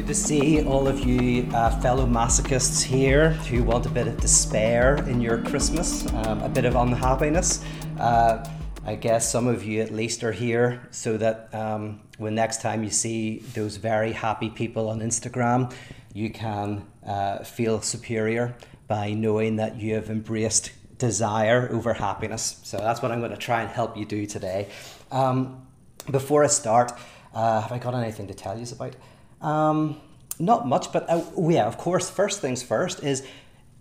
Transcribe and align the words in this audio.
Good 0.00 0.06
to 0.06 0.14
see 0.14 0.64
all 0.64 0.88
of 0.88 1.00
you 1.00 1.46
uh, 1.52 1.78
fellow 1.82 2.06
masochists 2.06 2.82
here 2.82 3.32
who 3.32 3.62
want 3.62 3.84
a 3.84 3.90
bit 3.90 4.08
of 4.08 4.18
despair 4.18 4.96
in 5.06 5.20
your 5.20 5.42
Christmas, 5.42 6.10
um, 6.14 6.40
a 6.40 6.48
bit 6.48 6.64
of 6.64 6.74
unhappiness. 6.74 7.62
Uh, 7.98 8.42
I 8.86 8.94
guess 8.94 9.30
some 9.30 9.46
of 9.46 9.62
you 9.62 9.82
at 9.82 9.92
least 9.92 10.24
are 10.24 10.32
here 10.32 10.88
so 10.90 11.18
that 11.18 11.54
um, 11.54 12.00
when 12.16 12.34
next 12.34 12.62
time 12.62 12.82
you 12.82 12.88
see 12.88 13.40
those 13.52 13.76
very 13.76 14.12
happy 14.12 14.48
people 14.48 14.88
on 14.88 15.00
Instagram, 15.00 15.70
you 16.14 16.30
can 16.30 16.82
uh, 17.06 17.44
feel 17.44 17.82
superior 17.82 18.56
by 18.88 19.12
knowing 19.12 19.56
that 19.56 19.76
you 19.76 19.96
have 19.96 20.08
embraced 20.08 20.72
desire 20.96 21.68
over 21.70 21.92
happiness. 21.92 22.58
So 22.62 22.78
that's 22.78 23.02
what 23.02 23.12
I'm 23.12 23.18
going 23.18 23.32
to 23.32 23.36
try 23.36 23.60
and 23.60 23.70
help 23.70 23.98
you 23.98 24.06
do 24.06 24.24
today. 24.24 24.70
Um, 25.12 25.66
before 26.10 26.42
I 26.42 26.46
start, 26.46 26.90
uh, 27.34 27.60
have 27.60 27.70
I 27.70 27.78
got 27.78 27.94
anything 27.94 28.28
to 28.28 28.34
tell 28.34 28.58
you 28.58 28.64
about? 28.72 28.96
Um, 29.40 30.00
not 30.38 30.66
much, 30.66 30.92
but 30.92 31.08
uh, 31.08 31.22
oh, 31.36 31.50
yeah, 31.50 31.66
of 31.66 31.76
course, 31.78 32.08
first 32.08 32.40
things 32.40 32.62
first 32.62 33.02
is 33.02 33.26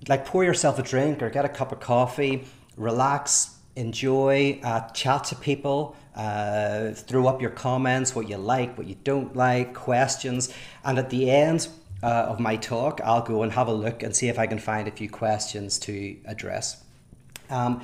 like 0.08 0.26
pour 0.26 0.44
yourself 0.44 0.80
a 0.80 0.84
drink 0.84 1.22
or 1.22 1.30
get 1.30 1.45
a 1.45 1.49
cup 1.49 1.72
of 1.72 1.80
coffee, 1.80 2.45
relax, 2.77 3.58
enjoy, 3.76 4.59
uh, 4.63 4.88
chat 4.90 5.26
to 5.26 5.35
people, 5.35 5.95
uh, 6.16 6.91
throw 6.91 7.27
up 7.27 7.41
your 7.41 7.52
comments, 7.52 8.16
what 8.16 8.30
you 8.30 8.38
like, 8.38 8.77
what 8.77 8.88
you 8.88 8.95
don't 9.04 9.35
like, 9.35 9.73
questions. 9.73 10.54
And 10.84 10.98
at 10.99 11.09
the 11.09 11.32
end 11.32 11.68
uh, 12.04 12.07
of 12.07 12.40
my 12.40 12.57
talk, 12.57 12.99
I'll 13.04 13.21
go 13.21 13.44
and 13.44 13.52
have 13.54 13.68
a 13.68 13.73
look 13.73 14.04
and 14.04 14.16
see 14.16 14.27
if 14.27 14.40
I 14.40 14.48
can 14.48 14.60
find 14.60 14.88
a 14.88 14.91
few 14.91 15.10
questions 15.10 15.80
to 15.80 16.18
address. 16.26 16.84
Um, 17.49 17.82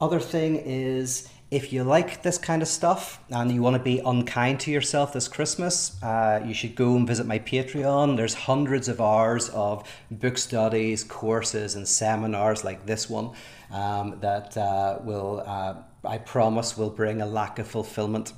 other 0.00 0.20
thing 0.20 0.56
is 0.56 1.28
if 1.54 1.72
you 1.72 1.84
like 1.84 2.22
this 2.22 2.36
kind 2.36 2.62
of 2.62 2.68
stuff 2.68 3.20
and 3.30 3.52
you 3.52 3.62
want 3.62 3.76
to 3.76 3.82
be 3.82 4.00
unkind 4.04 4.58
to 4.58 4.72
yourself 4.72 5.12
this 5.12 5.28
Christmas, 5.28 6.02
uh, 6.02 6.42
you 6.44 6.52
should 6.52 6.74
go 6.74 6.96
and 6.96 7.06
visit 7.06 7.26
my 7.26 7.38
Patreon. 7.38 8.16
There's 8.16 8.34
hundreds 8.34 8.88
of 8.88 9.00
hours 9.00 9.50
of 9.50 9.88
book 10.10 10.36
studies, 10.36 11.04
courses, 11.04 11.76
and 11.76 11.86
seminars 11.86 12.64
like 12.64 12.86
this 12.86 13.08
one 13.08 13.30
um, 13.70 14.18
that 14.20 14.56
uh, 14.56 14.98
will, 15.04 15.44
uh, 15.46 15.74
I 16.04 16.18
promise, 16.18 16.76
will 16.76 16.90
bring 16.90 17.22
a 17.22 17.26
lack 17.26 17.60
of 17.60 17.68
fulfillment. 17.68 18.32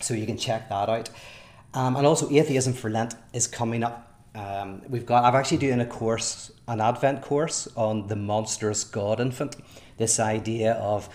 So 0.00 0.14
you 0.14 0.24
can 0.24 0.38
check 0.38 0.70
that 0.70 0.88
out. 0.88 1.10
Um, 1.74 1.96
and 1.96 2.06
also, 2.06 2.30
Atheism 2.30 2.72
for 2.72 2.88
Lent 2.88 3.16
is 3.34 3.46
coming 3.46 3.84
up. 3.84 4.14
Um, 4.34 4.80
we've 4.88 5.04
got. 5.04 5.24
I've 5.24 5.34
actually 5.34 5.58
doing 5.58 5.80
a 5.80 5.86
course, 5.86 6.50
an 6.68 6.80
Advent 6.80 7.20
course 7.20 7.68
on 7.76 8.06
the 8.06 8.16
monstrous 8.16 8.82
God 8.82 9.20
infant. 9.20 9.56
This 9.98 10.18
idea 10.18 10.72
of 10.74 11.08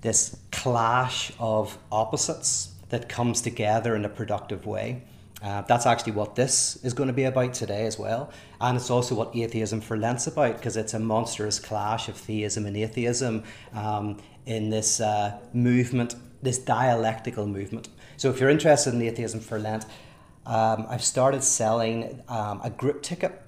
this 0.00 0.36
clash 0.52 1.32
of 1.38 1.78
opposites 1.90 2.74
that 2.90 3.08
comes 3.08 3.40
together 3.40 3.96
in 3.96 4.04
a 4.04 4.08
productive 4.08 4.66
way. 4.66 5.02
Uh, 5.42 5.60
that's 5.62 5.84
actually 5.84 6.12
what 6.12 6.36
this 6.36 6.76
is 6.82 6.94
going 6.94 7.06
to 7.06 7.12
be 7.12 7.24
about 7.24 7.52
today 7.52 7.86
as 7.86 7.98
well. 7.98 8.30
And 8.60 8.76
it's 8.76 8.90
also 8.90 9.14
what 9.14 9.36
Atheism 9.36 9.80
for 9.80 9.96
Lent's 9.96 10.26
about 10.26 10.56
because 10.56 10.76
it's 10.76 10.94
a 10.94 10.98
monstrous 10.98 11.58
clash 11.58 12.08
of 12.08 12.16
theism 12.16 12.64
and 12.64 12.76
atheism 12.76 13.44
um, 13.74 14.18
in 14.46 14.70
this 14.70 15.00
uh, 15.00 15.38
movement, 15.52 16.14
this 16.42 16.58
dialectical 16.58 17.46
movement. 17.46 17.88
So 18.16 18.30
if 18.30 18.40
you're 18.40 18.50
interested 18.50 18.94
in 18.94 19.02
Atheism 19.02 19.40
for 19.40 19.58
Lent, 19.58 19.84
um, 20.46 20.86
I've 20.88 21.04
started 21.04 21.42
selling 21.42 22.22
um, 22.28 22.60
a 22.62 22.70
group 22.70 23.02
ticket 23.02 23.40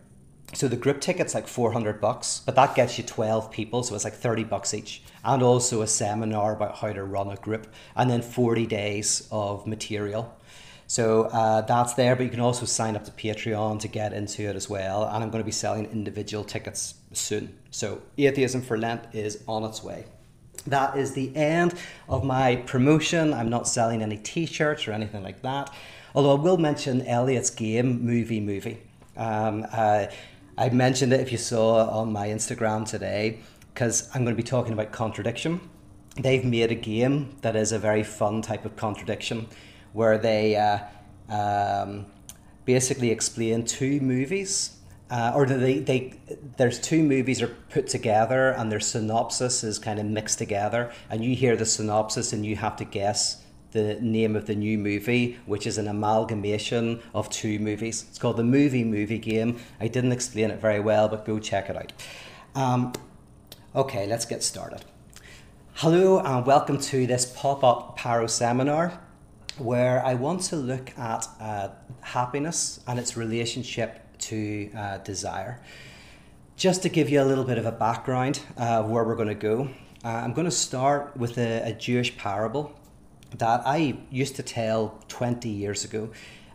so 0.52 0.68
the 0.68 0.76
group 0.76 1.00
ticket's 1.00 1.34
like 1.34 1.48
400 1.48 2.00
bucks, 2.00 2.42
but 2.44 2.54
that 2.54 2.74
gets 2.74 2.98
you 2.98 3.04
12 3.04 3.50
people, 3.50 3.82
so 3.82 3.94
it's 3.94 4.04
like 4.04 4.14
30 4.14 4.44
bucks 4.44 4.72
each. 4.74 5.02
And 5.24 5.42
also 5.42 5.82
a 5.82 5.86
seminar 5.86 6.54
about 6.54 6.76
how 6.76 6.92
to 6.92 7.04
run 7.04 7.30
a 7.30 7.36
group, 7.36 7.66
and 7.96 8.08
then 8.08 8.22
40 8.22 8.66
days 8.66 9.28
of 9.30 9.66
material. 9.66 10.36
So 10.86 11.24
uh, 11.24 11.62
that's 11.62 11.94
there, 11.94 12.14
but 12.14 12.22
you 12.22 12.30
can 12.30 12.40
also 12.40 12.64
sign 12.64 12.94
up 12.94 13.04
to 13.04 13.10
Patreon 13.10 13.80
to 13.80 13.88
get 13.88 14.12
into 14.12 14.48
it 14.48 14.54
as 14.54 14.70
well. 14.70 15.04
And 15.04 15.22
I'm 15.22 15.30
going 15.30 15.42
to 15.42 15.46
be 15.46 15.50
selling 15.50 15.86
individual 15.86 16.44
tickets 16.44 16.94
soon. 17.12 17.56
So 17.70 18.00
Atheism 18.16 18.62
for 18.62 18.78
Lent 18.78 19.02
is 19.12 19.42
on 19.48 19.64
its 19.64 19.82
way. 19.82 20.04
That 20.66 20.96
is 20.96 21.12
the 21.12 21.34
end 21.36 21.74
of 22.08 22.24
my 22.24 22.56
promotion. 22.56 23.34
I'm 23.34 23.48
not 23.48 23.68
selling 23.68 24.02
any 24.02 24.16
t 24.16 24.46
shirts 24.46 24.86
or 24.86 24.92
anything 24.92 25.22
like 25.22 25.42
that. 25.42 25.72
Although 26.14 26.36
I 26.36 26.40
will 26.40 26.56
mention 26.56 27.02
Elliot's 27.02 27.50
game, 27.50 28.04
Movie 28.04 28.40
Movie. 28.40 28.78
Um, 29.16 29.66
uh, 29.72 30.06
I 30.58 30.70
mentioned 30.70 31.12
it 31.12 31.20
if 31.20 31.32
you 31.32 31.38
saw 31.38 31.86
on 31.90 32.12
my 32.12 32.28
Instagram 32.28 32.88
today, 32.88 33.40
because 33.74 34.08
I'm 34.14 34.24
going 34.24 34.34
to 34.34 34.42
be 34.42 34.46
talking 34.46 34.72
about 34.72 34.90
contradiction. 34.90 35.60
They've 36.16 36.44
made 36.44 36.72
a 36.72 36.74
game 36.74 37.36
that 37.42 37.54
is 37.56 37.72
a 37.72 37.78
very 37.78 38.02
fun 38.02 38.40
type 38.40 38.64
of 38.64 38.74
contradiction 38.74 39.48
where 39.92 40.16
they 40.16 40.56
uh, 40.56 40.78
um, 41.28 42.06
basically 42.64 43.10
explain 43.10 43.66
two 43.66 44.00
movies. 44.00 44.72
Uh, 45.10 45.32
or 45.36 45.46
they, 45.46 45.78
they 45.78 46.14
there's 46.56 46.80
two 46.80 47.00
movies 47.00 47.40
are 47.40 47.54
put 47.70 47.86
together 47.86 48.50
and 48.50 48.72
their 48.72 48.80
synopsis 48.80 49.62
is 49.62 49.78
kind 49.78 50.00
of 50.00 50.06
mixed 50.06 50.36
together 50.36 50.90
and 51.08 51.24
you 51.24 51.36
hear 51.36 51.54
the 51.54 51.64
synopsis 51.64 52.32
and 52.32 52.44
you 52.44 52.56
have 52.56 52.74
to 52.74 52.84
guess 52.84 53.40
the 53.76 54.00
name 54.00 54.34
of 54.34 54.46
the 54.46 54.54
new 54.54 54.78
movie, 54.78 55.38
which 55.44 55.66
is 55.66 55.76
an 55.76 55.86
amalgamation 55.86 56.98
of 57.14 57.28
two 57.28 57.58
movies. 57.58 58.06
It's 58.08 58.18
called 58.18 58.38
the 58.38 58.44
Movie 58.44 58.84
Movie 58.84 59.18
Game. 59.18 59.58
I 59.78 59.86
didn't 59.86 60.12
explain 60.12 60.50
it 60.50 60.60
very 60.60 60.80
well, 60.80 61.08
but 61.08 61.26
go 61.26 61.38
check 61.38 61.68
it 61.68 61.76
out. 61.76 61.92
Um, 62.54 62.94
okay, 63.74 64.06
let's 64.06 64.24
get 64.24 64.42
started. 64.42 64.82
Hello, 65.74 66.20
and 66.20 66.46
welcome 66.46 66.80
to 66.80 67.06
this 67.06 67.26
pop 67.36 67.62
up 67.62 67.98
Pyro 67.98 68.26
seminar 68.26 68.98
where 69.58 70.02
I 70.04 70.14
want 70.14 70.40
to 70.44 70.56
look 70.56 70.96
at 70.98 71.28
uh, 71.38 71.68
happiness 72.00 72.80
and 72.86 72.98
its 72.98 73.14
relationship 73.14 74.18
to 74.20 74.70
uh, 74.74 74.98
desire. 74.98 75.60
Just 76.56 76.82
to 76.84 76.88
give 76.88 77.10
you 77.10 77.20
a 77.20 77.26
little 77.26 77.44
bit 77.44 77.58
of 77.58 77.66
a 77.66 77.72
background 77.72 78.40
uh, 78.58 78.80
of 78.80 78.88
where 78.88 79.04
we're 79.04 79.16
going 79.16 79.28
to 79.28 79.34
go, 79.34 79.68
uh, 80.02 80.08
I'm 80.08 80.32
going 80.32 80.46
to 80.46 80.50
start 80.50 81.14
with 81.14 81.36
a, 81.36 81.68
a 81.68 81.72
Jewish 81.74 82.16
parable 82.16 82.74
that 83.38 83.66
I 83.66 83.98
used 84.10 84.36
to 84.36 84.42
tell 84.42 85.02
20 85.08 85.48
years 85.48 85.84
ago. 85.84 86.10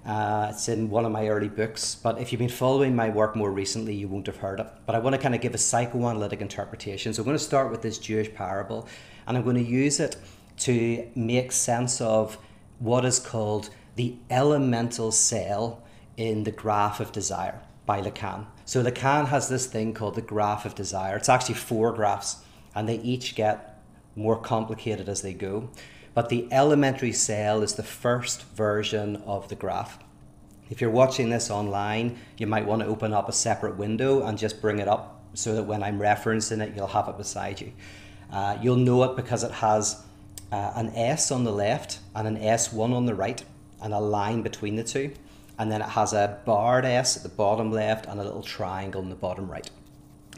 Uh, 0.05 0.47
it's 0.49 0.67
in 0.67 0.89
one 0.89 1.05
of 1.05 1.11
my 1.11 1.27
early 1.27 1.49
books, 1.49 1.93
but 1.93 2.19
if 2.19 2.31
you've 2.31 2.39
been 2.39 2.49
following 2.49 2.95
my 2.95 3.09
work 3.09 3.35
more 3.35 3.51
recently, 3.51 3.93
you 3.93 4.07
won't 4.07 4.25
have 4.25 4.37
heard 4.37 4.59
it. 4.59 4.67
But 4.87 4.95
I 4.95 4.99
want 4.99 5.15
to 5.15 5.21
kind 5.21 5.35
of 5.35 5.41
give 5.41 5.53
a 5.53 5.59
psychoanalytic 5.59 6.41
interpretation. 6.41 7.13
So 7.13 7.21
I'm 7.21 7.25
going 7.25 7.37
to 7.37 7.43
start 7.43 7.69
with 7.69 7.83
this 7.83 7.99
Jewish 7.99 8.33
parable, 8.33 8.87
and 9.27 9.37
I'm 9.37 9.43
going 9.43 9.63
to 9.63 9.69
use 9.69 9.99
it 9.99 10.15
to 10.59 11.07
make 11.13 11.51
sense 11.51 12.01
of 12.01 12.37
what 12.79 13.05
is 13.05 13.19
called 13.19 13.69
the 13.95 14.15
elemental 14.31 15.11
cell 15.11 15.83
in 16.17 16.45
the 16.45 16.51
graph 16.51 16.99
of 16.99 17.11
desire 17.11 17.61
by 17.85 18.01
Lacan. 18.01 18.47
So 18.65 18.83
Lacan 18.83 19.27
has 19.27 19.49
this 19.49 19.67
thing 19.67 19.93
called 19.93 20.15
the 20.15 20.21
graph 20.21 20.65
of 20.65 20.73
desire. 20.73 21.15
It's 21.17 21.29
actually 21.29 21.55
four 21.55 21.91
graphs, 21.93 22.37
and 22.73 22.89
they 22.89 22.99
each 23.01 23.35
get 23.35 23.79
more 24.15 24.39
complicated 24.39 25.07
as 25.07 25.21
they 25.21 25.33
go 25.33 25.69
but 26.13 26.29
the 26.29 26.47
elementary 26.51 27.13
cell 27.13 27.63
is 27.63 27.73
the 27.73 27.83
first 27.83 28.43
version 28.55 29.17
of 29.25 29.47
the 29.49 29.55
graph. 29.55 29.99
If 30.69 30.81
you're 30.81 30.89
watching 30.89 31.29
this 31.29 31.49
online, 31.49 32.17
you 32.37 32.47
might 32.47 32.65
want 32.65 32.81
to 32.81 32.87
open 32.87 33.13
up 33.13 33.27
a 33.27 33.33
separate 33.33 33.77
window 33.77 34.23
and 34.23 34.37
just 34.37 34.61
bring 34.61 34.79
it 34.79 34.87
up 34.87 35.21
so 35.33 35.55
that 35.55 35.63
when 35.63 35.83
I'm 35.83 35.99
referencing 35.99 36.61
it, 36.61 36.75
you'll 36.75 36.87
have 36.87 37.07
it 37.07 37.17
beside 37.17 37.61
you. 37.61 37.73
Uh, 38.31 38.57
you'll 38.61 38.77
know 38.77 39.03
it 39.03 39.15
because 39.15 39.43
it 39.43 39.51
has 39.51 40.03
uh, 40.51 40.71
an 40.75 40.89
S 40.95 41.31
on 41.31 41.43
the 41.43 41.51
left 41.51 41.99
and 42.15 42.27
an 42.27 42.37
S1 42.37 42.93
on 42.93 43.05
the 43.05 43.15
right, 43.15 43.43
and 43.81 43.93
a 43.93 43.99
line 43.99 44.41
between 44.41 44.75
the 44.75 44.83
two. 44.83 45.11
And 45.57 45.71
then 45.71 45.81
it 45.81 45.89
has 45.89 46.13
a 46.13 46.39
barred 46.45 46.85
S 46.85 47.17
at 47.17 47.23
the 47.23 47.29
bottom 47.29 47.71
left 47.71 48.05
and 48.05 48.19
a 48.19 48.23
little 48.23 48.43
triangle 48.43 49.01
in 49.01 49.09
the 49.09 49.15
bottom 49.15 49.49
right. 49.49 49.69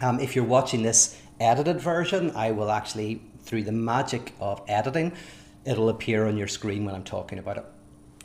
Um, 0.01 0.19
if 0.19 0.35
you're 0.35 0.45
watching 0.45 0.83
this 0.83 1.19
edited 1.39 1.79
version, 1.79 2.31
I 2.35 2.51
will 2.51 2.71
actually, 2.71 3.21
through 3.43 3.63
the 3.63 3.71
magic 3.71 4.33
of 4.39 4.61
editing, 4.67 5.13
it'll 5.65 5.89
appear 5.89 6.27
on 6.27 6.37
your 6.37 6.47
screen 6.47 6.85
when 6.85 6.95
I'm 6.95 7.03
talking 7.03 7.39
about 7.39 7.57
it. 7.57 7.65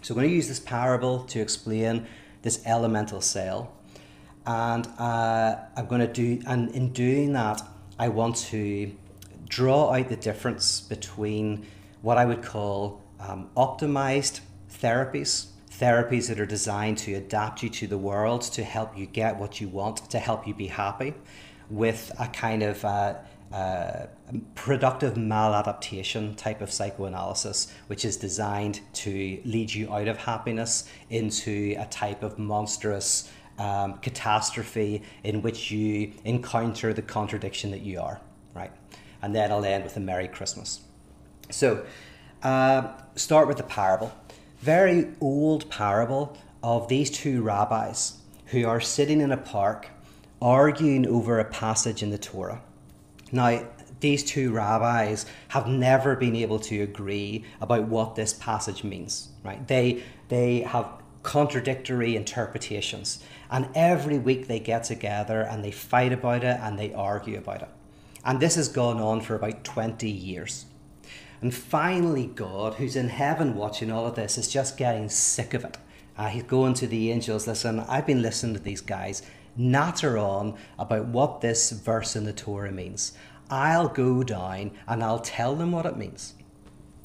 So 0.03 0.15
I'm 0.15 0.21
going 0.21 0.31
to 0.31 0.35
use 0.35 0.49
this 0.49 0.61
parable 0.61 1.25
to 1.25 1.41
explain 1.41 2.07
this 2.43 2.63
elemental 2.65 3.21
cell. 3.21 3.73
And 4.47 4.87
uh, 4.99 5.57
I'm 5.77 5.87
going 5.87 6.01
to 6.01 6.13
do, 6.13 6.41
and 6.47 6.71
in 6.75 6.93
doing 6.93 7.33
that, 7.35 7.61
I 7.99 8.09
want 8.09 8.37
to 8.37 8.93
draw 9.49 9.93
out 9.93 10.09
the 10.09 10.17
difference 10.17 10.81
between 10.81 11.67
what 12.03 12.17
I 12.17 12.25
would 12.25 12.43
call 12.43 13.03
um, 13.21 13.51
optimized 13.57 14.41
therapies, 14.73 15.47
therapies 15.71 16.29
that 16.29 16.39
are 16.39 16.47
designed 16.47 16.99
to 16.99 17.15
adapt 17.15 17.63
you 17.63 17.69
to 17.71 17.87
the 17.87 17.99
world, 17.99 18.43
to 18.43 18.63
help 18.65 18.97
you 18.97 19.07
get 19.07 19.37
what 19.37 19.61
you 19.61 19.69
want, 19.69 20.11
to 20.11 20.19
help 20.19 20.47
you 20.47 20.55
be 20.55 20.69
happy, 20.69 21.15
with 21.69 22.13
a 22.19 22.29
kind 22.29 22.63
of 22.63 22.85
uh, 22.85 23.15
uh, 23.53 24.07
productive 24.55 25.15
maladaptation 25.15 26.37
type 26.37 26.61
of 26.61 26.71
psychoanalysis, 26.71 27.73
which 27.87 28.05
is 28.05 28.17
designed 28.17 28.81
to 28.93 29.41
lead 29.45 29.73
you 29.73 29.93
out 29.93 30.09
of 30.09 30.19
happiness 30.19 30.89
into 31.11 31.75
a 31.79 31.87
type 31.87 32.23
of 32.23 32.39
monstrous 32.39 33.31
um, 33.59 33.99
catastrophe 33.99 35.03
in 35.25 35.43
which 35.43 35.71
you 35.71 36.13
encounter 36.25 36.93
the 36.93 37.03
contradiction 37.03 37.71
that 37.71 37.81
you 37.81 38.01
are, 38.01 38.21
right? 38.55 38.71
And 39.23 39.35
then 39.35 39.51
I'll 39.51 39.65
end 39.65 39.85
with 39.85 39.97
a 39.97 40.01
Merry 40.01 40.29
Christmas. 40.29 40.81
So, 41.51 41.85
uh, 42.43 42.93
start 43.17 43.49
with 43.49 43.57
the 43.57 43.65
parable. 43.65 44.13
Very 44.61 45.09
old 45.21 45.71
parable 45.71 46.37
of 46.63 46.89
these 46.89 47.11
two 47.11 47.43
rabbis 47.43 48.19
who 48.47 48.67
are 48.67 48.81
sitting 48.81 49.21
in 49.21 49.33
a 49.33 49.37
park 49.37 49.89
arguing 50.41 51.07
over 51.07 51.39
a 51.39 51.45
passage 51.45 52.03
in 52.03 52.11
the 52.11 52.19
Torah. 52.19 52.63
Now, 53.33 53.67
these 54.01 54.25
two 54.25 54.53
rabbis 54.53 55.27
have 55.49 55.67
never 55.67 56.15
been 56.15 56.37
able 56.37 56.59
to 56.61 56.83
agree 56.83 57.45
about 57.61 57.85
what 57.89 58.15
this 58.15 58.33
passage 58.33 58.85
means, 58.85 59.29
right? 59.43 59.67
They, 59.67 60.03
they 60.29 60.61
have 60.61 60.87
contradictory 61.23 62.17
interpretations. 62.17 63.23
And 63.51 63.69
every 63.75 64.19
week 64.19 64.47
they 64.47 64.61
get 64.61 64.85
together 64.85 65.41
and 65.41 65.65
they 65.65 65.71
fight 65.71 66.13
about 66.13 66.45
it 66.45 66.59
and 66.61 66.79
they 66.79 66.93
argue 66.95 67.39
about 67.39 67.63
it. 67.63 67.69
And 68.25 68.41
this 68.41 68.55
has 68.57 68.69
gone 68.69 69.01
on 69.01 69.21
for 69.21 69.35
about 69.35 69.65
20 69.65 70.09
years. 70.09 70.67
And 71.41 71.55
finally, 71.55 72.27
God, 72.27 72.75
who's 72.75 72.97
in 72.97 73.09
heaven 73.09 73.55
watching 73.55 73.91
all 73.91 74.07
of 74.07 74.17
this, 74.17 74.39
is 74.39 74.49
just 74.49 74.77
getting 74.77 75.09
sick 75.09 75.55
of 75.55 75.65
it. 75.65 75.79
Uh, 76.17 76.29
he's 76.29 76.43
going 76.43 76.75
to 76.75 76.87
the 76.87 77.13
angels, 77.13 77.47
listen, 77.47 77.79
I've 77.81 78.07
been 78.07 78.23
listening 78.23 78.55
to 78.55 78.61
these 78.61 78.81
guys 78.81 79.23
natter 79.57 80.19
on 80.19 80.57
about 80.79 81.07
what 81.07 81.41
this 81.41 81.71
verse 81.71 82.17
in 82.17 82.25
the 82.25 82.33
Torah 82.33 82.73
means. 82.73 83.13
I'll 83.51 83.89
go 83.89 84.23
down 84.23 84.73
and 84.87 85.03
I'll 85.03 85.21
tell 85.21 85.55
them 85.55 85.73
what 85.73 85.87
it 85.87 85.97
means. 85.97 86.35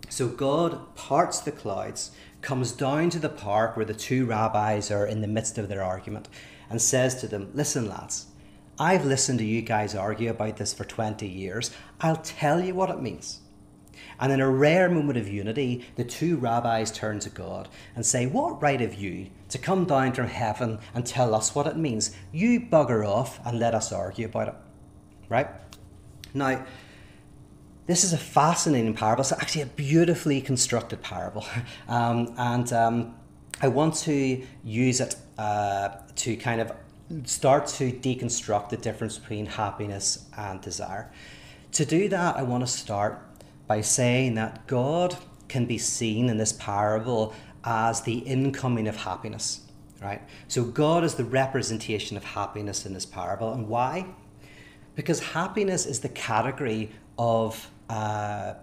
So 0.10 0.28
God 0.28 0.96
parts 0.96 1.40
the 1.40 1.52
clouds, 1.52 2.12
comes 2.42 2.72
down 2.74 3.10
to 3.12 3.20
the 3.20 3.30
park 3.30 3.76
where 3.76 3.86
the 3.86 3.94
two 3.94 4.26
rabbis 4.26 4.92
are 4.92 5.08
in 5.08 5.22
the 5.22 5.28
midst 5.28 5.58
of 5.58 5.70
their 5.70 5.84
argument, 5.84 6.28
and 6.70 6.82
says 6.82 7.16
to 7.16 7.28
them, 7.28 7.50
Listen, 7.54 7.88
lads, 7.88 8.28
I've 8.78 9.06
listened 9.06 9.40
to 9.40 9.46
you 9.46 9.62
guys 9.62 9.96
argue 9.96 10.30
about 10.30 10.58
this 10.58 10.74
for 10.74 10.84
20 10.84 11.28
years. 11.28 11.72
I'll 12.02 12.18
tell 12.18 12.60
you 12.60 12.76
what 12.76 12.90
it 12.90 13.02
means. 13.02 13.40
And 14.20 14.32
in 14.32 14.40
a 14.40 14.50
rare 14.50 14.90
moment 14.90 15.18
of 15.18 15.28
unity, 15.28 15.86
the 15.96 16.04
two 16.04 16.38
rabbis 16.38 16.92
turn 16.92 17.20
to 17.20 17.30
God 17.30 17.70
and 17.96 18.06
say, 18.06 18.26
What 18.26 18.62
right 18.62 18.80
have 18.80 18.96
you 18.96 19.28
to 19.50 19.58
come 19.58 19.86
down 19.86 20.14
from 20.14 20.28
heaven 20.28 20.80
and 20.94 21.06
tell 21.06 21.36
us 21.36 21.54
what 21.56 21.68
it 21.68 21.78
means? 21.78 22.16
You 22.32 22.60
bugger 22.60 23.08
off 23.08 23.40
and 23.46 23.60
let 23.60 23.74
us 23.74 23.92
argue 23.92 24.26
about 24.26 24.48
it. 24.50 24.56
Right? 25.30 25.48
Now, 26.34 26.66
this 27.86 28.04
is 28.04 28.14
a 28.14 28.18
fascinating 28.18 28.94
parable. 28.94 29.22
It's 29.22 29.32
actually 29.32 29.64
a 29.64 29.68
beautifully 29.68 30.42
constructed 30.42 31.02
parable. 31.02 31.46
Um, 31.88 32.34
and 32.38 32.72
um, 32.74 33.16
I 33.62 33.68
want 33.68 33.96
to 33.96 34.42
use 34.64 35.00
it 35.00 35.16
uh, 35.38 35.90
to 36.16 36.36
kind 36.38 36.62
of 36.62 36.72
start 37.26 37.68
to 37.68 37.92
deconstruct 37.92 38.70
the 38.70 38.78
difference 38.78 39.18
between 39.18 39.46
happiness 39.46 40.26
and 40.38 40.62
desire. 40.62 41.12
To 41.74 41.86
do 41.86 42.10
that, 42.10 42.38
I 42.38 42.44
want 42.44 42.66
to 42.66 42.72
start 42.72 43.22
by 43.68 43.82
saying 43.82 44.36
that 44.36 44.68
God 44.68 45.18
can 45.48 45.66
be 45.66 45.78
seen 45.78 46.30
in 46.30 46.38
this 46.38 46.54
parable 46.54 47.34
as 47.64 48.02
the 48.02 48.20
incoming 48.20 48.88
of 48.88 48.98
happiness, 48.98 49.62
right? 50.02 50.22
So 50.48 50.64
God 50.64 51.04
is 51.04 51.16
the 51.16 51.24
representation 51.24 52.18
of 52.18 52.24
happiness 52.24 52.86
in 52.86 52.94
this 52.94 53.06
parable. 53.06 53.54
And 53.54 53.68
why? 53.68 54.08
Because 54.96 55.20
happiness 55.20 55.86
is 55.86 56.02
the 56.02 56.10
category 56.10 56.92
of 57.18 57.70
uh, 57.90 58.56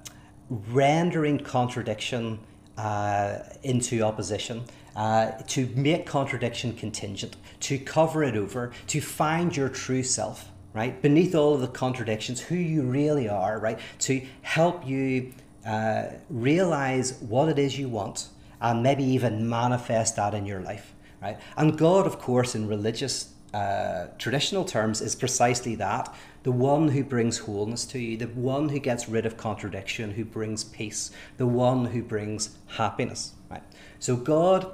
rendering 0.49 1.39
contradiction 1.39 2.41
uh, 2.77 3.39
into 3.63 4.03
opposition. 4.03 4.65
Uh, 4.97 5.31
to 5.47 5.67
make 5.77 6.05
contradiction 6.05 6.75
contingent, 6.75 7.37
to 7.61 7.79
cover 7.79 8.25
it 8.25 8.37
over, 8.37 8.73
to 8.89 9.01
find 9.01 9.57
your 9.57 9.69
true 9.69 10.03
self 10.03 10.50
right? 10.73 11.01
Beneath 11.03 11.35
all 11.35 11.55
of 11.55 11.61
the 11.61 11.69
contradictions, 11.69 12.41
who 12.41 12.55
you 12.55 12.83
really 12.83 13.29
are, 13.29 13.59
right? 13.59 13.79
To 14.01 14.25
help 14.43 14.87
you 14.87 15.33
uh, 15.67 16.05
realize 16.29 17.15
what 17.21 17.49
it 17.49 17.59
is 17.59 17.79
you 17.79 17.89
want 17.89 18.29
and 18.61 18.83
maybe 18.83 19.05
even 19.05 19.49
manifest 19.49 20.17
that 20.17 20.35
in 20.35 20.47
your 20.47 20.61
life, 20.61 20.95
right? 21.21 21.39
And 21.57 21.77
God, 21.77 22.07
of 22.07 22.19
course, 22.19 22.55
in 22.55 22.69
religious 22.69 23.33
uh, 23.53 24.07
traditional 24.19 24.65
terms, 24.65 25.01
is 25.01 25.17
precisely 25.17 25.75
that 25.77 26.15
the 26.43 26.53
one 26.53 26.89
who 26.89 27.05
brings 27.05 27.39
wholeness 27.39 27.85
to 27.87 27.99
you, 27.99 28.17
the 28.17 28.27
one 28.29 28.69
who 28.69 28.79
gets 28.79 29.09
rid 29.09 29.27
of 29.27 29.37
contradiction, 29.37 30.13
who 30.13 30.25
brings 30.25 30.65
peace, 30.65 31.11
the 31.37 31.47
one 31.47 31.87
who 31.87 32.03
brings 32.03 32.57
happiness, 32.77 33.35
right? 33.51 33.63
So 33.99 34.17
God 34.17 34.73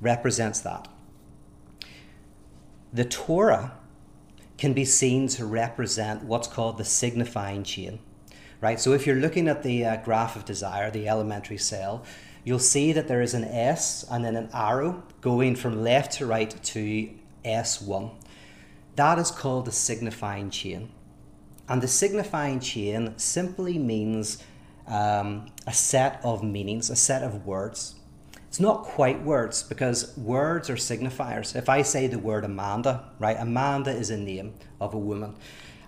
represents 0.00 0.60
that. 0.60 0.88
The 2.92 3.04
Torah 3.04 3.77
can 4.58 4.72
be 4.72 4.84
seen 4.84 5.28
to 5.28 5.46
represent 5.46 6.24
what's 6.24 6.48
called 6.48 6.76
the 6.76 6.84
signifying 6.84 7.62
chain. 7.62 8.00
Right? 8.60 8.80
So 8.80 8.92
if 8.92 9.06
you're 9.06 9.16
looking 9.16 9.48
at 9.48 9.62
the 9.62 9.84
uh, 9.84 9.96
graph 9.98 10.34
of 10.34 10.44
desire, 10.44 10.90
the 10.90 11.08
elementary 11.08 11.58
cell, 11.58 12.04
you'll 12.44 12.58
see 12.58 12.92
that 12.92 13.06
there 13.06 13.22
is 13.22 13.34
an 13.34 13.44
S 13.44 14.04
and 14.10 14.24
then 14.24 14.34
an 14.34 14.50
arrow 14.52 15.04
going 15.20 15.54
from 15.54 15.82
left 15.82 16.12
to 16.14 16.26
right 16.26 16.50
to 16.64 17.10
S1. 17.44 18.10
That 18.96 19.18
is 19.18 19.30
called 19.30 19.64
the 19.64 19.72
signifying 19.72 20.50
chain. 20.50 20.90
And 21.68 21.80
the 21.80 21.88
signifying 21.88 22.58
chain 22.58 23.14
simply 23.16 23.78
means 23.78 24.42
um, 24.88 25.46
a 25.66 25.72
set 25.72 26.20
of 26.24 26.42
meanings, 26.42 26.90
a 26.90 26.96
set 26.96 27.22
of 27.22 27.46
words. 27.46 27.94
It's 28.48 28.60
not 28.60 28.84
quite 28.84 29.22
words 29.22 29.62
because 29.62 30.16
words 30.16 30.70
are 30.70 30.76
signifiers. 30.76 31.54
If 31.54 31.68
I 31.68 31.82
say 31.82 32.06
the 32.06 32.18
word 32.18 32.44
Amanda, 32.44 33.10
right, 33.18 33.36
Amanda 33.38 33.90
is 33.90 34.10
a 34.10 34.16
name 34.16 34.54
of 34.80 34.94
a 34.94 34.98
woman 34.98 35.36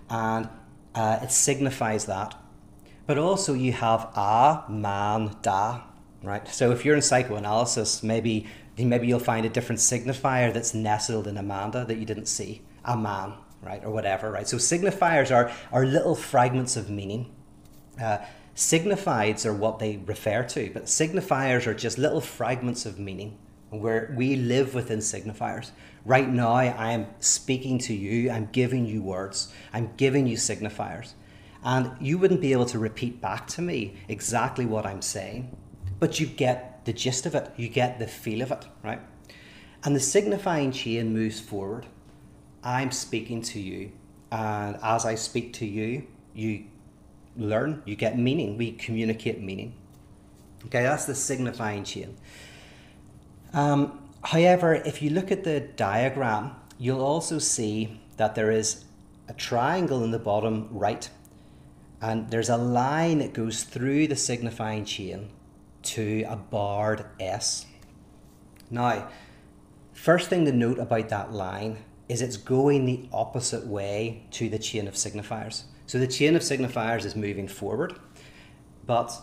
and 0.09 0.47
uh, 0.93 1.19
it 1.23 1.31
signifies 1.31 2.05
that. 2.05 2.35
But 3.07 3.17
also 3.17 3.53
you 3.53 3.71
have 3.73 4.09
a, 4.15 4.63
man, 4.69 5.35
da, 5.41 5.81
right? 6.23 6.47
So 6.47 6.71
if 6.71 6.85
you're 6.85 6.95
in 6.95 7.01
psychoanalysis, 7.01 8.03
maybe 8.03 8.47
maybe 8.77 9.07
you'll 9.07 9.19
find 9.19 9.45
a 9.45 9.49
different 9.49 9.79
signifier 9.79 10.53
that's 10.53 10.73
nestled 10.73 11.27
in 11.27 11.37
Amanda 11.37 11.85
that 11.85 11.97
you 11.97 12.05
didn't 12.05 12.27
see, 12.27 12.61
a 12.85 12.97
man, 12.97 13.33
right, 13.61 13.83
or 13.83 13.91
whatever, 13.91 14.31
right? 14.31 14.47
So 14.47 14.57
signifiers 14.57 15.33
are, 15.35 15.51
are 15.71 15.85
little 15.85 16.15
fragments 16.15 16.77
of 16.77 16.89
meaning. 16.89 17.31
Uh, 18.01 18.19
Signifieds 18.61 19.43
are 19.43 19.55
what 19.55 19.79
they 19.79 19.97
refer 20.05 20.43
to, 20.43 20.69
but 20.71 20.85
signifiers 20.85 21.65
are 21.65 21.73
just 21.73 21.97
little 21.97 22.21
fragments 22.21 22.85
of 22.85 22.99
meaning 22.99 23.39
where 23.71 24.13
we 24.15 24.35
live 24.35 24.75
within 24.75 24.99
signifiers. 24.99 25.71
Right 26.05 26.29
now, 26.29 26.51
I 26.53 26.91
am 26.91 27.07
speaking 27.19 27.79
to 27.79 27.93
you, 27.95 28.29
I'm 28.29 28.49
giving 28.51 28.85
you 28.85 29.01
words, 29.01 29.51
I'm 29.73 29.89
giving 29.97 30.27
you 30.27 30.37
signifiers. 30.37 31.13
And 31.63 31.93
you 31.99 32.19
wouldn't 32.19 32.39
be 32.39 32.51
able 32.51 32.67
to 32.67 32.77
repeat 32.77 33.19
back 33.19 33.47
to 33.47 33.63
me 33.63 33.95
exactly 34.07 34.67
what 34.67 34.85
I'm 34.85 35.01
saying, 35.01 35.57
but 35.99 36.19
you 36.19 36.27
get 36.27 36.85
the 36.85 36.93
gist 36.93 37.25
of 37.25 37.33
it, 37.33 37.51
you 37.57 37.67
get 37.67 37.97
the 37.97 38.05
feel 38.05 38.43
of 38.43 38.51
it, 38.51 38.67
right? 38.83 39.01
And 39.83 39.95
the 39.95 39.99
signifying 39.99 40.71
chain 40.71 41.11
moves 41.13 41.39
forward. 41.39 41.87
I'm 42.63 42.91
speaking 42.91 43.41
to 43.41 43.59
you, 43.59 43.91
and 44.31 44.77
as 44.83 45.03
I 45.03 45.15
speak 45.15 45.53
to 45.53 45.65
you, 45.65 46.05
you 46.35 46.65
learn, 47.35 47.81
you 47.85 47.95
get 47.95 48.17
meaning. 48.17 48.57
We 48.57 48.71
communicate 48.73 49.41
meaning. 49.41 49.73
Okay, 50.65 50.83
that's 50.83 51.05
the 51.05 51.15
signifying 51.15 51.83
chain. 51.83 52.17
Um, 53.53 53.99
however, 54.23 54.75
if 54.75 55.01
you 55.01 55.09
look 55.09 55.31
at 55.31 55.43
the 55.43 55.59
diagram, 55.59 56.55
you'll 56.77 57.03
also 57.03 57.39
see 57.39 57.99
that 58.17 58.35
there 58.35 58.51
is 58.51 58.85
a 59.27 59.33
triangle 59.33 60.03
in 60.03 60.11
the 60.11 60.19
bottom 60.19 60.67
right, 60.71 61.09
and 62.01 62.29
there's 62.29 62.49
a 62.49 62.57
line 62.57 63.19
that 63.19 63.33
goes 63.33 63.63
through 63.63 64.07
the 64.07 64.15
signifying 64.15 64.85
chain 64.85 65.29
to 65.83 66.23
a 66.23 66.35
barred 66.35 67.05
S. 67.19 67.65
Now, 68.69 69.09
first 69.93 70.29
thing 70.29 70.45
to 70.45 70.51
note 70.51 70.79
about 70.79 71.09
that 71.09 71.33
line 71.33 71.77
is 72.07 72.21
it's 72.21 72.37
going 72.37 72.85
the 72.85 73.07
opposite 73.11 73.65
way 73.65 74.23
to 74.31 74.49
the 74.49 74.59
chain 74.59 74.87
of 74.87 74.95
signifiers. 74.95 75.63
So 75.91 75.99
the 75.99 76.07
chain 76.07 76.37
of 76.37 76.41
signifiers 76.41 77.03
is 77.03 77.17
moving 77.17 77.49
forward, 77.49 77.99
but 78.85 79.13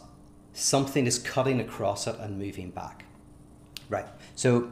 something 0.52 1.06
is 1.06 1.18
cutting 1.18 1.60
across 1.62 2.06
it 2.06 2.14
and 2.20 2.38
moving 2.38 2.68
back. 2.68 3.06
Right. 3.88 4.04
So, 4.34 4.70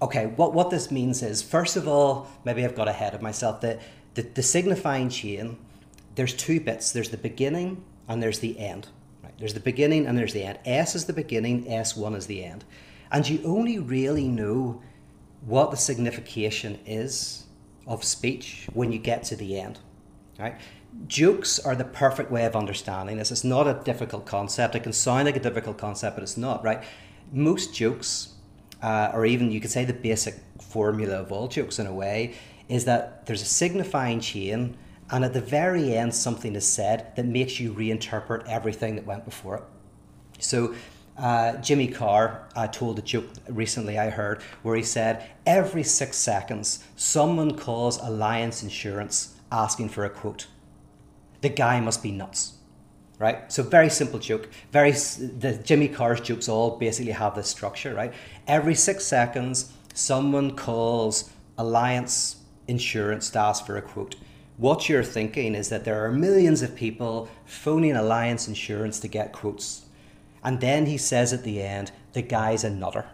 okay, 0.00 0.28
what, 0.36 0.54
what 0.54 0.70
this 0.70 0.90
means 0.90 1.22
is, 1.22 1.42
first 1.42 1.76
of 1.76 1.86
all, 1.86 2.28
maybe 2.46 2.64
I've 2.64 2.74
got 2.74 2.88
ahead 2.88 3.12
of 3.12 3.20
myself, 3.20 3.60
that 3.60 3.82
the, 4.14 4.22
the 4.22 4.42
signifying 4.42 5.10
chain, 5.10 5.58
there's 6.14 6.32
two 6.32 6.60
bits. 6.60 6.92
There's 6.92 7.10
the 7.10 7.18
beginning 7.18 7.84
and 8.08 8.22
there's 8.22 8.38
the 8.38 8.58
end. 8.58 8.88
Right? 9.22 9.36
There's 9.36 9.52
the 9.52 9.60
beginning 9.60 10.06
and 10.06 10.16
there's 10.16 10.32
the 10.32 10.44
end. 10.44 10.60
S 10.64 10.94
is 10.94 11.04
the 11.04 11.12
beginning, 11.12 11.66
S1 11.66 12.16
is 12.16 12.26
the 12.26 12.42
end. 12.42 12.64
And 13.10 13.28
you 13.28 13.38
only 13.44 13.78
really 13.78 14.28
know 14.28 14.80
what 15.44 15.72
the 15.72 15.76
signification 15.76 16.78
is 16.86 17.44
of 17.86 18.02
speech 18.02 18.66
when 18.72 18.92
you 18.92 18.98
get 18.98 19.24
to 19.24 19.36
the 19.36 19.60
end. 19.60 19.78
Right? 20.38 20.54
Jokes 21.06 21.58
are 21.58 21.74
the 21.74 21.84
perfect 21.84 22.30
way 22.30 22.44
of 22.44 22.54
understanding 22.56 23.18
this. 23.18 23.30
It's 23.30 23.44
not 23.44 23.66
a 23.66 23.80
difficult 23.84 24.26
concept. 24.26 24.74
It 24.74 24.82
can 24.82 24.92
sound 24.92 25.26
like 25.26 25.36
a 25.36 25.40
difficult 25.40 25.78
concept, 25.78 26.16
but 26.16 26.22
it's 26.22 26.36
not, 26.36 26.64
right? 26.64 26.82
Most 27.32 27.74
jokes, 27.74 28.34
uh, 28.82 29.10
or 29.14 29.26
even 29.26 29.50
you 29.50 29.60
could 29.60 29.70
say 29.70 29.84
the 29.84 29.92
basic 29.92 30.36
formula 30.60 31.16
of 31.16 31.32
all 31.32 31.48
jokes 31.48 31.78
in 31.78 31.86
a 31.86 31.92
way, 31.92 32.34
is 32.68 32.84
that 32.84 33.26
there's 33.26 33.42
a 33.42 33.46
signifying 33.46 34.20
chain, 34.20 34.76
and 35.10 35.24
at 35.24 35.32
the 35.32 35.40
very 35.40 35.94
end, 35.94 36.14
something 36.14 36.54
is 36.54 36.66
said 36.66 37.14
that 37.16 37.26
makes 37.26 37.60
you 37.60 37.72
reinterpret 37.72 38.46
everything 38.46 38.96
that 38.96 39.06
went 39.06 39.24
before 39.24 39.56
it. 39.56 39.64
So, 40.38 40.74
Uh, 41.14 41.60
Jimmy 41.60 41.88
Carr 41.88 42.48
uh, 42.56 42.66
told 42.68 42.98
a 42.98 43.02
joke 43.02 43.26
recently 43.46 43.98
I 43.98 44.08
heard 44.08 44.40
where 44.62 44.76
he 44.76 44.82
said, 44.82 45.28
Every 45.44 45.82
six 45.82 46.16
seconds, 46.16 46.82
someone 46.96 47.54
calls 47.58 47.98
Alliance 47.98 48.62
Insurance 48.62 49.36
asking 49.50 49.90
for 49.90 50.06
a 50.06 50.10
quote. 50.10 50.46
The 51.42 51.50
guy 51.50 51.80
must 51.80 52.02
be 52.02 52.10
nuts, 52.10 52.54
right? 53.18 53.52
So, 53.52 53.62
very 53.62 53.90
simple 53.90 54.18
joke. 54.18 54.48
Very 54.72 54.92
The 54.92 55.60
Jimmy 55.62 55.88
Carr's 55.88 56.20
jokes 56.20 56.48
all 56.48 56.78
basically 56.78 57.12
have 57.12 57.34
this 57.34 57.48
structure, 57.48 57.94
right? 57.94 58.14
Every 58.46 58.74
six 58.74 59.04
seconds, 59.04 59.72
someone 59.94 60.56
calls 60.56 61.30
Alliance 61.58 62.36
Insurance 62.66 63.28
to 63.30 63.38
ask 63.40 63.66
for 63.66 63.76
a 63.76 63.82
quote. 63.82 64.16
What 64.56 64.88
you're 64.88 65.04
thinking 65.04 65.54
is 65.54 65.68
that 65.68 65.84
there 65.84 66.04
are 66.04 66.12
millions 66.12 66.62
of 66.62 66.74
people 66.74 67.28
phoning 67.44 67.96
Alliance 67.96 68.48
Insurance 68.48 68.98
to 69.00 69.08
get 69.08 69.32
quotes 69.32 69.86
and 70.44 70.60
then 70.60 70.86
he 70.86 70.98
says 70.98 71.32
at 71.32 71.44
the 71.44 71.62
end, 71.62 71.92
the 72.12 72.22
guy's 72.22 72.64
a 72.64 72.70
nutter, 72.70 73.06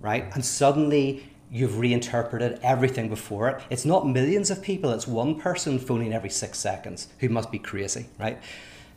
right? 0.00 0.26
And 0.34 0.44
suddenly 0.44 1.28
you've 1.50 1.78
reinterpreted 1.78 2.58
everything 2.62 3.08
before 3.08 3.48
it. 3.48 3.62
It's 3.70 3.84
not 3.84 4.06
millions 4.06 4.50
of 4.50 4.62
people, 4.62 4.90
it's 4.90 5.06
one 5.06 5.40
person 5.40 5.78
phoning 5.78 6.12
every 6.12 6.30
six 6.30 6.58
seconds 6.58 7.08
who 7.20 7.28
must 7.28 7.50
be 7.50 7.58
crazy, 7.58 8.06
right? 8.18 8.38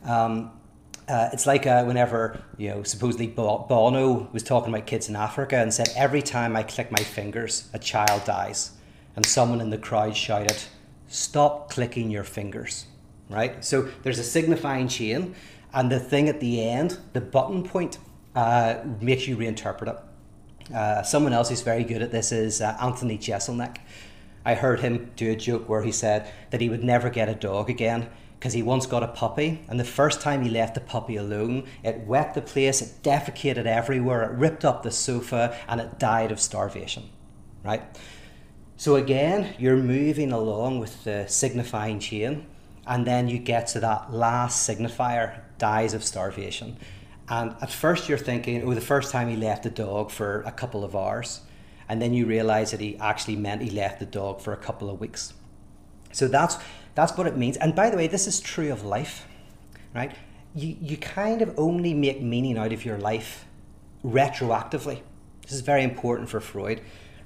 Um, 0.04 0.52
uh, 1.08 1.28
it's 1.32 1.46
like 1.46 1.66
uh, 1.66 1.84
whenever, 1.84 2.40
you 2.56 2.68
know, 2.68 2.82
supposedly 2.84 3.26
Bono 3.26 4.28
was 4.32 4.42
talking 4.44 4.72
about 4.72 4.86
kids 4.86 5.08
in 5.08 5.16
Africa 5.16 5.56
and 5.56 5.74
said, 5.74 5.88
every 5.96 6.22
time 6.22 6.54
I 6.54 6.62
click 6.62 6.92
my 6.92 7.02
fingers, 7.02 7.68
a 7.74 7.78
child 7.80 8.24
dies. 8.24 8.72
And 9.16 9.26
someone 9.26 9.60
in 9.60 9.70
the 9.70 9.78
crowd 9.78 10.16
shouted, 10.16 10.56
stop 11.08 11.68
clicking 11.68 12.10
your 12.10 12.22
fingers, 12.22 12.86
right? 13.28 13.64
So 13.64 13.88
there's 14.02 14.20
a 14.20 14.24
signifying 14.24 14.86
chain 14.86 15.34
and 15.72 15.90
the 15.90 15.98
thing 15.98 16.28
at 16.28 16.40
the 16.40 16.64
end, 16.68 16.98
the 17.12 17.20
button 17.20 17.62
point, 17.64 17.98
uh, 18.34 18.76
makes 19.00 19.26
you 19.26 19.36
reinterpret 19.36 19.88
it. 19.88 19.96
Uh, 20.74 21.02
someone 21.02 21.32
else 21.32 21.48
who's 21.48 21.62
very 21.62 21.84
good 21.84 22.02
at 22.02 22.12
this 22.12 22.32
is 22.32 22.60
uh, 22.60 22.76
Anthony 22.80 23.18
Jeselnik. 23.18 23.78
I 24.44 24.54
heard 24.54 24.80
him 24.80 25.10
do 25.16 25.30
a 25.30 25.36
joke 25.36 25.68
where 25.68 25.82
he 25.82 25.92
said 25.92 26.30
that 26.50 26.60
he 26.60 26.68
would 26.68 26.84
never 26.84 27.10
get 27.10 27.28
a 27.28 27.34
dog 27.34 27.68
again 27.68 28.08
because 28.38 28.54
he 28.54 28.62
once 28.62 28.86
got 28.86 29.02
a 29.02 29.08
puppy, 29.08 29.60
and 29.68 29.78
the 29.78 29.84
first 29.84 30.22
time 30.22 30.42
he 30.42 30.48
left 30.48 30.74
the 30.74 30.80
puppy 30.80 31.16
alone, 31.16 31.66
it 31.84 32.06
wet 32.06 32.32
the 32.32 32.40
place, 32.40 32.80
it 32.80 33.02
defecated 33.02 33.66
everywhere, 33.66 34.22
it 34.22 34.38
ripped 34.38 34.64
up 34.64 34.82
the 34.82 34.90
sofa, 34.90 35.54
and 35.68 35.78
it 35.78 35.98
died 35.98 36.32
of 36.32 36.40
starvation. 36.40 37.10
Right? 37.62 37.82
So 38.78 38.96
again, 38.96 39.54
you're 39.58 39.76
moving 39.76 40.32
along 40.32 40.78
with 40.78 41.04
the 41.04 41.26
signifying 41.28 42.00
chain, 42.00 42.46
and 42.86 43.06
then 43.06 43.28
you 43.28 43.38
get 43.38 43.66
to 43.68 43.80
that 43.80 44.10
last 44.10 44.66
signifier, 44.66 45.40
dies 45.58 45.92
of 45.92 46.02
starvation. 46.02 46.78
And 47.30 47.54
at 47.62 47.70
first 47.70 48.08
you're 48.08 48.18
thinking, 48.18 48.64
oh, 48.64 48.74
the 48.74 48.80
first 48.80 49.12
time 49.12 49.28
he 49.28 49.36
left 49.36 49.62
the 49.62 49.70
dog 49.70 50.10
for 50.10 50.42
a 50.42 50.50
couple 50.50 50.84
of 50.84 50.96
hours. 50.96 51.42
And 51.88 52.02
then 52.02 52.12
you 52.12 52.26
realize 52.26 52.72
that 52.72 52.80
he 52.80 52.98
actually 52.98 53.36
meant 53.36 53.62
he 53.62 53.70
left 53.70 54.00
the 54.00 54.06
dog 54.06 54.40
for 54.40 54.52
a 54.52 54.56
couple 54.56 54.90
of 54.90 55.00
weeks. 55.00 55.32
So 56.12 56.26
that's 56.26 56.58
that's 56.96 57.16
what 57.16 57.26
it 57.28 57.36
means. 57.36 57.56
And 57.56 57.74
by 57.74 57.88
the 57.88 57.96
way, 57.96 58.08
this 58.08 58.26
is 58.26 58.40
true 58.40 58.72
of 58.72 58.84
life, 58.84 59.26
right? 59.94 60.12
You 60.54 60.76
you 60.80 60.96
kind 60.96 61.40
of 61.40 61.54
only 61.56 61.94
make 61.94 62.20
meaning 62.20 62.58
out 62.58 62.72
of 62.72 62.84
your 62.84 62.98
life 62.98 63.44
retroactively. 64.04 65.02
This 65.42 65.52
is 65.52 65.60
very 65.60 65.84
important 65.84 66.28
for 66.28 66.40
Freud. 66.40 66.80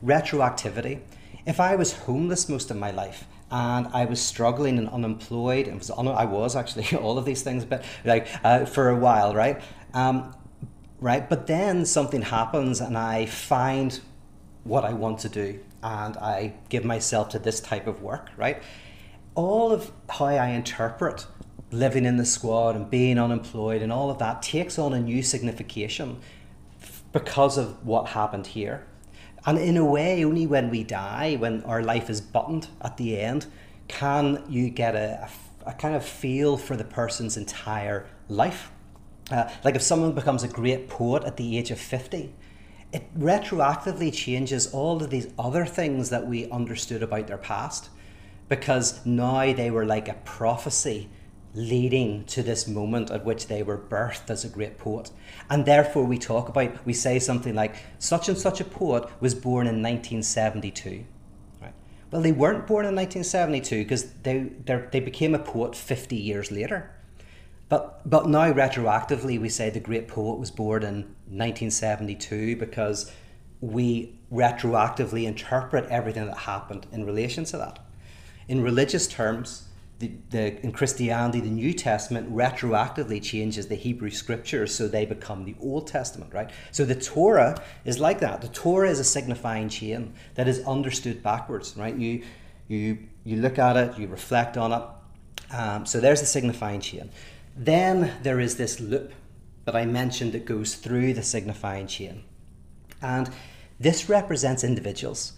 Retroactivity. 0.04 1.00
If 1.46 1.60
I 1.60 1.76
was 1.76 1.92
homeless 1.92 2.48
most 2.48 2.70
of 2.70 2.76
my 2.76 2.90
life, 2.90 3.26
and 3.50 3.86
I 3.88 4.04
was 4.04 4.20
struggling 4.20 4.78
and 4.78 4.88
unemployed. 4.88 5.68
And 5.68 5.78
was 5.78 5.90
un- 5.90 6.08
I 6.08 6.24
was 6.24 6.56
actually 6.56 6.96
all 6.96 7.18
of 7.18 7.24
these 7.24 7.42
things, 7.42 7.64
but 7.64 7.84
like 8.04 8.28
uh, 8.44 8.64
for 8.64 8.88
a 8.88 8.96
while, 8.96 9.34
right? 9.34 9.60
Um, 9.92 10.34
right. 11.00 11.28
But 11.28 11.46
then 11.46 11.84
something 11.84 12.22
happens, 12.22 12.80
and 12.80 12.96
I 12.96 13.26
find 13.26 14.00
what 14.64 14.84
I 14.84 14.92
want 14.92 15.20
to 15.20 15.28
do, 15.28 15.60
and 15.82 16.16
I 16.16 16.54
give 16.68 16.84
myself 16.84 17.28
to 17.30 17.38
this 17.38 17.60
type 17.60 17.86
of 17.86 18.02
work, 18.02 18.30
right? 18.36 18.62
All 19.34 19.72
of 19.72 19.92
how 20.08 20.26
I 20.26 20.48
interpret 20.48 21.26
living 21.74 22.04
in 22.04 22.16
the 22.16 22.24
squad 22.24 22.76
and 22.76 22.88
being 22.88 23.18
unemployed 23.18 23.82
and 23.82 23.92
all 23.92 24.10
of 24.10 24.18
that 24.18 24.42
takes 24.42 24.78
on 24.78 24.94
a 24.94 25.00
new 25.00 25.22
signification 25.22 26.20
because 27.12 27.58
of 27.58 27.84
what 27.84 28.08
happened 28.08 28.46
here. 28.46 28.86
And 29.46 29.58
in 29.58 29.76
a 29.76 29.84
way, 29.84 30.24
only 30.24 30.46
when 30.46 30.70
we 30.70 30.84
die, 30.84 31.36
when 31.36 31.62
our 31.64 31.82
life 31.82 32.08
is 32.08 32.20
buttoned 32.20 32.68
at 32.80 32.96
the 32.96 33.18
end, 33.18 33.46
can 33.88 34.42
you 34.48 34.70
get 34.70 34.94
a, 34.94 35.28
a, 35.66 35.70
a 35.70 35.72
kind 35.74 35.94
of 35.94 36.04
feel 36.04 36.56
for 36.56 36.76
the 36.76 36.84
person's 36.84 37.36
entire 37.36 38.06
life. 38.28 38.70
Uh, 39.30 39.50
like 39.62 39.74
if 39.74 39.82
someone 39.82 40.12
becomes 40.12 40.42
a 40.42 40.48
great 40.48 40.88
poet 40.88 41.24
at 41.24 41.36
the 41.36 41.58
age 41.58 41.70
of 41.70 41.78
50, 41.78 42.32
it 42.92 43.18
retroactively 43.18 44.12
changes 44.12 44.72
all 44.72 45.02
of 45.02 45.10
these 45.10 45.28
other 45.38 45.66
things 45.66 46.10
that 46.10 46.26
we 46.26 46.50
understood 46.50 47.02
about 47.02 47.26
their 47.26 47.38
past 47.38 47.90
because 48.48 49.04
now 49.04 49.52
they 49.52 49.70
were 49.70 49.84
like 49.84 50.08
a 50.08 50.14
prophecy 50.24 51.08
leading 51.54 52.24
to 52.24 52.42
this 52.42 52.66
moment 52.66 53.10
at 53.10 53.24
which 53.24 53.46
they 53.46 53.62
were 53.62 53.78
birthed 53.78 54.28
as 54.28 54.44
a 54.44 54.48
great 54.48 54.76
poet. 54.76 55.10
And 55.48 55.64
therefore, 55.64 56.04
we 56.04 56.18
talk 56.18 56.48
about, 56.48 56.84
we 56.84 56.92
say 56.92 57.18
something 57.18 57.54
like, 57.54 57.76
such 57.98 58.28
and 58.28 58.36
such 58.36 58.60
a 58.60 58.64
poet 58.64 59.04
was 59.20 59.34
born 59.34 59.66
in 59.66 59.82
1972. 59.82 61.04
Right? 61.62 61.72
Well, 62.10 62.22
they 62.22 62.32
weren't 62.32 62.66
born 62.66 62.86
in 62.86 62.94
1972 62.94 63.84
because 63.84 64.10
they, 64.22 64.50
they 64.90 65.00
became 65.00 65.34
a 65.34 65.38
poet 65.38 65.76
50 65.76 66.16
years 66.16 66.50
later. 66.50 66.90
But, 67.68 68.08
but 68.08 68.28
now, 68.28 68.52
retroactively, 68.52 69.40
we 69.40 69.48
say 69.48 69.70
the 69.70 69.80
great 69.80 70.08
poet 70.08 70.38
was 70.38 70.50
born 70.50 70.82
in 70.82 70.94
1972 71.28 72.56
because 72.56 73.10
we 73.60 74.18
retroactively 74.32 75.24
interpret 75.24 75.86
everything 75.86 76.26
that 76.26 76.38
happened 76.38 76.86
in 76.92 77.06
relation 77.06 77.44
to 77.44 77.56
that. 77.58 77.78
In 78.48 78.62
religious 78.62 79.06
terms, 79.06 79.68
the, 80.04 80.12
the, 80.30 80.62
in 80.62 80.72
Christianity, 80.72 81.40
the 81.40 81.50
New 81.50 81.72
Testament 81.72 82.34
retroactively 82.34 83.22
changes 83.22 83.68
the 83.68 83.74
Hebrew 83.74 84.10
scriptures 84.10 84.74
so 84.74 84.86
they 84.88 85.06
become 85.06 85.44
the 85.44 85.54
Old 85.60 85.86
Testament, 85.86 86.32
right? 86.34 86.50
So 86.72 86.84
the 86.84 86.94
Torah 86.94 87.62
is 87.84 87.98
like 87.98 88.20
that. 88.20 88.42
The 88.42 88.48
Torah 88.48 88.90
is 88.90 88.98
a 88.98 89.04
signifying 89.04 89.68
chain 89.68 90.14
that 90.34 90.48
is 90.48 90.60
understood 90.66 91.22
backwards, 91.22 91.76
right? 91.76 91.96
You, 91.96 92.22
you, 92.68 92.98
you 93.24 93.36
look 93.36 93.58
at 93.58 93.76
it, 93.76 93.98
you 93.98 94.06
reflect 94.06 94.56
on 94.56 94.72
it. 94.72 95.54
Um, 95.54 95.86
so 95.86 96.00
there's 96.00 96.20
the 96.20 96.26
signifying 96.26 96.80
chain. 96.80 97.10
Then 97.56 98.12
there 98.22 98.40
is 98.40 98.56
this 98.56 98.80
loop 98.80 99.12
that 99.64 99.76
I 99.76 99.86
mentioned 99.86 100.32
that 100.32 100.44
goes 100.44 100.74
through 100.74 101.14
the 101.14 101.22
signifying 101.22 101.86
chain. 101.86 102.24
And 103.00 103.30
this 103.80 104.08
represents 104.08 104.64
individuals. 104.64 105.32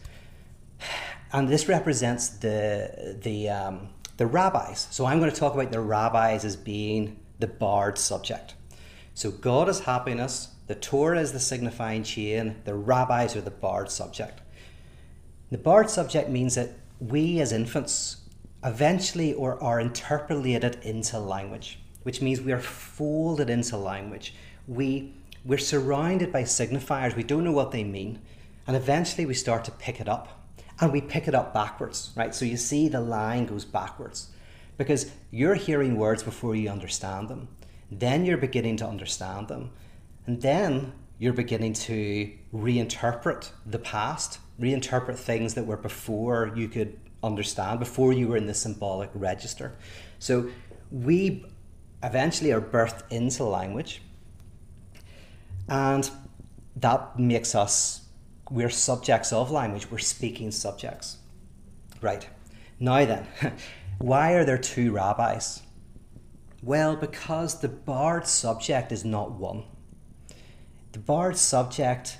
And 1.32 1.49
this 1.49 1.68
represents 1.68 2.28
the, 2.28 3.18
the, 3.20 3.49
um, 3.50 3.88
the 4.16 4.26
rabbis. 4.26 4.88
So 4.90 5.06
I'm 5.06 5.18
going 5.18 5.30
to 5.30 5.37
talk 5.37 5.54
about 5.54 5.70
the 5.70 5.80
rabbis 5.80 6.44
as 6.44 6.56
being 6.56 7.20
the 7.38 7.46
barred 7.46 7.99
subject. 7.99 8.54
So 9.14 9.30
God 9.30 9.68
is 9.68 9.80
happiness, 9.80 10.49
the 10.66 10.75
Torah 10.75 11.20
is 11.20 11.32
the 11.32 11.40
signifying 11.40 12.02
chain, 12.02 12.56
the 12.64 12.75
rabbis 12.75 13.37
are 13.37 13.40
the 13.40 13.50
barred 13.50 13.90
subject. 13.90 14.40
The 15.50 15.58
barred 15.58 15.90
subject 15.90 16.28
means 16.28 16.54
that 16.56 16.70
we 16.99 17.40
as 17.40 17.52
infants 17.52 18.18
eventually 18.64 19.32
or 19.32 19.62
are 19.62 19.80
interpellated 19.80 20.78
into 20.82 21.18
language, 21.18 21.78
which 22.02 22.20
means 22.20 22.40
we 22.40 22.52
are 22.52 22.61
folded 22.61 23.49
into 23.49 23.76
language. 23.76 24.35
We 24.66 25.14
we're 25.44 25.58
surrounded 25.58 26.32
by 26.32 26.42
signifiers, 26.42 27.14
we 27.14 27.23
don't 27.23 27.44
know 27.44 27.52
what 27.52 27.70
they 27.70 27.85
mean, 27.85 28.18
and 28.66 28.76
eventually 28.76 29.25
we 29.26 29.35
start 29.35 29.64
to 29.66 29.70
pick 29.70 30.00
it 30.00 30.08
up 30.08 30.46
and 30.80 30.92
we 30.92 31.00
pick 31.00 31.28
it 31.28 31.35
up 31.35 31.54
backwards, 31.54 32.12
right? 32.16 32.35
So 32.35 32.45
you 32.45 32.56
see 32.56 32.88
the 32.88 33.00
line 33.00 33.47
goes 33.47 33.64
backwards 33.64 34.30
because 34.76 35.11
you're 35.30 35.54
hearing 35.54 35.97
words 35.97 36.23
before 36.23 36.54
you 36.54 36.68
understand 36.68 37.28
them. 37.28 37.49
Then 37.90 38.25
you're 38.25 38.37
beginning 38.37 38.76
to 38.78 38.87
understand 38.87 39.49
them. 39.49 39.71
And 40.26 40.42
then 40.42 40.92
you're 41.18 41.33
beginning 41.33 41.73
to 41.73 42.30
reinterpret 42.52 43.50
the 43.64 43.78
past, 43.78 44.38
reinterpret 44.61 45.16
things 45.16 45.54
that 45.54 45.64
were 45.64 45.76
before 45.76 46.52
you 46.54 46.68
could 46.68 46.99
understand, 47.23 47.78
before 47.78 48.12
you 48.12 48.28
were 48.28 48.37
in 48.37 48.47
the 48.47 48.54
symbolic 48.54 49.11
register. 49.14 49.75
So 50.18 50.50
we 50.90 51.47
eventually 52.02 52.52
are 52.52 52.61
birthed 52.61 53.02
into 53.11 53.45
language, 53.45 54.02
and 55.68 56.11
that 56.76 57.18
makes 57.18 57.54
us 57.54 58.05
we're 58.50 58.71
subjects 58.71 59.33
of 59.33 59.50
language, 59.50 59.91
we're 59.91 59.99
speaking 59.99 60.50
subjects. 60.50 61.19
Right. 62.00 62.29
Now 62.79 63.05
then, 63.05 63.26
why 63.99 64.33
are 64.33 64.45
there 64.45 64.59
two 64.59 64.93
rabbis? 64.93 65.62
Well, 66.62 66.97
because 66.97 67.61
the 67.61 67.69
barred 67.69 68.26
subject 68.26 68.93
is 68.93 69.05
not 69.05 69.33
one. 69.33 69.65
The 70.93 70.99
barred 70.99 71.37
subject 71.37 72.19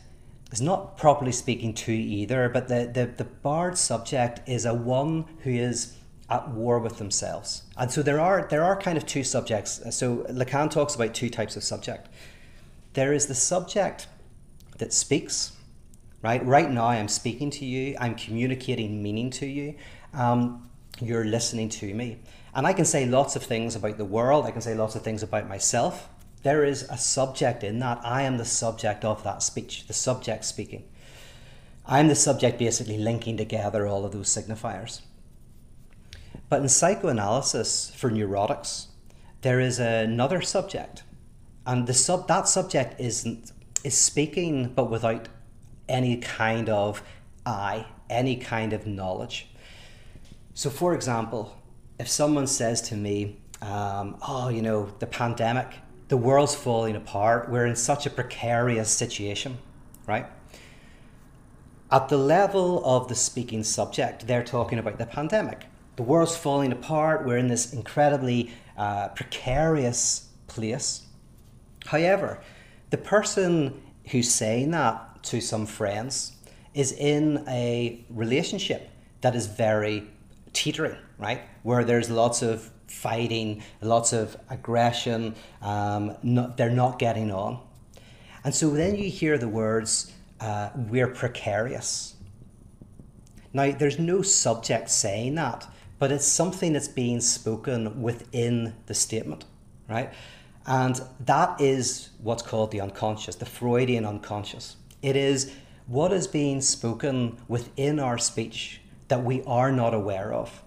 is 0.53 0.61
not 0.61 0.97
properly 0.97 1.33
speaking 1.33 1.75
two 1.75 1.93
either, 1.93 2.49
but 2.49 2.69
the, 2.69 2.91
the, 2.93 3.07
the 3.07 3.25
barred 3.25 3.79
subject 3.79 4.47
is 4.49 4.65
a 4.65 4.75
one 4.75 5.25
who 5.43 5.51
is 5.51 5.95
at 6.29 6.49
war 6.51 6.79
with 6.79 6.99
themselves. 6.99 7.63
And 7.77 7.91
so 7.91 8.03
there 8.03 8.21
are 8.21 8.47
there 8.51 8.65
are 8.65 8.77
kind 8.77 8.97
of 8.97 9.07
two 9.07 9.25
subjects. 9.25 9.81
Uh, 9.81 9.91
so 9.91 10.19
Lacan 10.29 10.71
talks 10.71 10.95
about 10.95 11.15
two 11.15 11.31
types 11.31 11.57
of 11.57 11.65
subject. 11.65 12.09
there 12.95 13.13
is 13.13 13.27
the 13.27 13.35
subject 13.35 14.07
that 14.79 14.93
speaks, 14.93 15.53
right? 16.23 16.45
Right 16.45 16.71
now, 16.71 16.87
I'm 16.87 17.09
speaking 17.09 17.51
to 17.53 17.65
you, 17.65 17.97
I'm 18.01 18.15
communicating 18.15 19.03
meaning 19.03 19.31
to 19.31 19.47
you, 19.47 19.75
um, 20.13 20.69
you're 21.01 21.25
listening 21.25 21.69
to 21.71 21.95
me. 21.95 22.19
And 22.55 22.67
I 22.67 22.73
can 22.73 22.85
say 22.85 23.07
lots 23.07 23.37
of 23.37 23.43
things 23.43 23.77
about 23.77 23.99
the 23.99 24.05
world, 24.05 24.47
I 24.47 24.51
can 24.51 24.63
say 24.63 24.75
lots 24.75 24.95
of 24.95 25.03
things 25.03 25.23
about 25.23 25.49
myself. 25.49 26.09
There 26.43 26.65
is 26.65 26.83
a 26.85 26.97
subject 26.97 27.65
in 27.65 27.81
that. 27.81 28.01
I 28.05 28.23
am 28.23 28.39
the 28.39 28.45
subject 28.45 29.05
of 29.05 29.25
that 29.25 29.43
speech, 29.43 29.87
the 29.87 29.93
subject 29.93 30.45
speaking. 30.45 30.85
I'm 31.87 32.09
the 32.09 32.15
subject 32.15 32.59
basically 32.59 32.99
linking 32.99 33.37
together 33.37 33.87
all 33.87 34.05
of 34.05 34.13
those 34.13 34.29
signifiers. 34.29 35.01
But 36.49 36.63
in 36.63 36.69
psychoanalysis 36.69 37.91
for 37.95 38.11
neurotics, 38.11 38.87
there 39.43 39.61
is 39.61 39.79
another 39.79 40.41
subject. 40.41 41.03
And 41.67 41.87
the 41.87 41.95
sub 41.95 42.29
that 42.29 42.49
subject 42.49 43.01
isn't 43.01 43.53
is 43.85 43.97
speaking 43.97 44.73
but 44.75 44.91
without 44.91 45.29
any 45.89 46.17
kind 46.17 46.69
of 46.69 47.03
I, 47.45 47.87
any 48.11 48.37
kind 48.37 48.73
of 48.73 48.87
knowledge. 48.87 49.49
So 50.55 50.71
for 50.71 50.95
example, 50.95 51.57
if 51.99 52.09
someone 52.09 52.47
says 52.47 52.83
to 52.83 52.97
me, 52.97 53.39
um, 53.63 54.17
oh, 54.27 54.49
you 54.49 54.63
know, 54.63 54.93
the 54.99 55.07
pandemic, 55.07 55.69
the 56.09 56.17
world's 56.17 56.55
falling 56.55 56.97
apart, 56.97 57.51
we're 57.51 57.67
in 57.67 57.77
such 57.77 58.07
a 58.07 58.11
precarious 58.11 58.91
situation, 58.91 59.59
right? 60.07 60.27
At 61.91 62.09
the 62.09 62.19
level 62.19 62.85
of 62.85 63.09
the 63.09 63.15
speaking 63.15 63.63
subject, 63.65 64.27
they're 64.27 64.45
talking 64.45 64.79
about 64.79 64.99
the 64.99 65.07
pandemic. 65.07 65.67
The 65.97 66.03
world's 66.03 66.37
falling 66.37 66.73
apart, 66.73 67.25
we're 67.25 67.39
in 67.39 67.49
this 67.49 67.73
incredibly 67.73 68.51
uh, 68.77 69.09
precarious 69.09 70.29
place. 70.47 71.07
However, 71.87 72.41
the 72.91 72.99
person 72.99 73.83
who's 74.11 74.31
saying 74.31 74.73
that 74.73 75.16
to 75.27 75.41
some 75.41 75.67
friends 75.67 76.33
is 76.75 76.93
in 76.93 77.45
a 77.49 78.05
relationship 78.11 78.91
that 79.21 79.35
is 79.35 79.47
very 79.47 80.07
teetering, 80.53 80.97
right? 81.19 81.43
Where 81.63 81.85
there's 81.85 82.11
lots 82.11 82.43
of 82.43 82.71
fighting, 82.87 83.63
lots 83.81 84.13
of 84.13 84.37
aggression, 84.51 85.35
um, 85.63 86.17
not, 86.23 86.57
they're 86.57 86.71
not 86.71 86.99
getting 86.99 87.33
on. 87.33 87.59
And 88.45 88.55
so 88.55 88.71
then 88.71 88.97
you 88.97 89.11
hear 89.11 89.39
the 89.39 89.49
words, 89.49 90.13
uh, 90.41 90.71
we're 90.77 91.09
precarious. 91.09 92.15
Now, 93.53 93.73
there's 93.73 93.99
no 93.99 94.23
subject 94.23 94.91
saying 94.91 95.35
that, 95.37 95.67
but 95.99 96.13
it's 96.13 96.27
something 96.27 96.75
that's 96.75 96.89
being 96.89 97.21
spoken 97.21 98.03
within 98.03 98.75
the 98.87 98.95
statement, 98.95 99.47
right? 99.89 100.13
And 100.67 101.01
that 101.21 101.61
is 101.61 102.11
what's 102.23 102.43
called 102.43 102.71
the 102.71 102.81
unconscious, 102.81 103.37
the 103.37 103.47
Freudian 103.47 104.05
unconscious. 104.05 104.77
It 105.03 105.17
is 105.17 105.53
what 105.87 106.13
is 106.13 106.27
being 106.27 106.61
spoken 106.61 107.39
within 107.49 108.01
our 108.01 108.19
speech 108.19 108.81
that 109.09 109.23
we 109.23 109.43
are 109.45 109.71
not 109.71 109.95
aware 109.95 110.33
of. 110.33 110.63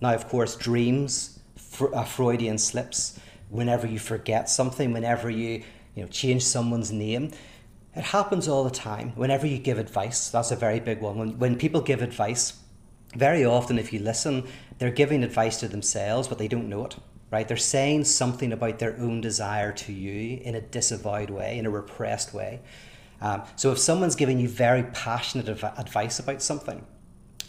Now, 0.00 0.14
of 0.14 0.28
course, 0.28 0.56
dreams, 0.56 1.40
uh, 1.80 2.04
Freudian 2.04 2.58
slips, 2.58 3.18
whenever 3.50 3.86
you 3.86 3.98
forget 3.98 4.48
something, 4.48 4.92
whenever 4.92 5.30
you, 5.30 5.62
you 5.94 6.02
know, 6.02 6.08
change 6.08 6.44
someone's 6.44 6.92
name, 6.92 7.32
it 7.94 8.04
happens 8.04 8.48
all 8.48 8.64
the 8.64 8.70
time. 8.70 9.12
Whenever 9.16 9.46
you 9.46 9.58
give 9.58 9.78
advice, 9.78 10.28
that's 10.30 10.50
a 10.50 10.56
very 10.56 10.80
big 10.80 11.00
one. 11.00 11.18
When, 11.18 11.38
when 11.38 11.56
people 11.56 11.80
give 11.80 12.02
advice, 12.02 12.54
very 13.16 13.44
often, 13.44 13.78
if 13.78 13.92
you 13.92 14.00
listen, 14.00 14.46
they're 14.78 14.90
giving 14.90 15.24
advice 15.24 15.58
to 15.60 15.68
themselves, 15.68 16.28
but 16.28 16.38
they 16.38 16.48
don't 16.48 16.68
know 16.68 16.84
it, 16.84 16.96
right? 17.30 17.48
They're 17.48 17.56
saying 17.56 18.04
something 18.04 18.52
about 18.52 18.78
their 18.78 18.96
own 18.98 19.20
desire 19.20 19.72
to 19.72 19.92
you 19.92 20.40
in 20.42 20.54
a 20.54 20.60
disavowed 20.60 21.30
way, 21.30 21.58
in 21.58 21.66
a 21.66 21.70
repressed 21.70 22.34
way. 22.34 22.60
Um, 23.20 23.42
so 23.56 23.72
if 23.72 23.78
someone's 23.78 24.14
giving 24.14 24.38
you 24.38 24.48
very 24.48 24.84
passionate 24.84 25.48
adv- 25.48 25.78
advice 25.78 26.18
about 26.18 26.42
something, 26.42 26.84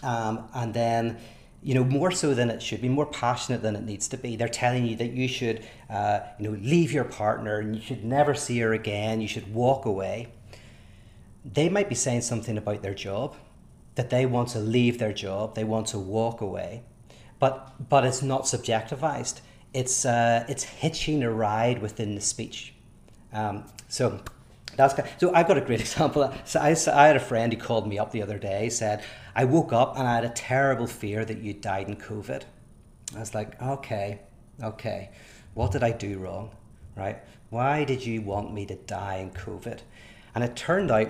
um, 0.01 0.47
and 0.53 0.73
then 0.73 1.17
you 1.61 1.75
know 1.75 1.83
more 1.83 2.11
so 2.11 2.33
than 2.33 2.49
it 2.49 2.61
should 2.61 2.81
be 2.81 2.89
more 2.89 3.05
passionate 3.05 3.61
than 3.61 3.75
it 3.75 3.83
needs 3.83 4.07
to 4.07 4.17
be 4.17 4.37
they're 4.37 4.47
telling 4.47 4.85
you 4.85 4.95
that 4.95 5.11
you 5.11 5.27
should 5.27 5.61
uh, 5.89 6.21
you 6.39 6.49
know 6.49 6.57
leave 6.61 6.93
your 6.93 7.03
partner 7.03 7.59
and 7.59 7.75
you 7.75 7.81
should 7.81 8.01
never 8.01 8.33
see 8.33 8.57
her 8.59 8.71
again 8.71 9.19
you 9.19 9.27
should 9.27 9.53
walk 9.53 9.83
away 9.83 10.29
they 11.43 11.67
might 11.67 11.89
be 11.89 11.95
saying 11.95 12.21
something 12.21 12.57
about 12.57 12.81
their 12.81 12.93
job 12.93 13.35
that 13.95 14.09
they 14.09 14.25
want 14.25 14.47
to 14.47 14.57
leave 14.57 14.99
their 14.99 15.11
job 15.11 15.53
they 15.53 15.65
want 15.65 15.85
to 15.85 15.99
walk 15.99 16.39
away 16.39 16.81
but 17.39 17.73
but 17.89 18.05
it's 18.05 18.21
not 18.21 18.43
subjectivized. 18.43 19.39
It's 19.73 20.05
uh, 20.05 20.45
it's 20.47 20.63
hitching 20.63 21.23
a 21.23 21.31
ride 21.31 21.81
within 21.81 22.15
the 22.15 22.21
speech. 22.21 22.73
Um, 23.31 23.65
so 23.87 24.19
that's 24.79 24.93
kind 24.93 25.09
of, 25.09 25.13
so 25.19 25.33
I've 25.33 25.47
got 25.47 25.57
a 25.57 25.61
great 25.61 25.81
example. 25.87 26.33
So 26.45 26.59
I, 26.59 26.69
I 26.93 27.07
had 27.07 27.17
a 27.17 27.19
friend 27.19 27.51
who 27.51 27.59
called 27.59 27.85
me 27.87 27.99
up 27.99 28.11
the 28.11 28.21
other 28.21 28.39
day. 28.39 28.69
Said 28.69 29.03
I 29.35 29.43
woke 29.43 29.73
up 29.73 29.97
and 29.97 30.07
I 30.07 30.15
had 30.15 30.23
a 30.23 30.29
terrible 30.29 30.87
fear 30.87 31.25
that 31.25 31.39
you 31.39 31.53
died 31.53 31.89
in 31.89 31.97
COVID. 31.97 32.43
I 33.15 33.19
was 33.19 33.35
like, 33.35 33.61
okay, 33.61 34.21
okay, 34.63 35.09
what 35.53 35.71
did 35.71 35.83
I 35.83 35.91
do 35.91 36.19
wrong, 36.19 36.51
right? 36.95 37.17
Why 37.49 37.83
did 37.83 38.05
you 38.05 38.21
want 38.21 38.53
me 38.53 38.65
to 38.67 38.75
die 38.75 39.17
in 39.17 39.31
COVID? 39.31 39.79
And 40.33 40.43
it 40.43 40.55
turned 40.55 40.91
out 40.91 41.09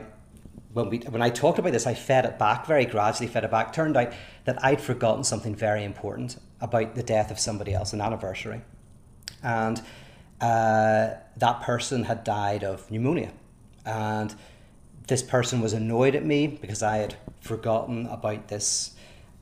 when 0.73 0.89
we 0.89 0.97
when 0.99 1.21
I 1.21 1.29
talked 1.29 1.59
about 1.59 1.71
this, 1.71 1.85
I 1.85 1.93
fed 1.93 2.25
it 2.25 2.39
back 2.39 2.65
very 2.65 2.85
gradually. 2.85 3.27
Fed 3.27 3.43
it 3.43 3.51
back. 3.51 3.71
Turned 3.71 3.97
out 3.97 4.13
that 4.45 4.63
I'd 4.65 4.81
forgotten 4.81 5.23
something 5.23 5.53
very 5.53 5.83
important 5.83 6.37
about 6.59 6.95
the 6.95 7.03
death 7.03 7.29
of 7.29 7.39
somebody 7.39 7.73
else, 7.73 7.93
an 7.93 8.01
anniversary, 8.01 8.61
and 9.43 9.79
uh, 10.41 11.11
that 11.37 11.61
person 11.61 12.05
had 12.05 12.23
died 12.23 12.63
of 12.63 12.89
pneumonia 12.89 13.31
and 13.89 14.35
this 15.07 15.23
person 15.23 15.61
was 15.61 15.73
annoyed 15.73 16.13
at 16.13 16.23
me 16.23 16.45
because 16.45 16.83
I 16.83 16.97
had 16.97 17.15
forgotten 17.41 18.05
about 18.05 18.47
this. 18.47 18.91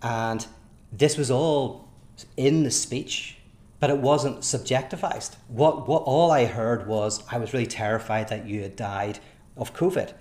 And 0.01 0.47
this 0.91 1.17
was 1.17 1.29
all 1.29 1.89
in 2.37 2.63
the 2.63 2.71
speech, 2.71 3.37
but 3.81 3.89
it 3.89 3.97
wasn't 3.97 4.39
subjectivized. 4.39 5.35
What, 5.49 5.87
what 5.87 6.03
all 6.03 6.31
I 6.31 6.45
heard 6.45 6.87
was 6.87 7.21
I 7.29 7.37
was 7.37 7.51
really 7.51 7.65
terrified 7.65 8.29
that 8.29 8.47
you 8.47 8.61
had 8.61 8.77
died 8.77 9.19
of 9.57 9.73
COVID. 9.73 10.13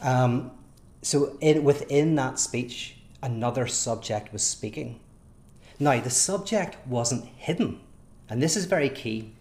Um, 0.00 0.52
so 1.02 1.36
in, 1.40 1.62
within 1.62 2.14
that 2.14 2.38
speech, 2.38 2.96
another 3.22 3.66
subject 3.66 4.32
was 4.32 4.42
speaking. 4.42 5.00
Now, 5.78 6.00
the 6.00 6.10
subject 6.10 6.76
wasn't 6.86 7.26
hidden, 7.26 7.80
and 8.28 8.42
this 8.42 8.56
is 8.56 8.64
very 8.64 8.88
key. 8.88 9.32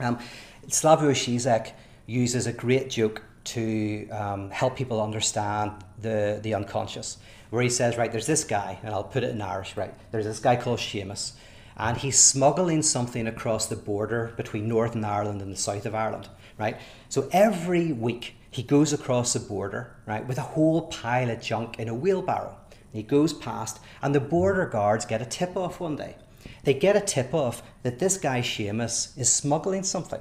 Um, 0.00 0.18
Slavoj 0.66 1.12
Žižek 1.12 1.72
uses 2.06 2.46
a 2.46 2.52
great 2.52 2.90
joke 2.90 3.22
to 3.54 4.08
um, 4.10 4.50
help 4.50 4.76
people 4.76 5.02
understand 5.02 5.72
the, 6.00 6.40
the 6.42 6.54
unconscious. 6.54 7.18
Where 7.50 7.62
he 7.62 7.70
says, 7.70 7.96
right, 7.96 8.12
there's 8.12 8.26
this 8.26 8.44
guy, 8.44 8.78
and 8.82 8.92
I'll 8.92 9.04
put 9.04 9.24
it 9.24 9.30
in 9.30 9.40
Irish, 9.40 9.74
right? 9.76 9.94
There's 10.10 10.26
this 10.26 10.38
guy 10.38 10.56
called 10.56 10.80
Seamus, 10.80 11.32
and 11.78 11.96
he's 11.96 12.18
smuggling 12.18 12.82
something 12.82 13.26
across 13.26 13.66
the 13.66 13.76
border 13.76 14.34
between 14.36 14.68
Northern 14.68 15.04
Ireland 15.04 15.40
and 15.40 15.50
the 15.50 15.56
south 15.56 15.86
of 15.86 15.94
Ireland, 15.94 16.28
right? 16.58 16.76
So 17.08 17.28
every 17.32 17.92
week 17.92 18.36
he 18.50 18.62
goes 18.62 18.92
across 18.92 19.32
the 19.32 19.40
border, 19.40 19.96
right, 20.06 20.26
with 20.26 20.36
a 20.36 20.42
whole 20.42 20.88
pile 20.88 21.30
of 21.30 21.40
junk 21.40 21.78
in 21.78 21.88
a 21.88 21.94
wheelbarrow. 21.94 22.56
He 22.92 23.02
goes 23.02 23.32
past, 23.32 23.80
and 24.02 24.14
the 24.14 24.20
border 24.20 24.66
guards 24.66 25.06
get 25.06 25.22
a 25.22 25.26
tip 25.26 25.56
off 25.56 25.80
one 25.80 25.96
day. 25.96 26.16
They 26.64 26.74
get 26.74 26.96
a 26.96 27.00
tip 27.00 27.32
off 27.32 27.62
that 27.82 27.98
this 27.98 28.18
guy 28.18 28.40
Seamus 28.40 29.16
is 29.18 29.32
smuggling 29.32 29.84
something. 29.84 30.20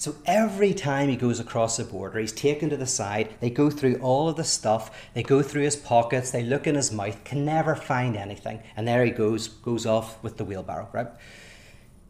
So 0.00 0.14
every 0.24 0.72
time 0.72 1.10
he 1.10 1.16
goes 1.16 1.40
across 1.40 1.76
the 1.76 1.84
border, 1.84 2.20
he's 2.20 2.32
taken 2.32 2.70
to 2.70 2.76
the 2.78 2.86
side. 2.86 3.34
They 3.40 3.50
go 3.50 3.68
through 3.68 3.96
all 3.96 4.30
of 4.30 4.36
the 4.36 4.44
stuff. 4.44 4.90
They 5.12 5.22
go 5.22 5.42
through 5.42 5.64
his 5.64 5.76
pockets. 5.76 6.30
They 6.30 6.42
look 6.42 6.66
in 6.66 6.74
his 6.74 6.90
mouth. 6.90 7.22
Can 7.22 7.44
never 7.44 7.76
find 7.76 8.16
anything. 8.16 8.62
And 8.78 8.88
there 8.88 9.04
he 9.04 9.10
goes, 9.10 9.48
goes 9.48 9.84
off 9.84 10.16
with 10.22 10.38
the 10.38 10.44
wheelbarrow. 10.46 10.88
Right. 10.90 11.08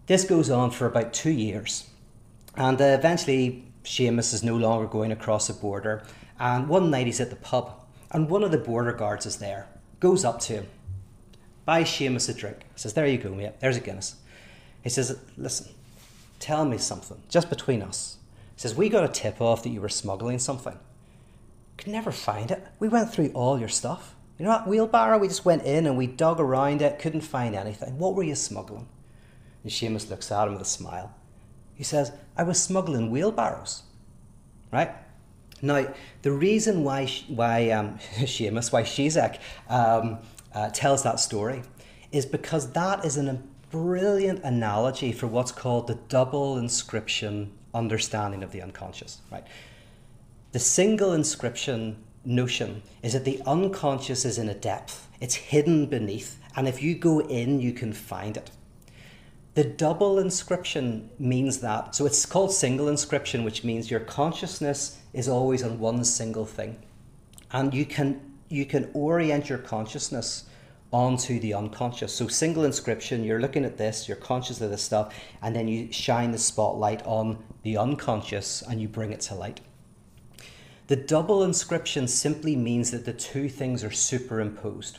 This 0.06 0.22
goes 0.22 0.50
on 0.50 0.70
for 0.70 0.86
about 0.86 1.12
two 1.12 1.32
years, 1.32 1.90
and 2.54 2.80
uh, 2.80 2.84
eventually 2.84 3.64
Seamus 3.82 4.32
is 4.34 4.44
no 4.44 4.56
longer 4.56 4.86
going 4.86 5.10
across 5.10 5.48
the 5.48 5.52
border. 5.52 6.04
And 6.38 6.68
one 6.68 6.92
night 6.92 7.06
he's 7.06 7.20
at 7.20 7.30
the 7.30 7.36
pub, 7.36 7.72
and 8.12 8.30
one 8.30 8.44
of 8.44 8.52
the 8.52 8.58
border 8.58 8.92
guards 8.92 9.26
is 9.26 9.38
there. 9.38 9.66
Goes 9.98 10.24
up 10.24 10.38
to 10.42 10.52
him, 10.52 10.66
buys 11.64 11.88
Seamus 11.88 12.28
a 12.28 12.34
drink. 12.34 12.58
Says, 12.76 12.94
"There 12.94 13.06
you 13.08 13.18
go, 13.18 13.34
mate. 13.34 13.58
There's 13.58 13.78
a 13.78 13.80
Guinness." 13.80 14.14
He 14.84 14.90
says, 14.90 15.18
"Listen." 15.36 15.74
Tell 16.40 16.64
me 16.64 16.78
something, 16.78 17.22
just 17.28 17.48
between 17.48 17.82
us. 17.82 18.16
He 18.56 18.60
says, 18.60 18.74
We 18.74 18.88
got 18.88 19.04
a 19.04 19.08
tip 19.08 19.40
off 19.40 19.62
that 19.62 19.68
you 19.70 19.80
were 19.80 19.88
smuggling 19.88 20.40
something. 20.40 20.78
Could 21.76 21.92
never 21.92 22.10
find 22.10 22.50
it. 22.50 22.66
We 22.78 22.88
went 22.88 23.12
through 23.12 23.30
all 23.34 23.58
your 23.58 23.68
stuff. 23.68 24.16
You 24.38 24.46
know 24.46 24.52
that 24.52 24.66
wheelbarrow? 24.66 25.18
We 25.18 25.28
just 25.28 25.44
went 25.44 25.64
in 25.64 25.86
and 25.86 25.96
we 25.96 26.06
dug 26.06 26.40
around 26.40 26.80
it, 26.82 26.98
couldn't 26.98 27.20
find 27.20 27.54
anything. 27.54 27.98
What 27.98 28.14
were 28.14 28.22
you 28.22 28.34
smuggling? 28.34 28.88
And 29.62 29.70
Seamus 29.70 30.08
looks 30.08 30.32
at 30.32 30.46
him 30.46 30.54
with 30.54 30.62
a 30.62 30.66
smile. 30.66 31.14
He 31.74 31.84
says, 31.84 32.12
I 32.36 32.42
was 32.42 32.62
smuggling 32.62 33.10
wheelbarrows. 33.10 33.82
Right? 34.72 34.90
Now, 35.62 35.92
the 36.22 36.32
reason 36.32 36.84
why, 36.84 37.06
why 37.28 37.70
um, 37.70 37.98
Seamus, 38.16 38.72
why 38.72 38.82
Žižek 38.82 39.38
um, 39.68 40.18
uh, 40.54 40.70
tells 40.70 41.02
that 41.02 41.20
story 41.20 41.62
is 42.12 42.26
because 42.26 42.72
that 42.72 43.04
is 43.04 43.16
an 43.16 43.49
brilliant 43.70 44.42
analogy 44.42 45.12
for 45.12 45.26
what's 45.26 45.52
called 45.52 45.86
the 45.86 45.94
double 46.08 46.58
inscription 46.58 47.52
understanding 47.72 48.42
of 48.42 48.52
the 48.52 48.62
unconscious, 48.62 49.20
right? 49.30 49.46
The 50.52 50.58
single 50.58 51.12
inscription 51.12 51.96
notion 52.24 52.82
is 53.02 53.12
that 53.12 53.24
the 53.24 53.40
unconscious 53.46 54.24
is 54.24 54.38
in 54.38 54.48
a 54.48 54.54
depth, 54.54 55.08
it's 55.20 55.34
hidden 55.34 55.86
beneath, 55.86 56.38
and 56.56 56.66
if 56.66 56.82
you 56.82 56.94
go 56.94 57.20
in, 57.20 57.60
you 57.60 57.72
can 57.72 57.92
find 57.92 58.36
it. 58.36 58.50
The 59.54 59.64
double 59.64 60.18
inscription 60.18 61.10
means 61.18 61.58
that, 61.60 61.94
so 61.94 62.06
it's 62.06 62.26
called 62.26 62.52
single 62.52 62.88
inscription, 62.88 63.44
which 63.44 63.64
means 63.64 63.90
your 63.90 64.00
consciousness 64.00 64.98
is 65.12 65.28
always 65.28 65.62
on 65.62 65.78
one 65.78 66.04
single 66.04 66.46
thing. 66.46 66.76
And 67.52 67.74
you 67.74 67.84
can 67.84 68.20
you 68.48 68.66
can 68.66 68.90
orient 68.94 69.48
your 69.48 69.58
consciousness 69.58 70.44
onto 70.92 71.38
the 71.38 71.54
unconscious. 71.54 72.14
So 72.14 72.26
single 72.26 72.64
inscription, 72.64 73.22
you're 73.24 73.40
looking 73.40 73.64
at 73.64 73.76
this, 73.76 74.08
you're 74.08 74.16
conscious 74.16 74.60
of 74.60 74.70
this 74.70 74.82
stuff, 74.82 75.14
and 75.42 75.54
then 75.54 75.68
you 75.68 75.92
shine 75.92 76.32
the 76.32 76.38
spotlight 76.38 77.04
on 77.06 77.38
the 77.62 77.76
unconscious 77.76 78.62
and 78.62 78.80
you 78.80 78.88
bring 78.88 79.12
it 79.12 79.20
to 79.20 79.34
light. 79.34 79.60
The 80.88 80.96
double 80.96 81.44
inscription 81.44 82.08
simply 82.08 82.56
means 82.56 82.90
that 82.90 83.04
the 83.04 83.12
two 83.12 83.48
things 83.48 83.84
are 83.84 83.92
superimposed. 83.92 84.98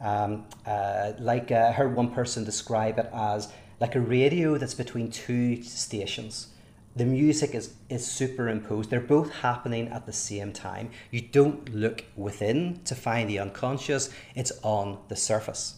Um, 0.00 0.46
uh, 0.64 1.12
like 1.18 1.50
uh, 1.50 1.66
I 1.68 1.72
heard 1.72 1.96
one 1.96 2.10
person 2.12 2.44
describe 2.44 2.98
it 2.98 3.10
as 3.12 3.52
like 3.80 3.96
a 3.96 4.00
radio 4.00 4.56
that's 4.56 4.74
between 4.74 5.10
two 5.10 5.62
stations. 5.62 6.49
The 6.96 7.04
music 7.04 7.54
is, 7.54 7.74
is 7.88 8.06
superimposed. 8.06 8.90
They're 8.90 9.00
both 9.00 9.32
happening 9.32 9.88
at 9.88 10.06
the 10.06 10.12
same 10.12 10.52
time. 10.52 10.90
You 11.10 11.20
don't 11.20 11.72
look 11.74 12.04
within 12.16 12.80
to 12.84 12.94
find 12.94 13.30
the 13.30 13.38
unconscious, 13.38 14.10
it's 14.34 14.52
on 14.62 14.98
the 15.08 15.16
surface. 15.16 15.76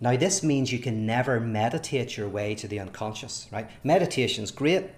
Now, 0.00 0.16
this 0.16 0.42
means 0.42 0.72
you 0.72 0.78
can 0.78 1.06
never 1.06 1.40
meditate 1.40 2.16
your 2.16 2.28
way 2.28 2.54
to 2.56 2.68
the 2.68 2.78
unconscious, 2.78 3.48
right? 3.50 3.68
Meditation's 3.82 4.50
great. 4.50 4.90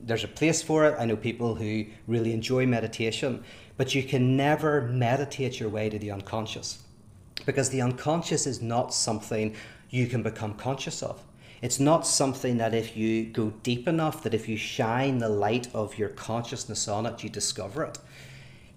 There's 0.00 0.24
a 0.24 0.28
place 0.28 0.62
for 0.62 0.86
it. 0.86 0.96
I 0.98 1.04
know 1.04 1.16
people 1.16 1.54
who 1.54 1.84
really 2.06 2.32
enjoy 2.32 2.66
meditation, 2.66 3.44
but 3.76 3.94
you 3.94 4.02
can 4.02 4.36
never 4.36 4.82
meditate 4.82 5.60
your 5.60 5.68
way 5.68 5.90
to 5.90 5.98
the 5.98 6.10
unconscious 6.10 6.82
because 7.44 7.68
the 7.68 7.82
unconscious 7.82 8.46
is 8.46 8.62
not 8.62 8.94
something 8.94 9.54
you 9.90 10.06
can 10.06 10.22
become 10.22 10.54
conscious 10.54 11.02
of. 11.02 11.22
It's 11.62 11.80
not 11.80 12.06
something 12.06 12.58
that 12.58 12.74
if 12.74 12.96
you 12.96 13.24
go 13.24 13.50
deep 13.62 13.88
enough, 13.88 14.22
that 14.22 14.34
if 14.34 14.48
you 14.48 14.56
shine 14.56 15.18
the 15.18 15.28
light 15.28 15.68
of 15.74 15.98
your 15.98 16.10
consciousness 16.10 16.86
on 16.86 17.06
it, 17.06 17.22
you 17.24 17.30
discover 17.30 17.84
it. 17.84 17.98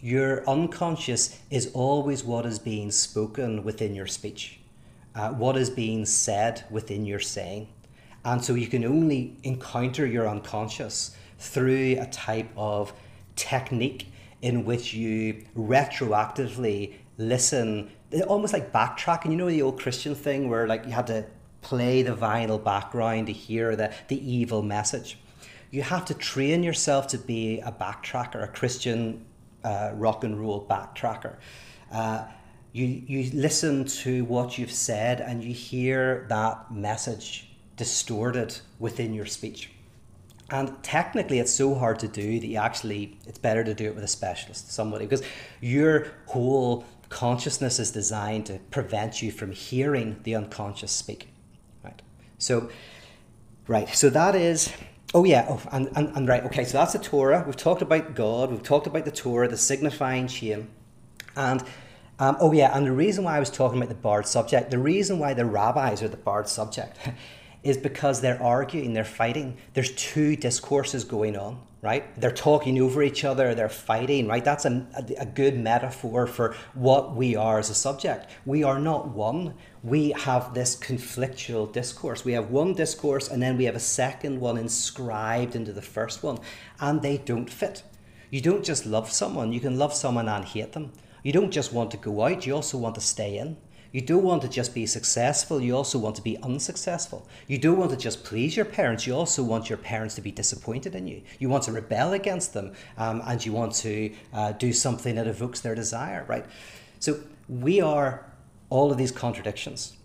Your 0.01 0.47
unconscious 0.49 1.39
is 1.49 1.71
always 1.73 2.23
what 2.23 2.45
is 2.45 2.57
being 2.57 2.89
spoken 2.89 3.65
within 3.65 3.93
your 3.93 4.07
speech, 4.07 4.59
uh, 5.13 5.29
what 5.31 5.57
is 5.57 5.69
being 5.69 6.05
said 6.05 6.63
within 6.69 7.05
your 7.05 7.19
saying. 7.19 7.67
And 8.23 8.43
so 8.43 8.53
you 8.53 8.67
can 8.67 8.85
only 8.85 9.37
encounter 9.43 10.05
your 10.05 10.27
unconscious 10.27 11.15
through 11.37 11.97
a 11.99 12.05
type 12.05 12.49
of 12.55 12.93
technique 13.35 14.07
in 14.41 14.63
which 14.63 14.93
you 14.93 15.43
retroactively 15.57 16.93
listen, 17.17 17.91
almost 18.27 18.53
like 18.53 18.71
backtracking. 18.71 19.31
You 19.31 19.37
know 19.37 19.49
the 19.49 19.61
old 19.61 19.79
Christian 19.79 20.15
thing 20.15 20.49
where 20.49 20.65
like 20.65 20.85
you 20.85 20.91
had 20.91 21.07
to 21.07 21.25
play 21.61 22.01
the 22.01 22.15
vinyl 22.15 22.63
background 22.63 23.27
to 23.27 23.33
hear 23.33 23.75
the, 23.75 23.93
the 24.07 24.31
evil 24.31 24.61
message. 24.61 25.17
You 25.71 25.83
have 25.83 26.05
to 26.05 26.13
train 26.13 26.63
yourself 26.63 27.07
to 27.07 27.17
be 27.17 27.59
a 27.59 27.71
backtracker, 27.71 28.43
a 28.43 28.47
Christian 28.47 29.25
uh, 29.63 29.91
rock 29.93 30.23
and 30.23 30.39
roll 30.39 30.65
backtracker. 30.67 31.35
Uh, 31.91 32.25
you, 32.71 32.85
you 32.85 33.31
listen 33.33 33.85
to 33.85 34.25
what 34.25 34.57
you've 34.57 34.71
said 34.71 35.21
and 35.21 35.43
you 35.43 35.53
hear 35.53 36.25
that 36.29 36.71
message 36.71 37.49
distorted 37.77 38.59
within 38.79 39.13
your 39.13 39.25
speech. 39.25 39.71
And 40.51 40.81
technically, 40.81 41.39
it's 41.39 41.53
so 41.53 41.75
hard 41.75 41.99
to 41.99 42.07
do 42.07 42.39
that 42.39 42.47
you 42.47 42.57
actually, 42.57 43.17
it's 43.27 43.37
better 43.37 43.63
to 43.63 43.73
do 43.73 43.85
it 43.85 43.95
with 43.95 44.03
a 44.03 44.07
specialist, 44.07 44.71
somebody, 44.71 45.05
because 45.05 45.23
your 45.61 46.07
whole 46.25 46.85
consciousness 47.09 47.79
is 47.79 47.91
designed 47.91 48.47
to 48.47 48.59
prevent 48.71 49.21
you 49.21 49.31
from 49.31 49.51
hearing 49.51 50.19
the 50.23 50.35
unconscious 50.35 50.91
speak. 50.91 51.27
So, 52.39 52.69
right, 53.67 53.87
so 53.89 54.09
that 54.09 54.33
is, 54.33 54.73
oh 55.13 55.25
yeah, 55.25 55.45
oh, 55.47 55.61
and, 55.71 55.89
and, 55.95 56.15
and 56.15 56.27
right, 56.27 56.43
okay, 56.45 56.63
so 56.65 56.79
that's 56.79 56.93
the 56.93 56.99
Torah. 56.99 57.43
We've 57.45 57.55
talked 57.55 57.83
about 57.83 58.15
God, 58.15 58.49
we've 58.49 58.63
talked 58.63 58.87
about 58.87 59.05
the 59.05 59.11
Torah, 59.11 59.47
the 59.47 59.57
signifying 59.57 60.27
chain. 60.27 60.69
And, 61.35 61.61
um, 62.17 62.37
oh 62.39 62.51
yeah, 62.51 62.75
and 62.75 62.85
the 62.85 62.91
reason 62.91 63.23
why 63.23 63.37
I 63.37 63.39
was 63.39 63.51
talking 63.51 63.77
about 63.77 63.89
the 63.89 63.95
barred 63.95 64.25
subject, 64.25 64.71
the 64.71 64.79
reason 64.79 65.19
why 65.19 65.35
the 65.35 65.45
rabbis 65.45 66.01
are 66.01 66.07
the 66.07 66.17
barred 66.17 66.49
subject 66.49 66.97
is 67.63 67.77
because 67.77 68.21
they're 68.21 68.41
arguing, 68.41 68.93
they're 68.93 69.03
fighting. 69.03 69.57
There's 69.73 69.91
two 69.91 70.35
discourses 70.35 71.03
going 71.03 71.37
on 71.37 71.61
right? 71.81 72.19
They're 72.19 72.31
talking 72.31 72.79
over 72.81 73.01
each 73.01 73.23
other, 73.23 73.55
they're 73.55 73.69
fighting, 73.69 74.27
right? 74.27 74.43
That's 74.43 74.65
a, 74.65 74.85
a, 75.17 75.25
good 75.25 75.57
metaphor 75.57 76.27
for 76.27 76.55
what 76.73 77.15
we 77.15 77.37
are 77.37 77.57
as 77.57 77.69
a 77.69 77.73
subject. 77.73 78.29
We 78.45 78.63
are 78.63 78.79
not 78.79 79.09
one. 79.09 79.53
We 79.81 80.11
have 80.11 80.53
this 80.53 80.75
conflictual 80.75 81.71
discourse. 81.71 82.25
We 82.25 82.33
have 82.33 82.49
one 82.49 82.73
discourse 82.73 83.29
and 83.29 83.41
then 83.41 83.57
we 83.57 83.63
have 83.63 83.75
a 83.75 83.79
second 83.79 84.41
one 84.41 84.57
inscribed 84.57 85.55
into 85.55 85.71
the 85.71 85.81
first 85.81 86.21
one, 86.21 86.39
and 86.81 87.01
they 87.01 87.17
don't 87.17 87.49
fit. 87.49 87.83
You 88.29 88.41
don't 88.41 88.65
just 88.65 88.85
love 88.85 89.09
someone, 89.11 89.53
you 89.53 89.59
can 89.59 89.77
love 89.77 89.93
someone 89.93 90.27
and 90.27 90.43
hate 90.43 90.73
them. 90.73 90.91
You 91.23 91.31
don't 91.31 91.51
just 91.51 91.73
want 91.73 91.91
to 91.91 91.97
go 91.97 92.23
out, 92.25 92.45
you 92.45 92.55
also 92.55 92.77
want 92.77 92.95
to 92.95 93.01
stay 93.01 93.37
in. 93.37 93.57
You 93.91 94.01
don't 94.01 94.23
want 94.23 94.43
to 94.43 94.47
just 94.47 94.75
be 94.75 94.85
successful, 94.85 95.59
you 95.61 95.75
also 95.75 95.97
want 95.97 96.15
to 96.17 96.21
be 96.21 96.37
unsuccessful. 96.43 97.27
You 97.47 97.57
don't 97.57 97.77
want 97.77 97.91
to 97.91 97.97
just 97.97 98.23
please 98.23 98.55
your 98.55 98.65
parents, 98.65 99.07
you 99.07 99.15
also 99.15 99.43
want 99.43 99.69
your 99.69 99.79
parents 99.79 100.15
to 100.15 100.21
be 100.21 100.31
disappointed 100.31 100.93
in 100.93 101.07
you. 101.07 101.23
You 101.39 101.49
want 101.49 101.63
to 101.63 101.71
rebel 101.71 102.13
against 102.13 102.53
them 102.53 102.73
um, 102.97 103.21
and 103.25 103.43
you 103.43 103.51
want 103.51 103.73
to 103.75 104.13
uh, 104.33 104.51
do 104.53 104.73
something 104.73 105.15
that 105.15 105.27
evokes 105.27 105.61
their 105.61 105.75
desire, 105.75 106.23
right? 106.27 106.45
So 106.99 107.19
we 107.47 107.81
are 107.81 108.25
all 108.69 108.91
of 108.91 108.97
these 108.97 109.11
contradictions. 109.11 109.97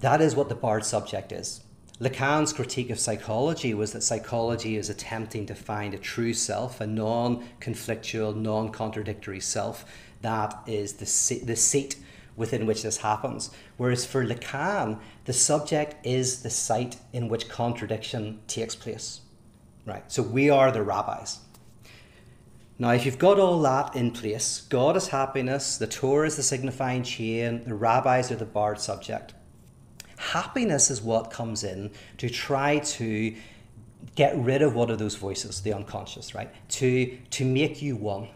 That 0.00 0.20
is 0.20 0.36
what 0.36 0.50
the 0.50 0.54
barred 0.54 0.84
subject 0.84 1.32
is. 1.32 1.62
Lacan's 2.00 2.52
critique 2.52 2.90
of 2.90 2.98
psychology 2.98 3.72
was 3.72 3.92
that 3.92 4.02
psychology 4.02 4.76
is 4.76 4.90
attempting 4.90 5.46
to 5.46 5.54
find 5.54 5.94
a 5.94 5.98
true 5.98 6.34
self, 6.34 6.80
a 6.80 6.86
non 6.86 7.44
conflictual, 7.60 8.36
non 8.36 8.70
contradictory 8.70 9.40
self 9.40 9.86
that 10.24 10.58
is 10.66 10.94
the, 10.94 11.44
the 11.44 11.54
seat 11.54 11.96
within 12.36 12.66
which 12.66 12.82
this 12.82 12.98
happens. 12.98 13.50
Whereas 13.76 14.04
for 14.04 14.24
Lacan, 14.24 14.98
the 15.24 15.32
subject 15.32 16.04
is 16.04 16.42
the 16.42 16.50
site 16.50 16.96
in 17.12 17.28
which 17.28 17.48
contradiction 17.48 18.40
takes 18.46 18.74
place. 18.74 19.20
Right? 19.86 20.10
So 20.10 20.22
we 20.22 20.50
are 20.50 20.72
the 20.72 20.82
rabbis. 20.82 21.40
Now, 22.78 22.90
if 22.90 23.06
you've 23.06 23.18
got 23.18 23.38
all 23.38 23.62
that 23.62 23.94
in 23.94 24.10
place, 24.10 24.62
God 24.68 24.96
is 24.96 25.08
happiness, 25.08 25.78
the 25.78 25.86
Torah 25.86 26.26
is 26.26 26.36
the 26.36 26.42
signifying 26.42 27.04
chain, 27.04 27.62
the 27.64 27.74
rabbis 27.74 28.32
are 28.32 28.36
the 28.36 28.44
barred 28.44 28.80
subject. 28.80 29.32
Happiness 30.16 30.90
is 30.90 31.00
what 31.00 31.30
comes 31.30 31.62
in 31.62 31.92
to 32.18 32.28
try 32.28 32.78
to 32.78 33.34
get 34.16 34.36
rid 34.36 34.60
of 34.60 34.74
one 34.74 34.90
of 34.90 34.98
those 34.98 35.14
voices, 35.14 35.60
the 35.60 35.72
unconscious, 35.72 36.34
right? 36.34 36.50
To, 36.70 37.16
to 37.30 37.44
make 37.44 37.80
you 37.80 37.94
one, 37.94 38.28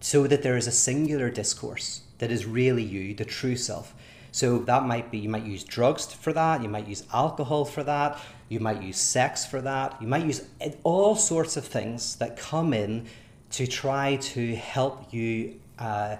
so 0.00 0.26
that 0.26 0.42
there 0.42 0.58
is 0.58 0.66
a 0.66 0.72
singular 0.72 1.30
discourse 1.30 2.01
that 2.22 2.30
is 2.30 2.46
really 2.46 2.84
you, 2.84 3.14
the 3.14 3.24
true 3.24 3.56
self. 3.56 3.96
So 4.30 4.60
that 4.60 4.84
might 4.84 5.10
be 5.10 5.18
you 5.18 5.28
might 5.28 5.42
use 5.42 5.64
drugs 5.64 6.06
for 6.06 6.32
that, 6.32 6.62
you 6.62 6.68
might 6.68 6.86
use 6.86 7.02
alcohol 7.12 7.64
for 7.64 7.82
that, 7.82 8.16
you 8.48 8.60
might 8.60 8.80
use 8.80 8.96
sex 8.96 9.44
for 9.44 9.60
that, 9.60 10.00
you 10.00 10.06
might 10.06 10.24
use 10.24 10.46
all 10.84 11.16
sorts 11.16 11.56
of 11.56 11.64
things 11.64 12.14
that 12.16 12.36
come 12.36 12.72
in 12.72 13.06
to 13.50 13.66
try 13.66 14.14
to 14.34 14.54
help 14.54 15.12
you 15.12 15.58
uh, 15.80 16.14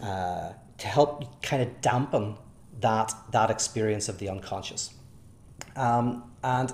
uh, 0.00 0.52
to 0.78 0.86
help 0.86 1.42
kind 1.42 1.60
of 1.60 1.80
dampen 1.80 2.36
that 2.80 3.12
that 3.32 3.50
experience 3.50 4.08
of 4.08 4.18
the 4.18 4.28
unconscious. 4.28 4.94
Um, 5.74 6.22
and 6.44 6.72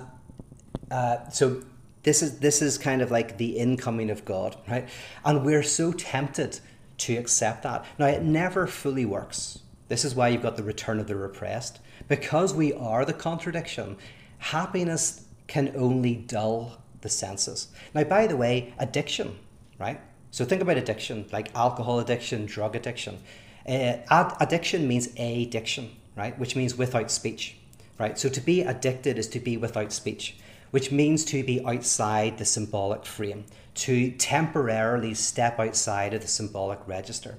uh, 0.91 1.27
so 1.31 1.63
this 2.03 2.21
is 2.21 2.37
this 2.37 2.61
is 2.61 2.77
kind 2.77 3.01
of 3.01 3.09
like 3.09 3.39
the 3.39 3.57
incoming 3.57 4.11
of 4.11 4.23
God, 4.25 4.57
right? 4.69 4.87
And 5.25 5.43
we're 5.43 5.63
so 5.63 5.91
tempted 5.91 6.59
to 7.03 7.17
accept 7.17 7.63
that. 7.63 7.85
Now, 7.99 8.07
it 8.07 8.23
never 8.23 8.67
fully 8.67 9.05
works. 9.05 9.59
This 9.87 10.05
is 10.05 10.15
why 10.15 10.29
you've 10.29 10.41
got 10.41 10.57
the 10.57 10.63
return 10.63 10.99
of 10.99 11.07
the 11.07 11.15
repressed. 11.15 11.79
Because 12.07 12.53
we 12.53 12.73
are 12.73 13.05
the 13.05 13.13
contradiction, 13.13 13.97
happiness 14.37 15.25
can 15.47 15.73
only 15.75 16.15
dull 16.15 16.81
the 17.01 17.09
senses. 17.09 17.67
Now, 17.93 18.03
by 18.05 18.27
the 18.27 18.37
way, 18.37 18.73
addiction, 18.79 19.37
right? 19.79 19.99
So 20.31 20.45
think 20.45 20.61
about 20.61 20.77
addiction, 20.77 21.25
like 21.31 21.53
alcohol 21.55 21.99
addiction, 21.99 22.45
drug 22.45 22.75
addiction. 22.75 23.19
Uh, 23.67 23.97
ad- 24.09 24.35
addiction 24.39 24.87
means 24.87 25.09
addiction, 25.17 25.91
right? 26.15 26.37
Which 26.39 26.55
means 26.55 26.75
without 26.77 27.11
speech, 27.11 27.57
right? 27.99 28.17
So 28.17 28.29
to 28.29 28.41
be 28.41 28.61
addicted 28.61 29.17
is 29.17 29.27
to 29.29 29.39
be 29.39 29.57
without 29.57 29.91
speech, 29.91 30.37
which 30.71 30.91
means 30.91 31.23
to 31.25 31.43
be 31.43 31.63
outside 31.65 32.37
the 32.37 32.45
symbolic 32.45 33.05
frame 33.05 33.45
to 33.75 34.11
temporarily 34.11 35.13
step 35.13 35.59
outside 35.59 36.13
of 36.13 36.21
the 36.21 36.27
symbolic 36.27 36.79
register. 36.87 37.37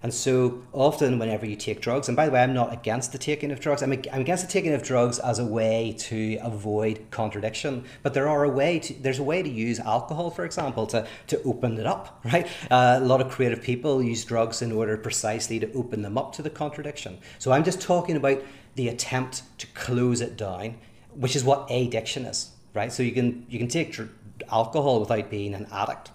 And 0.00 0.14
so 0.14 0.62
often, 0.72 1.18
whenever 1.18 1.44
you 1.44 1.56
take 1.56 1.80
drugs, 1.80 2.06
and 2.06 2.16
by 2.16 2.26
the 2.26 2.32
way, 2.32 2.40
I'm 2.40 2.54
not 2.54 2.72
against 2.72 3.10
the 3.10 3.18
taking 3.18 3.50
of 3.50 3.58
drugs. 3.58 3.82
I'm, 3.82 3.90
against 3.90 4.46
the 4.46 4.52
taking 4.52 4.72
of 4.72 4.84
drugs 4.84 5.18
as 5.18 5.40
a 5.40 5.44
way 5.44 5.96
to 5.98 6.38
avoid 6.40 7.06
contradiction. 7.10 7.84
But 8.04 8.14
there 8.14 8.28
are 8.28 8.44
a 8.44 8.48
way 8.48 8.78
to 8.78 8.94
there's 8.94 9.18
a 9.18 9.24
way 9.24 9.42
to 9.42 9.48
use 9.48 9.80
alcohol, 9.80 10.30
for 10.30 10.44
example, 10.44 10.86
to 10.88 11.06
to 11.28 11.42
open 11.42 11.78
it 11.78 11.86
up. 11.86 12.20
Right? 12.28 12.46
Uh, 12.70 12.98
a 13.00 13.04
lot 13.04 13.22
of 13.22 13.30
creative 13.30 13.62
people 13.62 14.02
use 14.02 14.22
drugs 14.22 14.60
in 14.60 14.70
order 14.70 14.98
precisely 14.98 15.58
to 15.60 15.72
open 15.72 16.02
them 16.02 16.18
up 16.18 16.34
to 16.34 16.42
the 16.42 16.50
contradiction. 16.50 17.18
So 17.38 17.52
I'm 17.52 17.64
just 17.64 17.80
talking 17.80 18.16
about 18.16 18.42
the 18.74 18.88
attempt 18.88 19.42
to 19.58 19.66
close 19.68 20.20
it 20.20 20.36
down, 20.36 20.76
which 21.14 21.34
is 21.34 21.42
what 21.42 21.70
addiction 21.70 22.26
is. 22.26 22.50
Right? 22.74 22.92
So 22.92 23.02
you 23.02 23.12
can 23.12 23.46
you 23.48 23.58
can 23.58 23.68
take 23.68 23.92
dr- 23.92 24.10
alcohol 24.50 25.00
without 25.00 25.30
being 25.30 25.54
an 25.54 25.66
addict, 25.72 26.10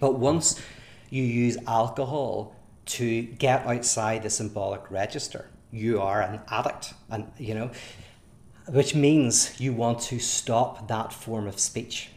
but 0.00 0.18
once 0.18 0.60
you 1.10 1.22
use 1.22 1.56
alcohol 1.66 2.56
to 2.86 3.22
get 3.22 3.66
outside 3.66 4.22
the 4.22 4.30
symbolic 4.30 4.90
register. 4.90 5.48
You 5.70 6.00
are 6.00 6.20
an 6.20 6.40
addict, 6.48 6.94
and 7.10 7.30
you 7.38 7.54
know, 7.54 7.70
which 8.68 8.94
means 8.94 9.58
you 9.60 9.72
want 9.72 10.00
to 10.00 10.18
stop 10.18 10.88
that 10.88 11.12
form 11.12 11.46
of 11.46 11.58
speech. 11.58 12.10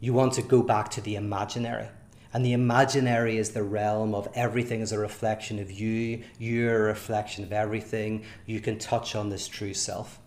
You 0.00 0.12
want 0.12 0.34
to 0.34 0.42
go 0.42 0.62
back 0.62 0.90
to 0.92 1.00
the 1.00 1.16
imaginary. 1.16 1.88
And 2.32 2.44
the 2.44 2.52
imaginary 2.52 3.38
is 3.38 3.50
the 3.50 3.62
realm 3.62 4.14
of 4.14 4.28
everything 4.34 4.80
is 4.80 4.92
a 4.92 4.98
reflection 4.98 5.58
of 5.58 5.70
you, 5.70 6.22
you're 6.38 6.76
a 6.76 6.88
reflection 6.88 7.44
of 7.44 7.52
everything. 7.52 8.24
You 8.44 8.60
can 8.60 8.78
touch 8.78 9.14
on 9.16 9.30
this 9.30 9.48
true 9.48 9.72
self. 9.72 10.18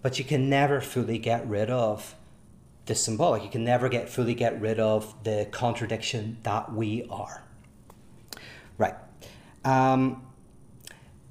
But 0.00 0.18
you 0.18 0.24
can 0.24 0.48
never 0.48 0.80
fully 0.80 1.18
get 1.18 1.46
rid 1.46 1.68
of 1.70 2.14
the 2.86 2.94
symbolic. 2.94 3.42
You 3.42 3.50
can 3.50 3.64
never 3.64 3.88
get 3.88 4.08
fully 4.08 4.34
get 4.34 4.60
rid 4.60 4.80
of 4.80 5.14
the 5.24 5.48
contradiction 5.50 6.38
that 6.42 6.72
we 6.72 7.06
are. 7.10 7.42
Right. 8.78 8.94
Um, 9.64 10.26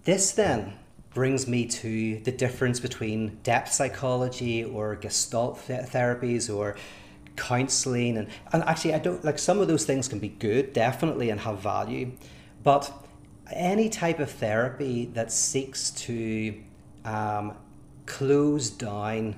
this 0.03 0.31
then 0.31 0.73
brings 1.13 1.47
me 1.47 1.65
to 1.65 2.19
the 2.19 2.31
difference 2.31 2.79
between 2.79 3.37
depth 3.43 3.71
psychology 3.71 4.63
or 4.63 4.95
gestalt 4.95 5.61
th- 5.67 5.81
therapies 5.81 6.53
or 6.53 6.75
counseling 7.35 8.17
and, 8.17 8.27
and 8.53 8.63
actually 8.63 8.93
i 8.93 8.99
don't 8.99 9.23
like 9.23 9.39
some 9.39 9.59
of 9.59 9.67
those 9.67 9.85
things 9.85 10.07
can 10.07 10.19
be 10.19 10.27
good 10.27 10.73
definitely 10.73 11.29
and 11.29 11.39
have 11.39 11.59
value 11.59 12.11
but 12.63 12.91
any 13.51 13.89
type 13.89 14.19
of 14.19 14.29
therapy 14.29 15.05
that 15.13 15.31
seeks 15.31 15.91
to 15.91 16.55
um, 17.03 17.57
close 18.05 18.69
down 18.69 19.35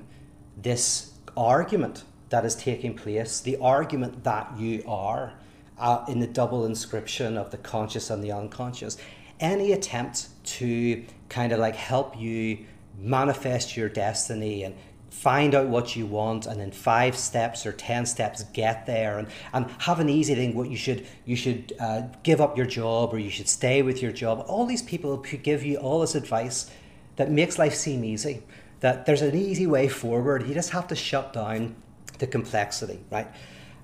this 0.56 1.13
argument 1.36 2.04
that 2.30 2.44
is 2.44 2.54
taking 2.54 2.94
place 2.94 3.40
the 3.40 3.56
argument 3.58 4.24
that 4.24 4.58
you 4.58 4.82
are 4.86 5.32
uh, 5.78 6.04
in 6.08 6.20
the 6.20 6.26
double 6.26 6.66
inscription 6.66 7.36
of 7.36 7.50
the 7.50 7.58
conscious 7.58 8.10
and 8.10 8.22
the 8.22 8.32
unconscious. 8.32 8.96
Any 9.40 9.72
attempt 9.72 10.28
to 10.44 11.04
kind 11.28 11.52
of 11.52 11.58
like 11.58 11.76
help 11.76 12.18
you 12.18 12.58
manifest 12.98 13.76
your 13.76 13.88
destiny 13.88 14.62
and 14.62 14.74
find 15.10 15.54
out 15.54 15.68
what 15.68 15.94
you 15.94 16.06
want 16.06 16.46
and 16.46 16.60
in 16.60 16.72
five 16.72 17.16
steps 17.16 17.64
or 17.66 17.72
ten 17.72 18.04
steps 18.04 18.42
get 18.52 18.84
there 18.84 19.18
and, 19.18 19.28
and 19.52 19.70
have 19.78 20.00
an 20.00 20.08
easy 20.08 20.34
thing 20.34 20.54
what 20.56 20.68
you 20.68 20.76
should 20.76 21.06
you 21.24 21.36
should 21.36 21.72
uh, 21.78 22.02
give 22.24 22.40
up 22.40 22.56
your 22.56 22.66
job 22.66 23.14
or 23.14 23.18
you 23.18 23.30
should 23.30 23.48
stay 23.48 23.80
with 23.80 24.02
your 24.02 24.10
job 24.10 24.44
all 24.48 24.66
these 24.66 24.82
people 24.82 25.16
who 25.16 25.36
give 25.36 25.62
you 25.62 25.76
all 25.76 26.00
this 26.00 26.16
advice 26.16 26.68
that 27.14 27.30
makes 27.30 27.60
life 27.60 27.74
seem 27.74 28.04
easy 28.04 28.42
that 28.80 29.06
there's 29.06 29.22
an 29.22 29.34
easy 29.34 29.66
way 29.66 29.88
forward. 29.88 30.46
You 30.46 30.54
just 30.54 30.70
have 30.70 30.88
to 30.88 30.96
shut 30.96 31.32
down 31.32 31.76
the 32.18 32.26
complexity 32.26 33.00
right? 33.10 33.28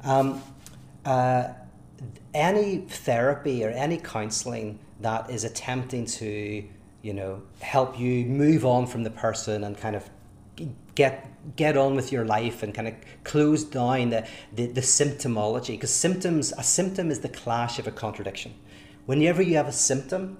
Um, 0.03 0.42
uh, 1.05 1.48
any 2.33 2.79
therapy 2.79 3.64
or 3.64 3.70
any 3.70 3.98
counseling 3.98 4.79
that 5.00 5.31
is 5.31 5.44
attempting 5.44 6.07
to 6.07 6.64
you 7.03 7.14
know 7.14 7.42
help 7.61 7.98
you 7.98 8.24
move 8.26 8.64
on 8.64 8.87
from 8.87 9.03
the 9.03 9.11
person 9.11 9.64
and 9.64 9.76
kind 9.76 9.96
of 9.96 10.09
get 10.94 11.26
get 11.57 11.76
on 11.76 11.94
with 11.94 12.12
your 12.12 12.24
life 12.24 12.62
and 12.62 12.74
kind 12.74 12.87
of 12.88 12.94
close 13.24 13.64
down 13.64 14.11
the, 14.11 14.26
the, 14.55 14.66
the 14.66 14.81
symptomology 14.81 15.68
because 15.68 15.92
symptoms 15.92 16.53
a 16.59 16.62
symptom 16.62 17.11
is 17.11 17.20
the 17.20 17.29
clash 17.29 17.79
of 17.79 17.87
a 17.87 17.90
contradiction. 17.90 18.55
Whenever 19.07 19.42
you 19.42 19.57
have 19.57 19.68
a 19.68 19.72
symptom 19.72 20.37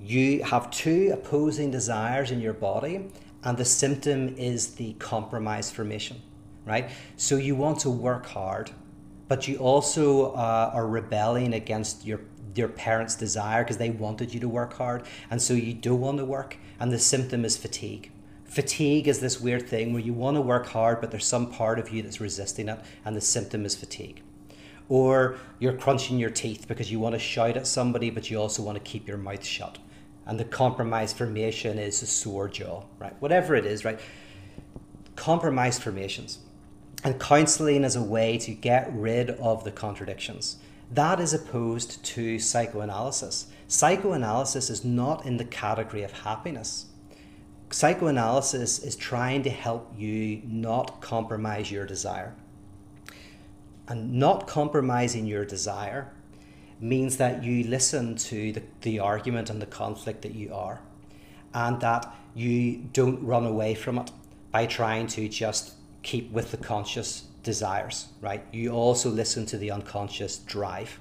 you 0.00 0.42
have 0.42 0.70
two 0.70 1.10
opposing 1.12 1.70
desires 1.70 2.30
in 2.30 2.40
your 2.40 2.54
body 2.54 3.08
and 3.44 3.58
the 3.58 3.64
symptom 3.64 4.28
is 4.36 4.74
the 4.74 4.92
compromise 4.94 5.70
formation 5.70 6.20
right 6.64 6.90
so 7.16 7.36
you 7.36 7.54
want 7.54 7.78
to 7.78 7.90
work 7.90 8.26
hard 8.26 8.70
but 9.28 9.48
you 9.48 9.56
also 9.56 10.32
uh, 10.32 10.70
are 10.74 10.86
rebelling 10.86 11.54
against 11.54 12.04
your 12.04 12.20
your 12.54 12.68
parents' 12.68 13.14
desire 13.14 13.62
because 13.62 13.78
they 13.78 13.90
wanted 13.90 14.34
you 14.34 14.40
to 14.40 14.48
work 14.48 14.74
hard, 14.74 15.04
and 15.30 15.40
so 15.40 15.54
you 15.54 15.74
don't 15.74 16.00
want 16.00 16.18
to 16.18 16.24
work, 16.24 16.56
and 16.78 16.92
the 16.92 16.98
symptom 16.98 17.44
is 17.44 17.56
fatigue. 17.56 18.10
Fatigue 18.44 19.08
is 19.08 19.20
this 19.20 19.40
weird 19.40 19.66
thing 19.66 19.92
where 19.92 20.02
you 20.02 20.12
want 20.12 20.36
to 20.36 20.40
work 20.40 20.66
hard, 20.66 21.00
but 21.00 21.10
there's 21.10 21.26
some 21.26 21.50
part 21.50 21.78
of 21.78 21.90
you 21.90 22.02
that's 22.02 22.20
resisting 22.20 22.68
it, 22.68 22.78
and 23.04 23.16
the 23.16 23.20
symptom 23.20 23.64
is 23.64 23.74
fatigue. 23.74 24.22
Or 24.88 25.38
you're 25.58 25.72
crunching 25.72 26.18
your 26.18 26.28
teeth 26.28 26.68
because 26.68 26.92
you 26.92 27.00
want 27.00 27.14
to 27.14 27.18
shout 27.18 27.56
at 27.56 27.66
somebody, 27.66 28.10
but 28.10 28.30
you 28.30 28.38
also 28.38 28.62
want 28.62 28.76
to 28.76 28.84
keep 28.84 29.08
your 29.08 29.16
mouth 29.16 29.44
shut. 29.44 29.78
And 30.26 30.38
the 30.38 30.44
compromise 30.44 31.12
formation 31.12 31.78
is 31.78 32.02
a 32.02 32.06
sore 32.06 32.48
jaw, 32.48 32.84
right? 32.98 33.14
Whatever 33.20 33.54
it 33.56 33.66
is, 33.66 33.84
right? 33.84 33.98
Compromise 35.16 35.78
formations 35.78 36.38
and 37.04 37.18
counseling 37.20 37.84
as 37.84 37.96
a 37.96 38.02
way 38.02 38.38
to 38.38 38.52
get 38.52 38.92
rid 38.92 39.30
of 39.30 39.64
the 39.64 39.72
contradictions. 39.72 40.58
That 40.90 41.20
is 41.20 41.32
opposed 41.32 42.04
to 42.04 42.38
psychoanalysis. 42.38 43.46
Psychoanalysis 43.66 44.70
is 44.70 44.84
not 44.84 45.26
in 45.26 45.38
the 45.38 45.44
category 45.44 46.02
of 46.02 46.12
happiness. 46.12 46.86
Psychoanalysis 47.70 48.78
is 48.80 48.94
trying 48.94 49.42
to 49.42 49.50
help 49.50 49.92
you 49.96 50.42
not 50.44 51.00
compromise 51.00 51.70
your 51.70 51.86
desire. 51.86 52.34
And 53.88 54.12
not 54.12 54.46
compromising 54.46 55.26
your 55.26 55.44
desire 55.44 56.12
means 56.82 57.16
that 57.18 57.44
you 57.44 57.64
listen 57.64 58.16
to 58.16 58.52
the, 58.52 58.62
the 58.82 58.98
argument 58.98 59.48
and 59.48 59.62
the 59.62 59.66
conflict 59.66 60.22
that 60.22 60.34
you 60.34 60.52
are, 60.52 60.80
and 61.54 61.80
that 61.80 62.14
you 62.34 62.76
don't 62.92 63.22
run 63.24 63.46
away 63.46 63.74
from 63.74 63.98
it 63.98 64.10
by 64.50 64.66
trying 64.66 65.06
to 65.06 65.28
just 65.28 65.74
keep 66.02 66.30
with 66.32 66.50
the 66.50 66.56
conscious 66.56 67.22
desires, 67.42 68.08
right? 68.20 68.44
You 68.52 68.72
also 68.72 69.10
listen 69.10 69.46
to 69.46 69.58
the 69.58 69.70
unconscious 69.70 70.38
drive. 70.38 70.98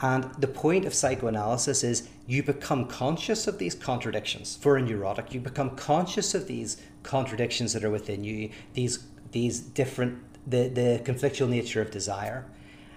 And 0.00 0.32
the 0.34 0.48
point 0.48 0.84
of 0.84 0.94
psychoanalysis 0.94 1.84
is 1.84 2.08
you 2.26 2.42
become 2.42 2.86
conscious 2.86 3.46
of 3.46 3.58
these 3.58 3.74
contradictions. 3.74 4.56
For 4.56 4.76
a 4.76 4.82
neurotic, 4.82 5.32
you 5.32 5.40
become 5.40 5.76
conscious 5.76 6.34
of 6.34 6.46
these 6.46 6.76
contradictions 7.02 7.72
that 7.72 7.84
are 7.84 7.90
within 7.90 8.24
you, 8.24 8.50
these 8.74 9.04
these 9.32 9.60
different 9.60 10.22
the, 10.46 10.68
the 10.68 11.02
conflictual 11.04 11.48
nature 11.48 11.80
of 11.80 11.90
desire. 11.90 12.46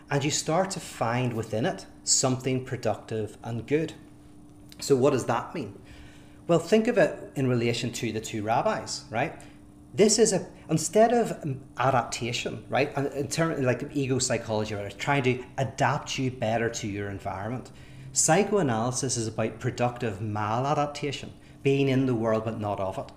And 0.10 0.24
you 0.24 0.32
start 0.32 0.72
to 0.72 0.80
find 0.80 1.34
within 1.34 1.66
it 1.66 1.86
something 2.04 2.64
productive 2.64 3.38
and 3.44 3.68
good. 3.68 3.94
So 4.80 4.96
what 4.96 5.12
does 5.12 5.26
that 5.26 5.54
mean? 5.54 5.78
Well, 6.48 6.60
think 6.60 6.88
of 6.88 6.98
it 6.98 7.32
in 7.36 7.48
relation 7.48 7.92
to 7.94 8.12
the 8.12 8.22
two 8.22 8.42
rabbis, 8.42 9.04
right? 9.10 9.34
This 9.94 10.18
is 10.18 10.32
a 10.32 10.46
instead 10.70 11.14
of 11.14 11.60
adaptation, 11.78 12.64
right? 12.70 12.96
Uh, 12.98 13.08
in 13.16 13.28
terms 13.28 13.60
like 13.60 13.90
ego 13.94 14.20
psychology, 14.20 14.76
right? 14.76 14.98
Trying 14.98 15.24
to 15.24 15.44
adapt 15.58 16.18
you 16.18 16.32
better 16.32 16.70
to 16.70 16.88
your 16.88 17.10
environment. 17.10 17.72
Psychoanalysis 18.14 19.18
is 19.18 19.28
about 19.28 19.60
productive 19.60 20.20
maladaptation, 20.20 21.30
being 21.64 21.90
in 21.90 22.06
the 22.06 22.16
world 22.16 22.46
but 22.46 22.60
not 22.60 22.80
of 22.80 22.98
it. 22.98 23.12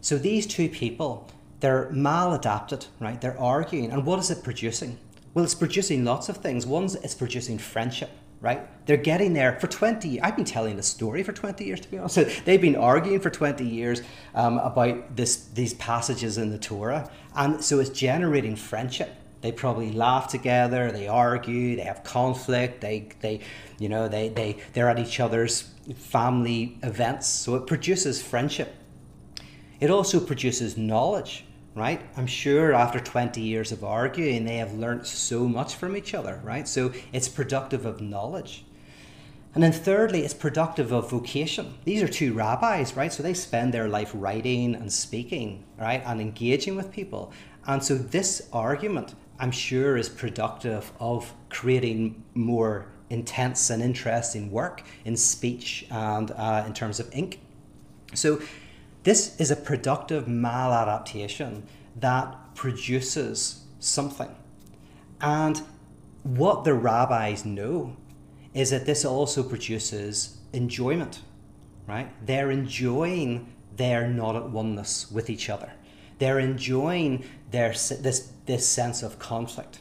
So 0.00 0.18
these 0.18 0.46
two 0.46 0.68
people, 0.68 1.28
they're 1.60 1.90
maladapted, 1.90 2.86
right? 3.00 3.20
They're 3.20 3.38
arguing, 3.38 3.90
and 3.90 4.04
what 4.04 4.18
is 4.18 4.30
it 4.30 4.44
producing? 4.44 4.98
Well, 5.34 5.44
it's 5.44 5.54
producing 5.54 6.04
lots 6.04 6.28
of 6.28 6.38
things. 6.38 6.66
One's 6.66 6.94
it's 6.94 7.14
producing 7.14 7.58
friendship 7.58 8.10
right? 8.44 8.68
They're 8.84 8.98
getting 8.98 9.32
there 9.32 9.58
for 9.58 9.66
20 9.68 10.20
I've 10.20 10.36
been 10.36 10.44
telling 10.44 10.76
the 10.76 10.82
story 10.82 11.22
for 11.22 11.32
20 11.32 11.64
years, 11.64 11.80
to 11.80 11.90
be 11.90 11.96
honest. 11.96 12.18
They've 12.44 12.60
been 12.60 12.76
arguing 12.76 13.20
for 13.20 13.30
20 13.30 13.64
years 13.64 14.02
um, 14.34 14.58
about 14.58 15.16
this, 15.16 15.46
these 15.54 15.72
passages 15.74 16.36
in 16.36 16.50
the 16.50 16.58
Torah. 16.58 17.10
And 17.34 17.64
so 17.64 17.80
it's 17.80 17.88
generating 17.88 18.54
friendship. 18.54 19.14
They 19.40 19.50
probably 19.50 19.92
laugh 19.92 20.28
together, 20.28 20.92
they 20.92 21.08
argue, 21.08 21.76
they 21.76 21.82
have 21.82 22.04
conflict, 22.04 22.82
they, 22.82 23.08
they 23.20 23.40
you 23.78 23.88
know, 23.88 24.08
they, 24.08 24.28
they, 24.28 24.58
they're 24.74 24.90
at 24.90 24.98
each 24.98 25.20
other's 25.20 25.70
family 25.96 26.78
events. 26.82 27.26
So 27.26 27.54
it 27.54 27.66
produces 27.66 28.22
friendship. 28.22 28.74
It 29.80 29.90
also 29.90 30.20
produces 30.20 30.76
knowledge 30.76 31.46
right? 31.74 32.00
I'm 32.16 32.26
sure 32.26 32.72
after 32.72 33.00
20 33.00 33.40
years 33.40 33.72
of 33.72 33.82
arguing, 33.82 34.44
they 34.44 34.56
have 34.56 34.74
learnt 34.74 35.06
so 35.06 35.48
much 35.48 35.74
from 35.74 35.96
each 35.96 36.14
other, 36.14 36.40
right? 36.44 36.68
So 36.68 36.92
it's 37.12 37.28
productive 37.28 37.84
of 37.84 38.00
knowledge. 38.00 38.64
And 39.54 39.62
then 39.62 39.72
thirdly, 39.72 40.24
it's 40.24 40.34
productive 40.34 40.92
of 40.92 41.10
vocation. 41.10 41.74
These 41.84 42.02
are 42.02 42.08
two 42.08 42.32
rabbis, 42.32 42.96
right? 42.96 43.12
So 43.12 43.22
they 43.22 43.34
spend 43.34 43.72
their 43.72 43.88
life 43.88 44.10
writing 44.14 44.74
and 44.74 44.92
speaking, 44.92 45.64
right? 45.78 46.02
And 46.04 46.20
engaging 46.20 46.74
with 46.74 46.90
people. 46.90 47.32
And 47.66 47.82
so 47.82 47.96
this 47.96 48.48
argument, 48.52 49.14
I'm 49.38 49.52
sure, 49.52 49.96
is 49.96 50.08
productive 50.08 50.92
of 50.98 51.32
creating 51.50 52.24
more 52.34 52.86
intense 53.10 53.70
and 53.70 53.82
interesting 53.82 54.50
work 54.50 54.82
in 55.04 55.16
speech 55.16 55.86
and 55.90 56.32
uh, 56.32 56.64
in 56.66 56.74
terms 56.74 56.98
of 56.98 57.08
ink. 57.14 57.40
So, 58.12 58.40
this 59.04 59.38
is 59.38 59.50
a 59.50 59.56
productive 59.56 60.24
maladaptation 60.26 61.62
that 61.96 62.54
produces 62.54 63.64
something. 63.78 64.34
And 65.20 65.62
what 66.22 66.64
the 66.64 66.74
rabbis 66.74 67.44
know 67.44 67.96
is 68.54 68.70
that 68.70 68.86
this 68.86 69.04
also 69.04 69.42
produces 69.42 70.38
enjoyment, 70.52 71.20
right? 71.86 72.08
They're 72.24 72.50
enjoying 72.50 73.52
their 73.76 74.08
not 74.08 74.36
at 74.36 74.50
oneness 74.50 75.10
with 75.10 75.28
each 75.28 75.50
other. 75.50 75.72
They're 76.18 76.38
enjoying 76.38 77.24
their 77.50 77.70
this 77.70 78.32
this 78.46 78.68
sense 78.68 79.02
of 79.02 79.18
conflict. 79.18 79.80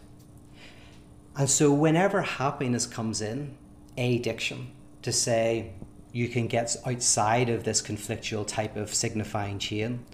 And 1.36 1.50
so 1.50 1.72
whenever 1.72 2.22
happiness 2.22 2.86
comes 2.86 3.22
in, 3.22 3.56
addiction, 3.98 4.72
to 5.02 5.12
say 5.12 5.74
you 6.14 6.30
can 6.30 6.48
get 6.48 6.78
outside 6.86 7.50
of 7.50 7.66
this 7.66 7.82
conflictual 7.82 8.48
type 8.48 8.78
of 8.78 8.94
signifying 8.94 9.60
chain, 9.60 10.06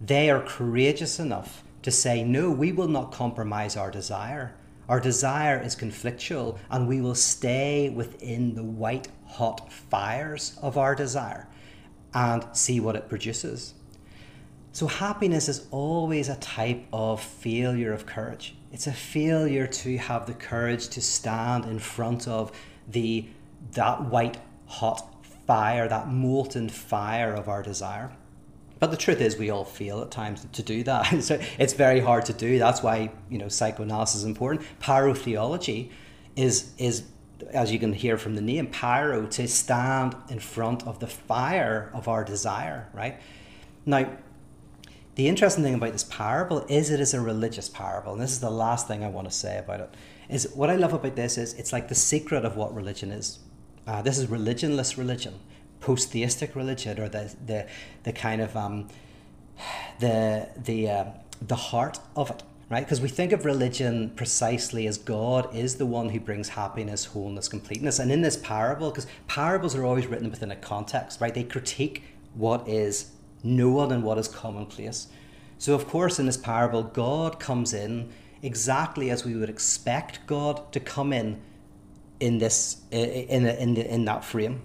they 0.00 0.30
are 0.30 0.40
courageous 0.40 1.18
enough 1.18 1.64
to 1.82 1.90
say, 1.90 2.24
no, 2.24 2.50
we 2.50 2.72
will 2.72 2.88
not 2.88 3.12
compromise 3.12 3.76
our 3.76 3.90
desire. 3.90 4.54
Our 4.88 5.00
desire 5.00 5.60
is 5.60 5.74
conflictual, 5.74 6.58
and 6.70 6.86
we 6.86 7.00
will 7.00 7.16
stay 7.16 7.90
within 7.90 8.54
the 8.54 8.62
white 8.62 9.08
hot 9.26 9.72
fires 9.72 10.56
of 10.62 10.78
our 10.78 10.94
desire 10.94 11.48
and 12.14 12.46
see 12.52 12.78
what 12.78 12.94
it 12.94 13.08
produces. 13.08 13.74
So, 14.72 14.86
happiness 14.86 15.48
is 15.48 15.66
always 15.70 16.28
a 16.28 16.36
type 16.36 16.84
of 16.92 17.20
failure 17.20 17.92
of 17.92 18.06
courage. 18.06 18.54
It's 18.72 18.86
a 18.86 18.92
failure 18.92 19.66
to 19.66 19.96
have 19.96 20.26
the 20.26 20.34
courage 20.34 20.88
to 20.90 21.00
stand 21.00 21.64
in 21.64 21.78
front 21.78 22.28
of 22.28 22.52
the 22.86 23.26
that 23.72 24.04
white 24.04 24.36
hot 24.66 25.15
fire, 25.46 25.88
that 25.88 26.08
molten 26.08 26.68
fire 26.68 27.34
of 27.34 27.48
our 27.48 27.62
desire. 27.62 28.12
But 28.78 28.90
the 28.90 28.96
truth 28.96 29.20
is, 29.20 29.36
we 29.36 29.50
all 29.50 29.64
feel 29.64 30.02
at 30.02 30.10
times 30.10 30.46
to 30.52 30.62
do 30.62 30.82
that. 30.84 31.04
so 31.22 31.40
it's 31.58 31.72
very 31.72 32.00
hard 32.00 32.26
to 32.26 32.32
do. 32.32 32.58
That's 32.58 32.82
why 32.82 33.10
you 33.30 33.38
know 33.38 33.48
psychoanalysis 33.48 34.16
is 34.16 34.24
important. 34.24 34.66
Pyrotheology 34.80 35.90
is 36.36 36.72
is 36.78 37.04
as 37.50 37.70
you 37.70 37.78
can 37.78 37.92
hear 37.92 38.16
from 38.16 38.34
the 38.34 38.40
name, 38.40 38.66
pyro 38.66 39.26
to 39.26 39.46
stand 39.46 40.16
in 40.28 40.38
front 40.38 40.86
of 40.86 41.00
the 41.00 41.06
fire 41.06 41.90
of 41.92 42.08
our 42.08 42.24
desire. 42.24 42.88
Right 42.94 43.20
now, 43.84 44.10
the 45.14 45.28
interesting 45.28 45.64
thing 45.64 45.74
about 45.74 45.92
this 45.92 46.04
parable 46.04 46.64
is 46.68 46.90
it 46.90 47.00
is 47.00 47.14
a 47.14 47.20
religious 47.20 47.68
parable, 47.68 48.12
and 48.12 48.20
this 48.20 48.32
is 48.32 48.40
the 48.40 48.50
last 48.50 48.86
thing 48.88 49.02
I 49.02 49.08
want 49.08 49.28
to 49.28 49.34
say 49.34 49.58
about 49.58 49.80
it. 49.80 49.94
Is 50.28 50.50
what 50.54 50.70
I 50.70 50.76
love 50.76 50.92
about 50.92 51.16
this 51.16 51.38
is 51.38 51.54
it's 51.54 51.72
like 51.72 51.88
the 51.88 51.94
secret 51.94 52.44
of 52.44 52.56
what 52.56 52.74
religion 52.74 53.10
is. 53.10 53.38
Uh, 53.86 54.02
this 54.02 54.18
is 54.18 54.26
religionless 54.26 54.96
religion, 54.96 55.34
post-theistic 55.80 56.56
religion, 56.56 56.98
or 56.98 57.08
the 57.08 57.34
the 57.46 57.66
the 58.02 58.12
kind 58.12 58.40
of 58.40 58.56
um, 58.56 58.88
the 60.00 60.48
the 60.56 60.90
uh, 60.90 61.04
the 61.40 61.56
heart 61.56 62.00
of 62.16 62.30
it, 62.30 62.42
right? 62.68 62.84
Because 62.84 63.00
we 63.00 63.08
think 63.08 63.32
of 63.32 63.44
religion 63.44 64.10
precisely 64.16 64.86
as 64.86 64.98
God 64.98 65.54
is 65.54 65.76
the 65.76 65.86
one 65.86 66.08
who 66.08 66.18
brings 66.18 66.50
happiness, 66.50 67.06
wholeness, 67.06 67.48
completeness, 67.48 67.98
and 67.98 68.10
in 68.10 68.22
this 68.22 68.36
parable, 68.36 68.90
because 68.90 69.06
parables 69.28 69.76
are 69.76 69.84
always 69.84 70.06
written 70.06 70.30
within 70.30 70.50
a 70.50 70.56
context, 70.56 71.20
right? 71.20 71.32
They 71.32 71.44
critique 71.44 72.02
what 72.34 72.68
is 72.68 73.12
known 73.44 73.92
and 73.92 74.02
what 74.02 74.18
is 74.18 74.28
commonplace. 74.28 75.08
So, 75.58 75.74
of 75.74 75.86
course, 75.86 76.18
in 76.18 76.26
this 76.26 76.36
parable, 76.36 76.82
God 76.82 77.38
comes 77.38 77.72
in 77.72 78.10
exactly 78.42 79.10
as 79.10 79.24
we 79.24 79.34
would 79.34 79.48
expect 79.48 80.26
God 80.26 80.72
to 80.72 80.80
come 80.80 81.12
in 81.12 81.40
in 82.20 82.38
this 82.38 82.82
in 82.90 83.46
in, 83.46 83.76
in 83.76 84.04
that 84.06 84.24
frame. 84.24 84.62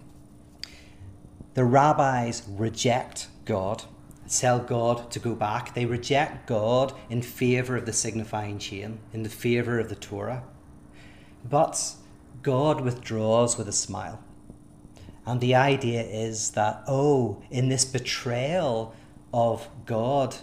The 1.53 1.65
rabbis 1.65 2.43
reject 2.47 3.27
God, 3.45 3.83
tell 4.29 4.59
God 4.59 5.11
to 5.11 5.19
go 5.19 5.35
back. 5.35 5.73
They 5.73 5.85
reject 5.85 6.47
God 6.47 6.93
in 7.09 7.21
favor 7.21 7.75
of 7.75 7.85
the 7.85 7.93
signifying 7.93 8.57
chain, 8.57 8.99
in 9.11 9.23
the 9.23 9.29
favor 9.29 9.79
of 9.79 9.89
the 9.89 9.95
Torah. 9.95 10.43
But 11.43 11.95
God 12.41 12.81
withdraws 12.81 13.57
with 13.57 13.67
a 13.67 13.73
smile. 13.73 14.23
And 15.25 15.39
the 15.39 15.55
idea 15.55 16.01
is 16.01 16.51
that, 16.51 16.83
oh, 16.87 17.43
in 17.51 17.69
this 17.69 17.85
betrayal 17.85 18.95
of 19.33 19.67
God, 19.85 20.35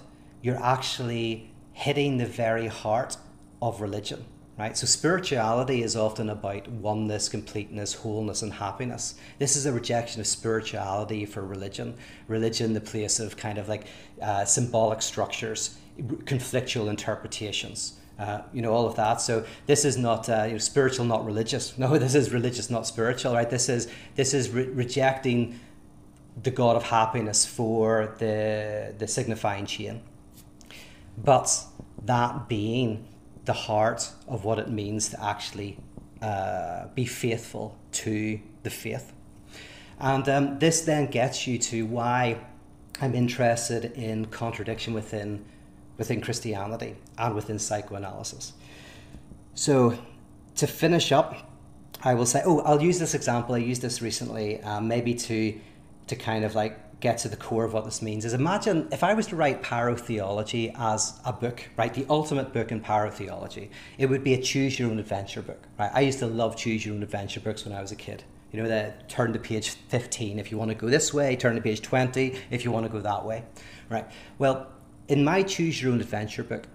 you're 0.43 0.63
actually 0.63 1.53
hitting 1.73 2.19
the 2.19 2.27
very 2.27 2.69
heart 2.69 3.17
of 3.61 3.81
religion, 3.81 4.25
right? 4.59 4.77
So 4.77 4.87
spirituality 4.87 5.83
is 5.83 5.97
often 5.97 6.29
about 6.29 6.69
oneness, 6.69 7.29
completeness, 7.29 7.95
wholeness, 7.95 8.43
and 8.43 8.53
happiness. 8.55 9.15
This 9.39 9.57
is 9.57 9.67
a 9.67 9.73
rejection 9.73 10.21
of 10.21 10.27
spirituality 10.27 11.25
for 11.25 11.43
religion. 11.43 11.95
Religion, 12.27 12.75
the 12.75 12.81
place 12.81 13.21
of 13.21 13.37
kind 13.37 13.59
of 13.59 13.69
like 13.69 13.87
uh, 14.21 14.45
symbolic 14.45 15.01
structures, 15.03 15.79
conflictual 15.99 16.89
interpretations 16.89 17.99
uh, 18.19 18.43
you 18.53 18.61
know 18.61 18.73
all 18.73 18.87
of 18.87 18.97
that 18.97 19.21
so 19.21 19.45
this 19.67 19.85
is 19.85 19.97
not 19.97 20.29
uh, 20.29 20.45
you 20.47 20.53
know, 20.53 20.59
spiritual 20.59 21.05
not 21.05 21.25
religious 21.25 21.77
no 21.79 21.99
this 21.99 22.15
is 22.15 22.33
religious 22.33 22.71
not 22.71 22.87
spiritual 22.87 23.35
right 23.35 23.51
this 23.51 23.69
is 23.69 23.89
this 24.17 24.35
is 24.35 24.51
re- 24.51 24.65
rejecting 24.65 25.59
the 26.43 26.51
god 26.51 26.77
of 26.77 26.85
happiness 26.85 27.47
for 27.47 28.15
the 28.19 28.95
the 28.99 29.07
signifying 29.07 29.67
chain 29.67 30.01
but 31.17 31.65
that 32.05 32.49
being 32.49 33.08
the 33.51 33.59
heart 33.69 34.03
of 34.27 34.45
what 34.47 34.59
it 34.59 34.69
means 34.83 35.09
to 35.13 35.17
actually 35.33 35.79
uh, 36.23 36.87
be 36.95 37.05
faithful 37.05 37.77
to 38.03 38.41
the 38.63 38.71
faith 38.71 39.13
and 40.01 40.29
um, 40.29 40.59
this 40.59 40.83
then 40.83 41.07
gets 41.07 41.47
you 41.47 41.59
to 41.59 41.87
why 41.87 42.39
i'm 43.03 43.15
interested 43.15 43.83
in 44.09 44.17
contradiction 44.27 44.93
within 44.95 45.45
within 45.99 46.21
Christianity 46.21 46.97
and 47.19 47.35
within 47.35 47.59
psychoanalysis. 47.59 48.55
So, 49.55 49.99
to 50.55 50.67
finish 50.67 51.13
up, 51.13 51.53
I 52.03 52.15
will 52.15 52.27
say, 52.27 52.43
oh, 52.47 52.61
I'll 52.61 52.81
use 52.81 53.01
this 53.01 53.15
example. 53.15 53.57
I 53.57 53.59
used 53.59 53.83
this 53.83 54.01
recently, 54.01 54.63
um, 54.63 54.89
maybe 54.89 55.15
to 55.15 55.61
to 56.07 56.17
kind 56.17 56.45
of 56.45 56.55
like 56.55 56.79
get 57.01 57.19
to 57.19 57.29
the 57.29 57.37
core 57.37 57.65
of 57.65 57.73
what 57.73 57.85
this 57.85 58.03
means. 58.03 58.25
Is 58.25 58.35
imagine 58.35 58.89
if 58.91 59.05
I 59.05 59.15
was 59.15 59.27
to 59.29 59.37
write 59.37 59.63
pyrotheology 59.63 60.75
as 60.79 61.19
a 61.25 61.33
book, 61.33 61.69
right, 61.77 61.93
the 61.93 62.07
ultimate 62.09 62.53
book 62.53 62.73
in 62.73 62.81
pyrotheology, 62.81 63.71
it 63.99 64.07
would 64.07 64.25
be 64.25 64.35
a 64.35 64.43
choose 64.43 64.79
your 64.79 64.91
own 64.91 64.99
adventure 64.99 65.43
book, 65.43 65.63
right? 65.79 65.91
I 65.95 66.01
used 66.01 66.19
to 66.21 66.27
love 66.27 66.57
choose 66.57 66.85
your 66.85 66.95
own 66.95 67.03
adventure 67.03 67.41
books 67.41 67.65
when 67.65 67.75
I 67.75 67.81
was 67.81 67.93
a 67.93 67.97
kid. 67.97 68.25
You 68.53 68.63
know, 68.63 68.69
that 68.69 69.09
turn 69.09 69.33
to 69.35 69.39
page 69.39 69.71
15 69.71 70.39
if 70.39 70.51
you 70.51 70.59
want 70.59 70.71
to 70.71 70.75
go 70.75 70.89
this 70.89 71.13
way, 71.13 71.37
turn 71.37 71.55
to 71.55 71.61
page 71.61 71.83
20 71.83 72.35
if 72.51 72.65
you 72.65 72.73
want 72.73 72.87
to 72.87 72.93
go 72.93 73.01
that 73.01 73.25
way, 73.25 73.45
right? 73.91 74.07
Well, 74.39 74.69
in 75.09 75.23
my 75.23 75.43
choose 75.43 75.83
your 75.83 75.93
own 75.93 76.01
adventure 76.01 76.43
book, 76.43 76.67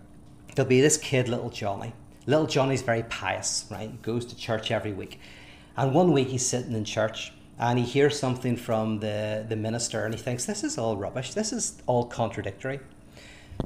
there'll 0.56 0.70
be 0.70 0.82
this 0.82 0.98
kid, 0.98 1.28
little 1.28 1.50
Johnny. 1.50 1.94
Little 2.26 2.46
Johnny's 2.46 2.84
very 2.84 3.04
pious, 3.04 3.66
right? 3.70 4.02
Goes 4.02 4.26
to 4.28 4.36
church 4.36 4.72
every 4.72 4.94
week. 4.94 5.20
And 5.76 5.94
one 5.94 6.12
week 6.12 6.30
he's 6.30 6.46
sitting 6.46 6.74
in 6.74 6.86
church 6.86 7.34
and 7.64 7.80
he 7.80 7.86
hears 7.86 8.20
something 8.20 8.58
from 8.58 9.00
the, 9.00 9.46
the 9.48 9.56
minister 9.56 10.04
and 10.04 10.14
he 10.14 10.20
thinks, 10.20 10.46
this 10.46 10.66
is 10.66 10.78
all 10.78 10.98
rubbish. 10.98 11.34
This 11.34 11.54
is 11.54 11.82
all 11.86 12.06
contradictory. 12.06 12.82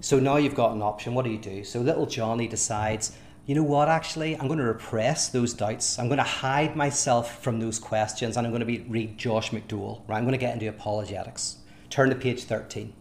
So 0.02 0.20
now 0.20 0.38
you've 0.38 0.54
got 0.54 0.74
an 0.74 0.84
option. 0.84 1.16
What 1.16 1.26
do 1.26 1.32
you 1.32 1.40
do? 1.40 1.64
So 1.64 1.80
little 1.80 2.06
Johnny 2.06 2.48
decides, 2.48 3.14
you 3.48 3.56
know 3.56 3.64
what, 3.64 3.90
actually, 3.90 4.38
I'm 4.38 4.46
going 4.46 4.60
to 4.60 4.66
repress 4.66 5.30
those 5.30 5.56
doubts. 5.56 5.98
I'm 5.98 6.10
going 6.10 6.20
to 6.20 6.24
hide 6.24 6.76
myself 6.76 7.42
from 7.42 7.60
those 7.60 7.80
questions 7.80 8.38
and 8.38 8.46
I'm 8.46 8.52
going 8.52 8.60
to 8.60 8.68
be, 8.68 8.86
read 8.88 9.18
Josh 9.18 9.50
McDowell, 9.50 10.08
right? 10.08 10.18
I'm 10.18 10.26
going 10.26 10.34
to 10.34 10.38
get 10.38 10.54
into 10.54 10.70
apologetics. 10.70 11.58
Turn 11.90 12.10
to 12.12 12.16
page 12.16 12.44
13. 12.44 12.94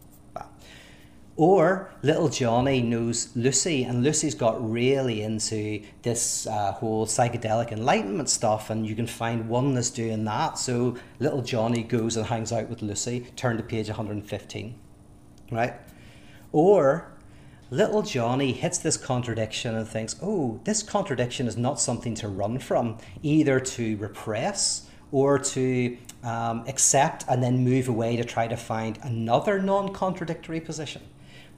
Or 1.37 1.91
little 2.01 2.29
Johnny 2.29 2.81
knows 2.81 3.29
Lucy, 3.35 3.83
and 3.83 4.01
Lucy's 4.01 4.33
got 4.33 4.57
really 4.67 5.21
into 5.21 5.83
this 6.01 6.47
uh, 6.47 6.71
whole 6.71 7.05
psychedelic 7.05 7.71
enlightenment 7.71 8.27
stuff, 8.27 8.71
and 8.71 8.87
you 8.87 8.95
can 8.95 9.05
find 9.05 9.47
oneness 9.47 9.91
doing 9.91 10.25
that. 10.25 10.57
So 10.57 10.97
little 11.19 11.43
Johnny 11.43 11.83
goes 11.83 12.17
and 12.17 12.25
hangs 12.25 12.51
out 12.51 12.69
with 12.69 12.81
Lucy. 12.81 13.27
Turn 13.35 13.55
to 13.57 13.63
page 13.63 13.87
115, 13.87 14.79
right? 15.51 15.75
Or 16.51 17.11
little 17.69 18.01
Johnny 18.01 18.51
hits 18.51 18.79
this 18.79 18.97
contradiction 18.97 19.75
and 19.75 19.87
thinks, 19.87 20.15
oh, 20.23 20.59
this 20.63 20.81
contradiction 20.81 21.47
is 21.47 21.55
not 21.55 21.79
something 21.79 22.15
to 22.15 22.27
run 22.27 22.57
from, 22.57 22.97
either 23.21 23.59
to 23.59 23.95
repress 23.97 24.89
or 25.11 25.37
to 25.37 25.97
um, 26.23 26.63
accept 26.67 27.25
and 27.29 27.43
then 27.43 27.63
move 27.63 27.89
away 27.89 28.15
to 28.15 28.23
try 28.23 28.47
to 28.47 28.57
find 28.57 28.97
another 29.03 29.61
non 29.61 29.93
contradictory 29.93 30.59
position. 30.59 31.03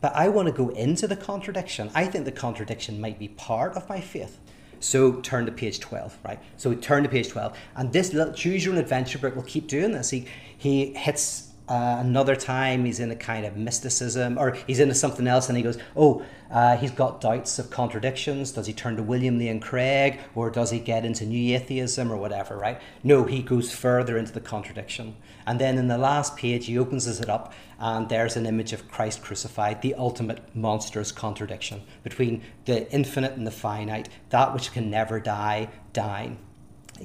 But 0.02 0.16
I 0.16 0.30
want 0.30 0.47
to 0.47 0.54
go 0.54 0.70
into 0.70 1.08
the 1.08 1.16
contradiction. 1.16 1.91
I 1.93 2.06
think 2.06 2.26
the 2.26 2.32
contradiction 2.32 3.02
might 3.02 3.20
be 3.20 3.28
part 3.30 3.74
of 3.74 3.88
my 3.89 4.00
faith. 4.00 4.39
So 4.80 5.14
turn 5.22 5.45
to 5.45 5.52
page 5.52 5.80
12, 5.80 6.18
right? 6.24 6.39
So 6.58 6.74
turn 6.74 7.04
to 7.04 7.10
page 7.10 7.30
12. 7.30 7.58
And 7.76 7.91
this 7.91 8.14
little 8.14 8.34
choose 8.34 8.64
your 8.64 8.74
own 8.74 8.80
adventure 8.80 9.20
book 9.20 9.36
will 9.36 9.43
keep 9.43 9.68
doing 9.68 9.91
this. 9.91 10.10
He, 10.10 10.26
he 10.58 10.93
hits 10.93 11.50
uh, 11.70 11.97
another 12.00 12.36
time 12.36 12.84
he's 12.84 13.00
in 13.00 13.12
a 13.12 13.16
kind 13.16 13.45
of 13.45 13.56
mysticism 13.56 14.39
or 14.39 14.58
he's 14.66 14.80
into 14.80 14.95
something 14.95 15.28
else 15.28 15.50
and 15.50 15.58
he 15.58 15.64
goes 15.64 15.78
oh 15.95 16.26
uh, 16.50 16.76
he's 16.76 16.89
got 16.89 17.22
doubts 17.22 17.60
of 17.60 17.70
contradictions 17.70 18.52
does 18.52 18.66
he 18.66 18.74
turn 18.74 18.95
to 18.95 19.04
william 19.04 19.38
lane 19.38 19.60
craig 19.60 20.20
or 20.34 20.50
does 20.50 20.72
he 20.72 20.80
get 20.80 21.06
into 21.06 21.26
new 21.26 21.56
atheism 21.56 22.12
or 22.12 22.18
whatever 22.18 22.58
right 22.58 22.82
no 23.04 23.24
he 23.24 23.43
goes 23.43 23.72
further 23.72 24.18
into 24.18 24.32
the 24.32 24.39
contradiction 24.39 25.16
and 25.46 25.60
then 25.60 25.78
in 25.78 25.88
the 25.88 25.98
last 25.98 26.36
page 26.38 26.66
he 26.66 26.78
opens 26.78 27.08
it 27.08 27.30
up 27.30 27.54
and 27.80 28.10
there's 28.10 28.36
an 28.36 28.46
image 28.46 28.74
of 28.74 28.88
christ 28.90 29.22
crucified 29.22 29.82
the 29.82 29.94
ultimate 29.96 30.44
monstrous 30.56 31.12
contradiction 31.12 31.82
between 32.04 32.42
the 32.66 32.92
infinite 32.92 33.34
and 33.34 33.48
the 33.48 33.52
finite 33.52 34.10
that 34.30 34.54
which 34.54 34.72
can 34.72 34.90
never 34.90 35.20
die 35.20 35.70
dying 35.94 36.38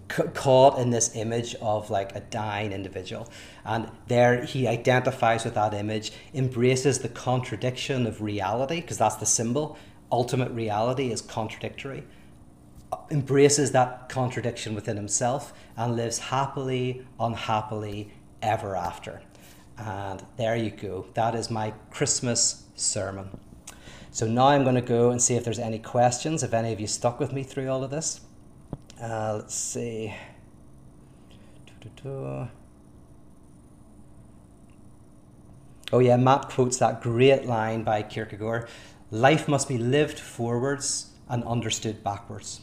caught 0.09 0.79
in 0.79 0.91
this 0.91 1.15
image 1.15 1.55
of 1.57 1.91
like 1.91 2.15
a 2.15 2.21
dying 2.21 2.73
individual. 2.73 3.29
And 3.65 3.91
there 4.09 4.45
he 4.45 4.67
identifies 4.67 5.45
with 5.45 5.55
that 5.55 5.75
image, 5.75 6.13
embraces 6.33 6.99
the 6.99 7.09
contradiction 7.09 8.07
of 8.07 8.21
reality, 8.21 8.81
because 8.81 8.99
that's 8.99 9.17
the 9.17 9.27
symbol. 9.27 9.79
Ultimate 10.11 10.51
reality 10.53 11.11
is 11.11 11.21
contradictory. 11.21 12.05
Embraces 13.11 13.73
that 13.73 14.09
contradiction 14.09 14.75
within 14.75 14.97
himself 14.97 15.53
and 15.77 15.97
lives 15.97 16.19
happily, 16.19 17.05
unhappily, 17.19 18.13
ever 18.45 18.77
after. 18.77 19.23
And 19.79 20.25
there 20.37 20.55
you 20.57 20.71
go. 20.71 21.07
That 21.15 21.35
is 21.35 21.51
my 21.51 21.73
Christmas 21.91 22.65
sermon. 22.77 23.39
So 24.11 24.27
now 24.27 24.49
I'm 24.49 24.63
going 24.63 24.77
to 24.77 24.81
go 24.81 25.11
and 25.11 25.21
see 25.21 25.35
if 25.35 25.43
there's 25.43 25.59
any 25.59 25.81
questions, 25.81 26.43
if 26.45 26.55
any 26.55 26.73
of 26.73 26.79
you 26.79 26.87
stuck 26.87 27.19
with 27.19 27.33
me 27.33 27.43
through 27.43 27.69
all 27.69 27.83
of 27.83 27.91
this. 27.91 28.21
Uh, 29.03 29.39
let's 29.41 29.55
see. 29.55 30.15
Oh, 35.93 35.99
yeah, 35.99 36.17
Matt 36.17 36.49
quotes 36.51 36.77
that 36.79 37.01
great 37.01 37.47
line 37.47 37.83
by 37.83 38.03
Kierkegaard 38.03 38.69
life 39.11 39.47
must 39.49 39.69
be 39.69 39.79
lived 39.79 40.19
forwards 40.19 41.13
and 41.29 41.45
understood 41.45 42.03
backwards. 42.03 42.61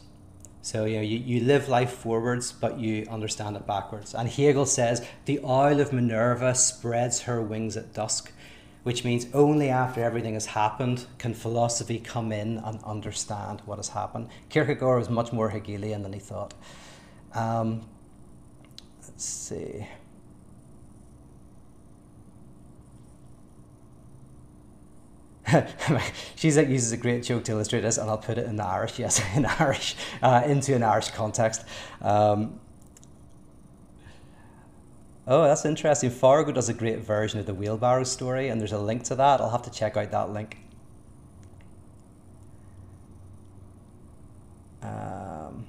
So, 0.62 0.84
you 0.84 0.96
know, 0.96 1.02
you, 1.02 1.18
you 1.18 1.40
live 1.40 1.68
life 1.68 1.92
forwards, 1.92 2.52
but 2.52 2.78
you 2.78 3.06
understand 3.10 3.56
it 3.56 3.66
backwards. 3.66 4.14
And 4.14 4.28
Hegel 4.28 4.64
says, 4.64 5.04
the 5.24 5.40
owl 5.40 5.80
of 5.80 5.92
Minerva 5.92 6.54
spreads 6.54 7.22
her 7.22 7.42
wings 7.42 7.76
at 7.76 7.92
dusk 7.92 8.32
which 8.82 9.04
means 9.04 9.26
only 9.32 9.68
after 9.68 10.02
everything 10.02 10.34
has 10.34 10.46
happened 10.46 11.06
can 11.18 11.34
philosophy 11.34 11.98
come 11.98 12.32
in 12.32 12.58
and 12.58 12.82
understand 12.82 13.62
what 13.64 13.78
has 13.78 13.90
happened. 13.90 14.28
Kierkegaard 14.48 14.98
was 14.98 15.10
much 15.10 15.32
more 15.32 15.50
Hegelian 15.50 16.02
than 16.02 16.12
he 16.12 16.18
thought. 16.18 16.54
Um, 17.34 17.82
let's 19.02 19.24
see. 19.24 19.86
Žižek 26.36 26.68
uses 26.70 26.92
a 26.92 26.96
great 26.96 27.22
joke 27.22 27.44
to 27.44 27.52
illustrate 27.52 27.80
this, 27.80 27.98
and 27.98 28.08
I'll 28.08 28.18
put 28.18 28.38
it 28.38 28.46
in 28.46 28.56
the 28.56 28.64
Irish. 28.64 28.98
Yes, 28.98 29.22
in 29.36 29.46
Irish, 29.46 29.96
uh, 30.22 30.42
into 30.46 30.74
an 30.74 30.82
Irish 30.82 31.10
context. 31.10 31.64
Um, 32.00 32.58
Oh, 35.26 35.44
that's 35.44 35.64
interesting. 35.64 36.10
Fargo 36.10 36.50
does 36.50 36.68
a 36.68 36.74
great 36.74 36.98
version 36.98 37.38
of 37.38 37.46
the 37.46 37.54
wheelbarrow 37.54 38.02
story, 38.02 38.48
and 38.48 38.60
there's 38.60 38.72
a 38.72 38.78
link 38.78 39.04
to 39.04 39.14
that. 39.14 39.40
I'll 39.40 39.50
have 39.50 39.62
to 39.62 39.70
check 39.70 39.96
out 39.96 40.10
that 40.10 40.30
link. 40.30 40.58
Um, 44.82 45.66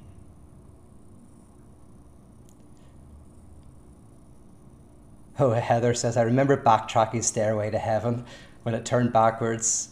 oh, 5.37 5.51
Heather 5.51 5.93
says, 5.93 6.17
I 6.17 6.23
remember 6.23 6.57
backtracking 6.57 7.23
Stairway 7.23 7.69
to 7.69 7.77
Heaven 7.77 8.25
when 8.63 8.73
it 8.75 8.85
turned 8.85 9.13
backwards. 9.13 9.89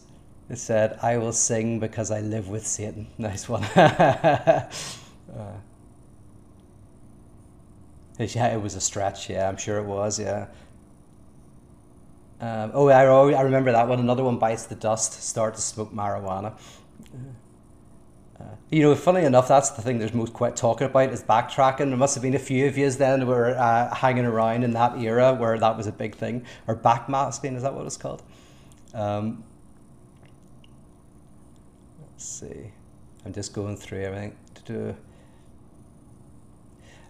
It 0.50 0.58
said, 0.58 0.98
I 1.00 1.16
will 1.16 1.32
sing 1.32 1.78
because 1.78 2.10
I 2.10 2.20
live 2.20 2.48
with 2.48 2.66
Satan. 2.66 3.06
Nice 3.18 3.48
one. 3.48 3.64
uh, 3.76 4.68
yeah, 8.18 8.54
it 8.54 8.60
was 8.60 8.74
a 8.74 8.80
stretch. 8.80 9.30
Yeah, 9.30 9.48
I'm 9.48 9.56
sure 9.56 9.78
it 9.78 9.84
was. 9.84 10.18
Yeah. 10.18 10.48
Um, 12.40 12.72
oh, 12.74 12.88
I, 12.88 13.04
I 13.04 13.42
remember 13.42 13.72
that 13.72 13.88
one. 13.88 14.00
Another 14.00 14.24
one 14.24 14.38
bites 14.38 14.66
the 14.66 14.74
dust. 14.74 15.22
Start 15.22 15.54
to 15.54 15.60
smoke 15.60 15.94
marijuana. 15.94 16.54
Uh, 18.38 18.44
you 18.70 18.82
know, 18.82 18.94
funny 18.94 19.24
enough, 19.24 19.46
that's 19.46 19.70
the 19.70 19.82
thing 19.82 19.98
there's 19.98 20.12
most 20.12 20.32
quite 20.32 20.56
talking 20.56 20.86
about 20.86 21.10
is 21.10 21.22
backtracking. 21.22 21.88
There 21.88 21.96
must 21.96 22.14
have 22.14 22.22
been 22.22 22.34
a 22.34 22.40
few 22.40 22.66
of 22.66 22.76
you 22.76 22.90
then 22.90 23.20
who 23.20 23.26
were 23.28 23.56
uh, 23.56 23.94
hanging 23.94 24.24
around 24.24 24.64
in 24.64 24.72
that 24.72 24.98
era 24.98 25.32
where 25.32 25.58
that 25.58 25.76
was 25.76 25.86
a 25.86 25.92
big 25.92 26.16
thing, 26.16 26.44
or 26.66 26.76
backmasking. 26.76 27.56
Is 27.56 27.62
that 27.62 27.74
what 27.74 27.86
it's 27.86 27.96
called? 27.96 28.22
Um, 28.94 29.44
let's 32.00 32.24
see. 32.24 32.72
I'm 33.24 33.32
just 33.32 33.52
going 33.52 33.76
through 33.76 34.02
everything. 34.02 34.36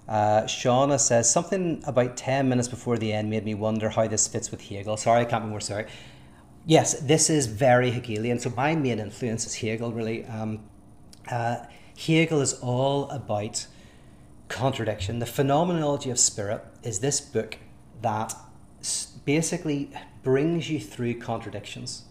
Uh, 0.08 0.42
Shauna 0.42 0.98
says 0.98 1.30
something 1.30 1.82
about 1.86 2.16
10 2.16 2.48
minutes 2.48 2.68
before 2.68 2.98
the 2.98 3.12
end 3.12 3.30
made 3.30 3.44
me 3.44 3.54
wonder 3.54 3.88
how 3.88 4.06
this 4.08 4.26
fits 4.26 4.50
with 4.50 4.60
Hegel. 4.68 4.96
Sorry, 4.96 5.22
I 5.22 5.24
can't 5.24 5.44
be 5.44 5.50
more 5.50 5.60
sorry. 5.60 5.86
Yes, 6.66 7.00
this 7.00 7.30
is 7.30 7.46
very 7.46 7.90
Hegelian. 7.90 8.38
So 8.38 8.50
my 8.50 8.74
main 8.74 8.98
influence 8.98 9.46
is 9.46 9.54
Hegel, 9.56 9.92
really. 9.92 10.24
Um, 10.26 10.60
uh, 11.30 11.64
Hegel 11.96 12.40
is 12.40 12.54
all 12.54 13.08
about 13.10 13.66
contradiction. 14.48 15.18
The 15.18 15.26
Phenomenology 15.26 16.10
of 16.10 16.18
Spirit 16.18 16.64
is 16.82 17.00
this 17.00 17.20
book 17.20 17.58
that 18.02 18.34
basically 19.24 19.90
brings 20.22 20.70
you 20.70 20.80
through 20.80 21.18
contradictions. 21.18 22.04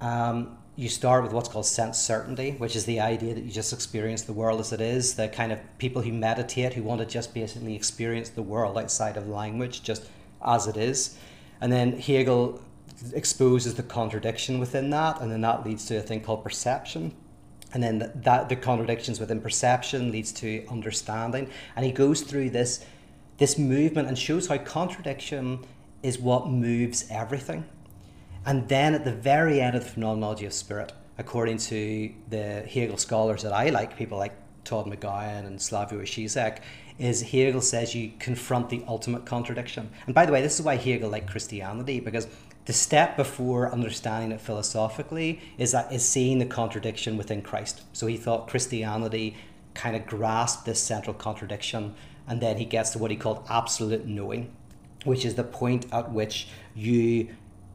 Um, 0.00 0.58
you 0.76 0.90
start 0.90 1.22
with 1.22 1.32
what's 1.32 1.48
called 1.48 1.64
sense 1.64 1.98
certainty, 1.98 2.52
which 2.52 2.76
is 2.76 2.84
the 2.84 3.00
idea 3.00 3.32
that 3.34 3.42
you 3.42 3.50
just 3.50 3.72
experience 3.72 4.22
the 4.22 4.34
world 4.34 4.60
as 4.60 4.72
it 4.72 4.80
is. 4.80 5.14
The 5.14 5.28
kind 5.28 5.50
of 5.50 5.58
people 5.78 6.02
who 6.02 6.12
meditate, 6.12 6.74
who 6.74 6.82
want 6.82 7.00
to 7.00 7.06
just 7.06 7.32
basically 7.32 7.74
experience 7.74 8.28
the 8.28 8.42
world 8.42 8.76
outside 8.76 9.16
of 9.16 9.26
language, 9.26 9.82
just 9.82 10.04
as 10.44 10.66
it 10.66 10.76
is. 10.76 11.16
And 11.62 11.72
then 11.72 11.98
Hegel 11.98 12.60
exposes 13.14 13.74
the 13.74 13.82
contradiction 13.82 14.58
within 14.58 14.90
that, 14.90 15.20
and 15.20 15.32
then 15.32 15.40
that 15.40 15.64
leads 15.64 15.86
to 15.86 15.96
a 15.96 16.02
thing 16.02 16.20
called 16.20 16.44
perception. 16.44 17.14
And 17.72 17.82
then 17.82 18.10
that 18.14 18.48
the 18.48 18.56
contradictions 18.56 19.18
within 19.18 19.40
perception 19.40 20.12
leads 20.12 20.30
to 20.32 20.66
understanding. 20.68 21.50
And 21.74 21.84
he 21.84 21.92
goes 21.92 22.20
through 22.20 22.50
this 22.50 22.84
this 23.38 23.58
movement 23.58 24.08
and 24.08 24.18
shows 24.18 24.46
how 24.46 24.56
contradiction 24.56 25.58
is 26.06 26.18
what 26.18 26.48
moves 26.48 27.06
everything 27.10 27.64
and 28.46 28.68
then 28.68 28.94
at 28.94 29.04
the 29.04 29.12
very 29.12 29.60
end 29.60 29.76
of 29.76 29.82
the 29.82 29.90
phenomenology 29.90 30.46
of 30.46 30.52
spirit, 30.52 30.92
according 31.18 31.58
to 31.58 32.12
the 32.30 32.62
Hegel 32.62 32.96
scholars 32.96 33.42
that 33.42 33.52
I 33.52 33.70
like, 33.70 33.96
people 33.96 34.18
like 34.18 34.34
Todd 34.62 34.86
McGowan 34.86 35.46
and 35.46 35.58
Slavoj 35.58 36.02
Žižek, 36.02 36.60
is 37.00 37.22
Hegel 37.22 37.60
says 37.60 37.94
you 37.94 38.12
confront 38.20 38.70
the 38.70 38.84
ultimate 38.86 39.26
contradiction. 39.26 39.90
And 40.06 40.14
by 40.14 40.24
the 40.24 40.32
way, 40.32 40.42
this 40.42 40.60
is 40.60 40.64
why 40.64 40.76
Hegel 40.76 41.10
liked 41.10 41.28
Christianity, 41.28 41.98
because 41.98 42.28
the 42.66 42.72
step 42.72 43.16
before 43.16 43.72
understanding 43.72 44.30
it 44.30 44.40
philosophically 44.40 45.40
is 45.58 45.72
that 45.72 45.92
is 45.92 46.08
seeing 46.08 46.38
the 46.38 46.46
contradiction 46.46 47.16
within 47.16 47.42
Christ. 47.42 47.82
So 47.92 48.06
he 48.06 48.16
thought 48.16 48.48
Christianity 48.48 49.36
kind 49.74 49.96
of 49.96 50.06
grasped 50.06 50.66
this 50.66 50.80
central 50.80 51.14
contradiction, 51.14 51.96
and 52.28 52.40
then 52.40 52.58
he 52.58 52.64
gets 52.64 52.90
to 52.90 52.98
what 52.98 53.10
he 53.10 53.16
called 53.16 53.44
absolute 53.50 54.06
knowing, 54.06 54.52
which 55.04 55.24
is 55.24 55.34
the 55.34 55.44
point 55.44 55.86
at 55.92 56.12
which 56.12 56.48
you 56.74 57.28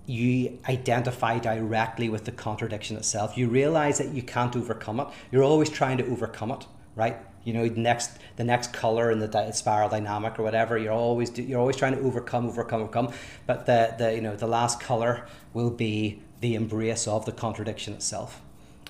you 0.07 0.59
identify 0.67 1.37
directly 1.39 2.09
with 2.09 2.25
the 2.25 2.31
contradiction 2.31 2.97
itself. 2.97 3.37
You 3.37 3.47
realize 3.47 3.99
that 3.99 4.09
you 4.09 4.21
can't 4.21 4.55
overcome 4.55 4.99
it. 4.99 5.07
You're 5.31 5.43
always 5.43 5.69
trying 5.69 5.97
to 5.97 6.05
overcome 6.07 6.51
it, 6.51 6.65
right? 6.95 7.17
You 7.43 7.53
know, 7.53 7.65
next 7.65 8.11
the 8.35 8.43
next 8.43 8.73
color 8.73 9.09
in 9.09 9.19
the 9.19 9.27
di- 9.27 9.51
spiral 9.51 9.89
dynamic 9.89 10.37
or 10.37 10.43
whatever. 10.43 10.77
You're 10.77 10.93
always 10.93 11.29
do, 11.29 11.41
you're 11.41 11.59
always 11.59 11.75
trying 11.75 11.95
to 11.95 12.01
overcome, 12.01 12.47
overcome, 12.47 12.81
overcome. 12.81 13.13
But 13.47 13.65
the 13.65 13.95
the 13.97 14.13
you 14.13 14.21
know 14.21 14.35
the 14.35 14.47
last 14.47 14.79
color 14.79 15.27
will 15.53 15.71
be 15.71 16.21
the 16.41 16.55
embrace 16.55 17.07
of 17.07 17.25
the 17.25 17.31
contradiction 17.31 17.93
itself. 17.93 18.41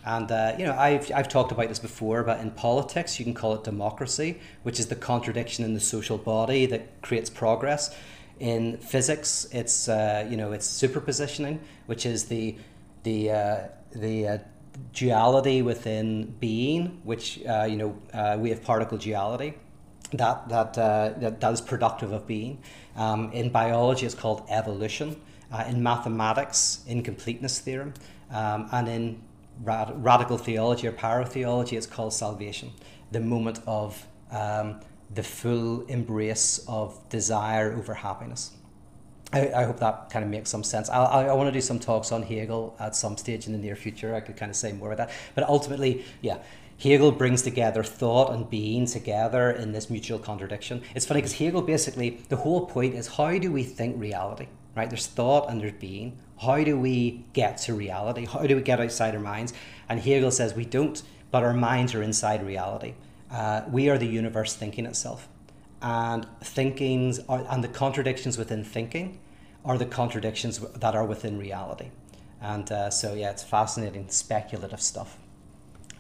And 0.03 0.31
uh, 0.31 0.55
you 0.57 0.65
know, 0.65 0.73
I've 0.73 1.11
I've 1.13 1.29
talked 1.29 1.51
about 1.51 1.69
this 1.69 1.79
before, 1.79 2.23
but 2.23 2.39
in 2.39 2.51
politics, 2.51 3.19
you 3.19 3.25
can 3.25 3.33
call 3.33 3.53
it 3.53 3.63
democracy, 3.63 4.39
which 4.63 4.79
is 4.79 4.87
the 4.87 4.95
contradiction 4.95 5.63
in 5.63 5.73
the 5.73 5.79
social 5.79 6.17
body 6.17 6.65
that 6.65 7.01
creates 7.01 7.29
progress. 7.29 7.95
In 8.41 8.77
physics, 8.77 9.45
it's 9.51 9.87
uh, 9.87 10.27
you 10.27 10.35
know 10.35 10.51
it's 10.51 10.67
superpositioning, 10.67 11.59
which 11.85 12.07
is 12.07 12.25
the 12.25 12.55
the 13.03 13.29
uh, 13.29 13.57
the 13.93 14.27
uh, 14.27 14.37
duality 14.93 15.61
within 15.61 16.33
being, 16.39 17.01
which 17.03 17.39
uh, 17.45 17.67
you 17.69 17.77
know 17.77 17.95
uh, 18.15 18.37
we 18.39 18.49
have 18.49 18.63
particle 18.63 18.97
duality. 18.97 19.53
That 20.13 20.49
that, 20.49 20.73
that 20.73 21.39
that 21.39 21.53
is 21.53 21.61
productive 21.61 22.11
of 22.13 22.25
being. 22.25 22.63
Um, 22.95 23.31
in 23.31 23.51
biology, 23.51 24.07
it's 24.07 24.15
called 24.15 24.41
evolution. 24.49 25.21
in 25.67 25.83
mathematics, 25.83 26.83
incompleteness 26.87 27.59
theorem, 27.59 27.93
um, 28.31 28.67
and 28.71 28.87
in 28.87 29.21
rad- 29.63 29.93
radical 30.03 30.39
theology 30.39 30.87
or 30.87 30.93
pyrotheology, 30.93 31.73
it's 31.73 31.85
called 31.85 32.13
salvation. 32.13 32.71
The 33.11 33.19
moment 33.19 33.59
of 33.67 34.03
um, 34.31 34.79
the 35.13 35.23
full 35.23 35.81
embrace 35.87 36.63
of 36.67 36.97
desire 37.09 37.73
over 37.73 37.93
happiness. 37.93 38.51
I, 39.33 39.51
I 39.53 39.63
hope 39.63 39.79
that 39.79 40.09
kind 40.09 40.23
of 40.25 40.31
makes 40.31 40.49
some 40.49 40.63
sense. 40.63 40.89
I, 40.89 41.03
I, 41.03 41.23
I 41.25 41.33
want 41.33 41.47
to 41.47 41.51
do 41.51 41.61
some 41.61 41.79
talks 41.79 42.11
on 42.11 42.23
Hegel 42.23 42.75
at 42.79 42.95
some 42.95 43.17
stage 43.17 43.47
in 43.47 43.53
the 43.53 43.59
near 43.59 43.75
future. 43.75 44.13
I 44.13 44.19
could 44.19 44.35
kind 44.35 44.49
of 44.49 44.55
say 44.55 44.73
more 44.73 44.91
about 44.91 45.07
that. 45.07 45.15
But 45.35 45.47
ultimately, 45.47 46.05
yeah, 46.21 46.39
Hegel 46.81 47.11
brings 47.11 47.41
together 47.41 47.83
thought 47.83 48.33
and 48.33 48.49
being 48.49 48.85
together 48.85 49.51
in 49.51 49.71
this 49.71 49.89
mutual 49.89 50.19
contradiction. 50.19 50.81
It's 50.95 51.05
funny 51.05 51.21
because 51.21 51.37
Hegel 51.37 51.61
basically, 51.61 52.21
the 52.29 52.37
whole 52.37 52.65
point 52.65 52.95
is 52.95 53.07
how 53.07 53.37
do 53.37 53.51
we 53.51 53.63
think 53.63 53.99
reality, 53.99 54.47
right? 54.75 54.89
There's 54.89 55.07
thought 55.07 55.49
and 55.49 55.61
there's 55.61 55.73
being. 55.73 56.17
How 56.41 56.63
do 56.63 56.77
we 56.77 57.25
get 57.33 57.57
to 57.59 57.73
reality? 57.73 58.25
How 58.25 58.47
do 58.47 58.55
we 58.55 58.63
get 58.63 58.79
outside 58.79 59.13
our 59.13 59.21
minds? 59.21 59.53
And 59.87 59.99
Hegel 59.99 60.31
says 60.31 60.55
we 60.55 60.65
don't, 60.65 61.01
but 61.29 61.43
our 61.43 61.53
minds 61.53 61.93
are 61.93 62.01
inside 62.01 62.43
reality. 62.43 62.95
Uh, 63.31 63.63
we 63.69 63.89
are 63.89 63.97
the 63.97 64.07
universe 64.07 64.55
thinking 64.55 64.85
itself. 64.85 65.27
And 65.81 66.27
thinkings 66.43 67.19
are, 67.27 67.45
and 67.49 67.63
the 67.63 67.67
contradictions 67.67 68.37
within 68.37 68.63
thinking 68.63 69.19
are 69.65 69.77
the 69.77 69.85
contradictions 69.85 70.59
that 70.59 70.95
are 70.95 71.05
within 71.05 71.39
reality. 71.39 71.89
And 72.41 72.71
uh, 72.71 72.89
so, 72.89 73.13
yeah, 73.13 73.31
it's 73.31 73.43
fascinating, 73.43 74.09
speculative 74.09 74.81
stuff. 74.81 75.17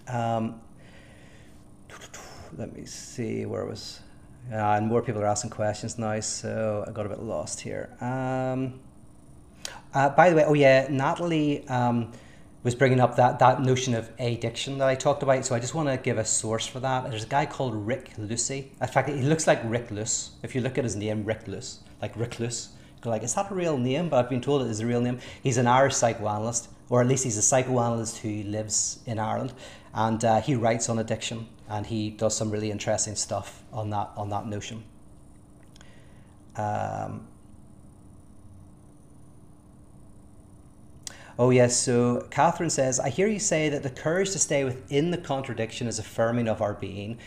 Um, 0.07 0.61
let 2.57 2.75
me 2.75 2.85
see 2.85 3.45
where 3.45 3.65
was 3.65 4.01
uh, 4.51 4.55
and 4.55 4.87
more 4.87 5.01
people 5.01 5.21
are 5.21 5.27
asking 5.27 5.49
questions 5.49 5.97
now 5.97 6.19
so 6.19 6.83
i 6.87 6.91
got 6.91 7.05
a 7.05 7.09
bit 7.09 7.21
lost 7.21 7.61
here 7.61 7.89
um, 8.01 8.79
uh, 9.93 10.09
by 10.09 10.29
the 10.29 10.35
way 10.35 10.43
oh 10.45 10.53
yeah 10.53 10.87
natalie 10.89 11.67
um, 11.67 12.11
was 12.63 12.75
bringing 12.75 12.99
up 12.99 13.15
that, 13.15 13.39
that 13.39 13.61
notion 13.61 13.93
of 13.95 14.09
addiction 14.19 14.77
that 14.77 14.87
i 14.87 14.95
talked 14.95 15.23
about. 15.23 15.45
So 15.45 15.55
i 15.55 15.59
just 15.59 15.73
want 15.73 15.89
to 15.89 15.97
give 15.97 16.17
a 16.17 16.25
source 16.25 16.67
for 16.67 16.79
that. 16.79 17.09
There's 17.09 17.23
a 17.23 17.27
guy 17.27 17.45
called 17.45 17.75
rick 17.75 18.11
lucy. 18.17 18.71
In 18.81 18.87
fact 18.87 19.09
he 19.09 19.21
looks 19.21 19.47
like 19.47 19.61
Rik 19.63 19.91
Loose. 19.91 20.31
If 20.43 20.55
you 20.55 20.61
look 20.61 20.77
at 20.77 20.83
his 20.83 20.95
name 20.95 21.25
Rik 21.25 21.47
Loose 21.47 21.79
like 22.01 22.15
Rik 22.15 22.39
Loose 22.39 22.69
like 23.03 23.23
is 23.23 23.33
that 23.33 23.49
a 23.49 23.55
real 23.55 23.77
name? 23.77 24.09
But 24.09 24.23
i've 24.23 24.29
been 24.29 24.41
told 24.41 24.61
it 24.61 24.69
is 24.69 24.79
a 24.79 24.85
real 24.85 25.01
name. 25.01 25.19
He's 25.41 25.57
an 25.57 25.67
irish 25.67 25.95
psychoanalyst 25.95 26.69
or 26.89 27.01
at 27.01 27.07
least 27.07 27.23
he's 27.23 27.37
a 27.37 27.41
psychoanalyst 27.41 28.19
who 28.19 28.43
lives 28.43 28.99
in 29.05 29.17
ireland. 29.17 29.53
And 29.93 30.23
uh, 30.23 30.41
he 30.41 30.55
writes 30.55 30.87
on 30.87 30.99
addiction 30.99 31.47
and 31.67 31.85
he 31.85 32.09
does 32.11 32.35
some 32.35 32.51
really 32.51 32.69
interesting 32.69 33.15
stuff 33.15 33.63
on 33.73 33.89
that 33.89 34.11
on 34.15 34.29
that 34.29 34.45
notion. 34.45 34.83
Um, 36.55 37.27
oh 41.41 41.49
yes, 41.49 41.75
so 41.75 42.27
Catherine 42.29 42.69
says, 42.69 42.99
I 42.99 43.09
hear 43.09 43.27
you 43.27 43.39
say 43.39 43.67
that 43.69 43.81
the 43.81 43.89
courage 43.89 44.29
to 44.33 44.39
stay 44.39 44.63
within 44.63 45.09
the 45.09 45.17
contradiction 45.17 45.87
is 45.87 45.97
affirming 45.97 46.47
of 46.47 46.61
our 46.61 46.75
being. 46.75 47.17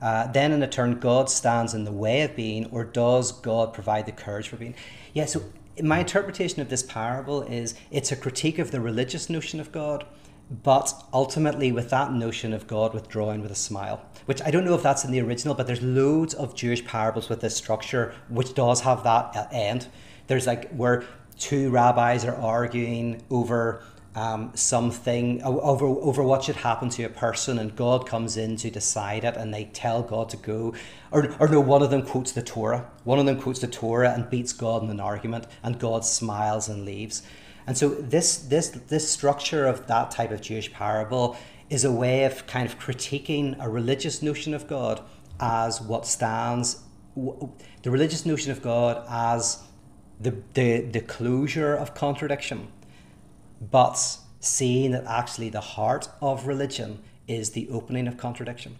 Uh, 0.00 0.28
then 0.28 0.52
in 0.52 0.62
a 0.62 0.68
turn, 0.68 1.00
God 1.00 1.28
stands 1.28 1.74
in 1.74 1.82
the 1.82 1.90
way 1.90 2.22
of 2.22 2.36
being, 2.36 2.66
or 2.66 2.84
does 2.84 3.32
God 3.32 3.74
provide 3.74 4.06
the 4.06 4.12
courage 4.12 4.48
for 4.48 4.54
being? 4.54 4.76
Yeah, 5.12 5.24
so 5.24 5.42
my 5.82 5.98
interpretation 5.98 6.62
of 6.62 6.68
this 6.68 6.84
parable 6.84 7.42
is 7.42 7.74
it's 7.90 8.12
a 8.12 8.16
critique 8.16 8.60
of 8.60 8.70
the 8.70 8.80
religious 8.80 9.28
notion 9.28 9.58
of 9.58 9.72
God 9.72 10.06
but 10.62 10.92
ultimately 11.12 11.72
with 11.72 11.90
that 11.90 12.12
notion 12.12 12.52
of 12.52 12.66
God 12.66 12.92
withdrawing 12.92 13.40
with 13.40 13.50
a 13.50 13.56
smile, 13.56 14.04
which 14.26 14.42
I 14.42 14.50
don't 14.50 14.66
know 14.66 14.74
if 14.74 14.82
that's 14.82 15.02
in 15.02 15.10
the 15.10 15.20
original, 15.20 15.54
but 15.54 15.66
there's 15.66 15.80
loads 15.80 16.34
of 16.34 16.54
Jewish 16.54 16.84
parables 16.84 17.30
with 17.30 17.40
this 17.40 17.56
structure 17.56 18.14
which 18.28 18.52
does 18.54 18.82
have 18.82 19.02
that 19.04 19.48
end. 19.52 19.88
There's 20.26 20.46
like 20.46 20.70
where 20.70 21.04
two 21.38 21.70
rabbis 21.70 22.24
are 22.24 22.36
arguing 22.36 23.22
over 23.30 23.82
um, 24.14 24.52
something 24.54 25.42
over 25.42 25.86
over 25.86 26.22
what 26.22 26.44
should 26.44 26.56
happen 26.56 26.88
to 26.90 27.04
a 27.04 27.08
person, 27.08 27.58
and 27.58 27.74
God 27.74 28.06
comes 28.06 28.36
in 28.36 28.56
to 28.58 28.70
decide 28.70 29.24
it, 29.24 29.36
and 29.36 29.52
they 29.52 29.64
tell 29.64 30.02
God 30.02 30.28
to 30.30 30.36
go, 30.36 30.74
or 31.10 31.34
or 31.40 31.48
no, 31.48 31.60
one 31.60 31.82
of 31.82 31.90
them 31.90 32.02
quotes 32.02 32.30
the 32.32 32.42
Torah, 32.42 32.88
one 33.02 33.18
of 33.18 33.26
them 33.26 33.40
quotes 33.40 33.58
the 33.58 33.66
Torah 33.66 34.12
and 34.12 34.30
beats 34.30 34.52
God 34.52 34.84
in 34.84 34.90
an 34.90 35.00
argument, 35.00 35.46
and 35.64 35.80
God 35.80 36.04
smiles 36.04 36.68
and 36.68 36.84
leaves. 36.84 37.22
And 37.66 37.76
so 37.76 37.88
this 37.88 38.36
this 38.36 38.68
this 38.68 39.10
structure 39.10 39.66
of 39.66 39.86
that 39.88 40.12
type 40.12 40.30
of 40.30 40.40
Jewish 40.40 40.72
parable 40.72 41.36
is 41.68 41.84
a 41.84 41.90
way 41.90 42.24
of 42.24 42.46
kind 42.46 42.68
of 42.68 42.78
critiquing 42.78 43.56
a 43.58 43.68
religious 43.68 44.22
notion 44.22 44.54
of 44.54 44.68
God 44.68 45.02
as 45.40 45.80
what 45.80 46.06
stands 46.06 46.82
the 47.16 47.90
religious 47.90 48.26
notion 48.26 48.52
of 48.52 48.60
God 48.62 49.04
as 49.08 49.62
the 50.20 50.34
the, 50.54 50.80
the 50.80 51.00
closure 51.00 51.74
of 51.74 51.94
contradiction, 51.94 52.68
but 53.60 54.18
seeing 54.40 54.92
that 54.92 55.04
actually 55.06 55.48
the 55.48 55.60
heart 55.60 56.08
of 56.20 56.46
religion 56.46 57.02
is 57.26 57.50
the 57.50 57.68
opening 57.70 58.06
of 58.06 58.16
contradiction. 58.16 58.76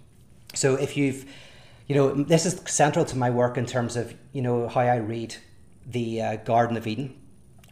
So 0.54 0.74
if 0.74 0.96
you've 0.96 1.24
you 1.86 1.94
know 1.94 2.14
this 2.14 2.46
is 2.46 2.60
central 2.66 3.04
to 3.06 3.16
my 3.16 3.30
work 3.30 3.56
in 3.58 3.66
terms 3.66 3.96
of 3.96 4.14
you 4.32 4.42
know 4.42 4.68
how 4.68 4.80
I 4.80 4.96
read 4.96 5.36
the 5.86 6.22
uh, 6.22 6.36
Garden 6.36 6.76
of 6.76 6.86
Eden 6.86 7.14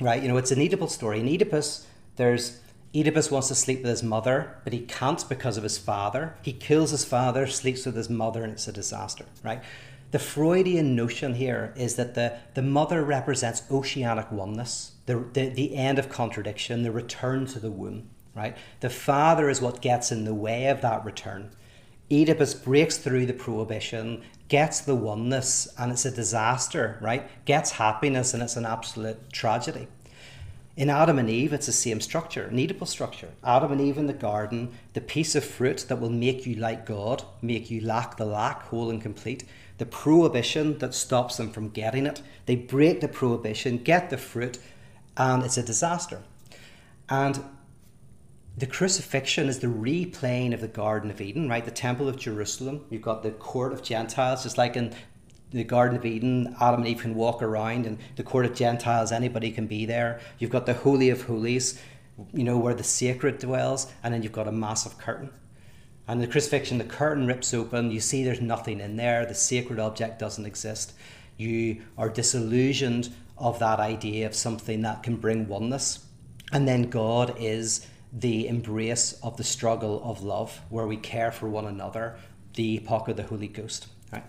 right? 0.02 0.22
You 0.22 0.28
know, 0.28 0.36
it's 0.36 0.50
an 0.50 0.58
Oedipal 0.58 0.90
story. 0.90 1.20
In 1.20 1.28
Oedipus, 1.28 1.86
there's 2.16 2.58
Oedipus 2.94 3.30
wants 3.30 3.48
to 3.48 3.54
sleep 3.54 3.78
with 3.78 3.90
his 3.90 4.02
mother, 4.02 4.58
but 4.64 4.72
he 4.72 4.80
can't 4.80 5.26
because 5.28 5.56
of 5.56 5.62
his 5.62 5.78
father. 5.78 6.34
He 6.42 6.52
kills 6.52 6.90
his 6.90 7.04
father, 7.04 7.46
sleeps 7.46 7.86
with 7.86 7.96
his 7.96 8.10
mother, 8.10 8.42
and 8.44 8.52
it's 8.52 8.68
a 8.68 8.72
disaster, 8.72 9.24
right? 9.42 9.62
The 10.12 10.18
Freudian 10.18 10.94
notion 10.94 11.34
here 11.34 11.72
is 11.74 11.96
that 11.96 12.14
the, 12.14 12.38
the 12.52 12.60
mother 12.60 13.02
represents 13.02 13.62
oceanic 13.70 14.30
oneness, 14.30 14.92
the, 15.06 15.24
the, 15.32 15.48
the 15.48 15.74
end 15.74 15.98
of 15.98 16.10
contradiction, 16.10 16.82
the 16.82 16.92
return 16.92 17.46
to 17.46 17.58
the 17.58 17.70
womb, 17.70 18.10
right? 18.34 18.54
The 18.80 18.90
father 18.90 19.48
is 19.48 19.62
what 19.62 19.80
gets 19.80 20.12
in 20.12 20.26
the 20.26 20.34
way 20.34 20.66
of 20.66 20.82
that 20.82 21.02
return. 21.06 21.50
Oedipus 22.10 22.52
breaks 22.52 22.98
through 22.98 23.24
the 23.24 23.32
prohibition, 23.32 24.22
gets 24.48 24.80
the 24.80 24.94
oneness, 24.94 25.66
and 25.78 25.90
it's 25.90 26.04
a 26.04 26.10
disaster, 26.10 26.98
right? 27.00 27.26
Gets 27.46 27.70
happiness, 27.70 28.34
and 28.34 28.42
it's 28.42 28.56
an 28.56 28.66
absolute 28.66 29.32
tragedy. 29.32 29.88
In 30.76 30.90
Adam 30.90 31.18
and 31.18 31.30
Eve, 31.30 31.54
it's 31.54 31.66
the 31.66 31.72
same 31.72 32.02
structure, 32.02 32.44
an 32.44 32.58
Oedipal 32.58 32.86
structure. 32.86 33.30
Adam 33.42 33.72
and 33.72 33.80
Eve 33.80 33.96
in 33.96 34.08
the 34.08 34.12
garden, 34.12 34.72
the 34.92 35.00
piece 35.00 35.34
of 35.34 35.42
fruit 35.42 35.86
that 35.88 36.00
will 36.00 36.10
make 36.10 36.44
you 36.44 36.56
like 36.56 36.84
God, 36.84 37.24
make 37.40 37.70
you 37.70 37.80
lack 37.80 38.18
the 38.18 38.26
lack, 38.26 38.64
whole 38.64 38.90
and 38.90 39.00
complete. 39.00 39.44
The 39.82 39.86
prohibition 39.86 40.78
that 40.78 40.94
stops 40.94 41.38
them 41.38 41.50
from 41.50 41.70
getting 41.70 42.06
it. 42.06 42.22
They 42.46 42.54
break 42.54 43.00
the 43.00 43.08
prohibition, 43.08 43.78
get 43.78 44.10
the 44.10 44.16
fruit, 44.16 44.60
and 45.16 45.42
it's 45.42 45.56
a 45.56 45.62
disaster. 45.64 46.22
And 47.08 47.42
the 48.56 48.68
crucifixion 48.68 49.48
is 49.48 49.58
the 49.58 49.66
replaying 49.66 50.54
of 50.54 50.60
the 50.60 50.68
Garden 50.68 51.10
of 51.10 51.20
Eden, 51.20 51.48
right? 51.48 51.64
The 51.64 51.72
Temple 51.72 52.08
of 52.08 52.16
Jerusalem. 52.16 52.84
You've 52.90 53.02
got 53.02 53.24
the 53.24 53.32
court 53.32 53.72
of 53.72 53.82
Gentiles, 53.82 54.44
just 54.44 54.56
like 54.56 54.76
in 54.76 54.94
the 55.50 55.64
Garden 55.64 55.98
of 55.98 56.06
Eden, 56.06 56.54
Adam 56.60 56.82
and 56.82 56.88
Eve 56.88 57.00
can 57.00 57.16
walk 57.16 57.42
around, 57.42 57.84
and 57.84 57.98
the 58.14 58.22
court 58.22 58.46
of 58.46 58.54
Gentiles, 58.54 59.10
anybody 59.10 59.50
can 59.50 59.66
be 59.66 59.84
there. 59.84 60.20
You've 60.38 60.52
got 60.52 60.66
the 60.66 60.74
Holy 60.74 61.10
of 61.10 61.22
Holies, 61.22 61.82
you 62.32 62.44
know, 62.44 62.56
where 62.56 62.74
the 62.74 62.84
sacred 62.84 63.40
dwells, 63.40 63.92
and 64.04 64.14
then 64.14 64.22
you've 64.22 64.30
got 64.30 64.46
a 64.46 64.52
massive 64.52 64.96
curtain. 64.96 65.30
And 66.08 66.20
the 66.20 66.26
crucifixion, 66.26 66.78
the 66.78 66.84
curtain 66.84 67.26
rips 67.26 67.54
open, 67.54 67.90
you 67.90 68.00
see 68.00 68.24
there's 68.24 68.40
nothing 68.40 68.80
in 68.80 68.96
there, 68.96 69.24
the 69.24 69.34
sacred 69.34 69.78
object 69.78 70.18
doesn't 70.18 70.46
exist. 70.46 70.92
You 71.36 71.82
are 71.96 72.08
disillusioned 72.08 73.10
of 73.38 73.58
that 73.60 73.80
idea 73.80 74.26
of 74.26 74.34
something 74.34 74.82
that 74.82 75.02
can 75.02 75.16
bring 75.16 75.48
oneness. 75.48 76.06
And 76.52 76.68
then 76.68 76.90
God 76.90 77.34
is 77.38 77.86
the 78.12 78.46
embrace 78.46 79.14
of 79.22 79.36
the 79.36 79.44
struggle 79.44 80.02
of 80.04 80.22
love, 80.22 80.60
where 80.68 80.86
we 80.86 80.96
care 80.96 81.32
for 81.32 81.48
one 81.48 81.66
another, 81.66 82.16
the 82.54 82.76
epoch 82.76 83.08
of 83.08 83.16
the 83.16 83.22
Holy 83.22 83.48
Ghost. 83.48 83.86
Right? 84.12 84.24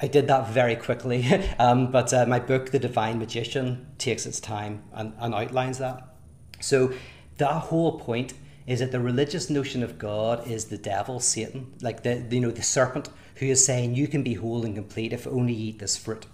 I 0.00 0.06
did 0.06 0.28
that 0.28 0.48
very 0.48 0.76
quickly, 0.76 1.26
um, 1.58 1.90
but 1.90 2.14
uh, 2.14 2.24
my 2.26 2.38
book, 2.38 2.70
The 2.70 2.78
Divine 2.78 3.18
Magician, 3.18 3.86
takes 3.98 4.24
its 4.24 4.40
time 4.40 4.82
and, 4.94 5.12
and 5.18 5.34
outlines 5.34 5.78
that. 5.78 6.14
So, 6.60 6.92
that 7.36 7.52
whole 7.52 7.98
point 7.98 8.34
is 8.70 8.78
that 8.78 8.92
the 8.92 9.00
religious 9.00 9.50
notion 9.50 9.82
of 9.82 9.98
God 9.98 10.46
is 10.46 10.66
the 10.66 10.78
devil, 10.78 11.18
Satan, 11.18 11.74
like 11.82 12.04
the 12.04 12.24
you 12.30 12.38
know 12.38 12.52
the 12.52 12.62
serpent 12.62 13.08
who 13.34 13.46
is 13.46 13.64
saying 13.64 13.96
you 13.96 14.06
can 14.06 14.22
be 14.22 14.34
whole 14.34 14.64
and 14.64 14.76
complete 14.76 15.12
if 15.12 15.26
only 15.26 15.52
you 15.52 15.70
eat 15.70 15.80
this 15.80 15.96
fruit, 15.96 16.26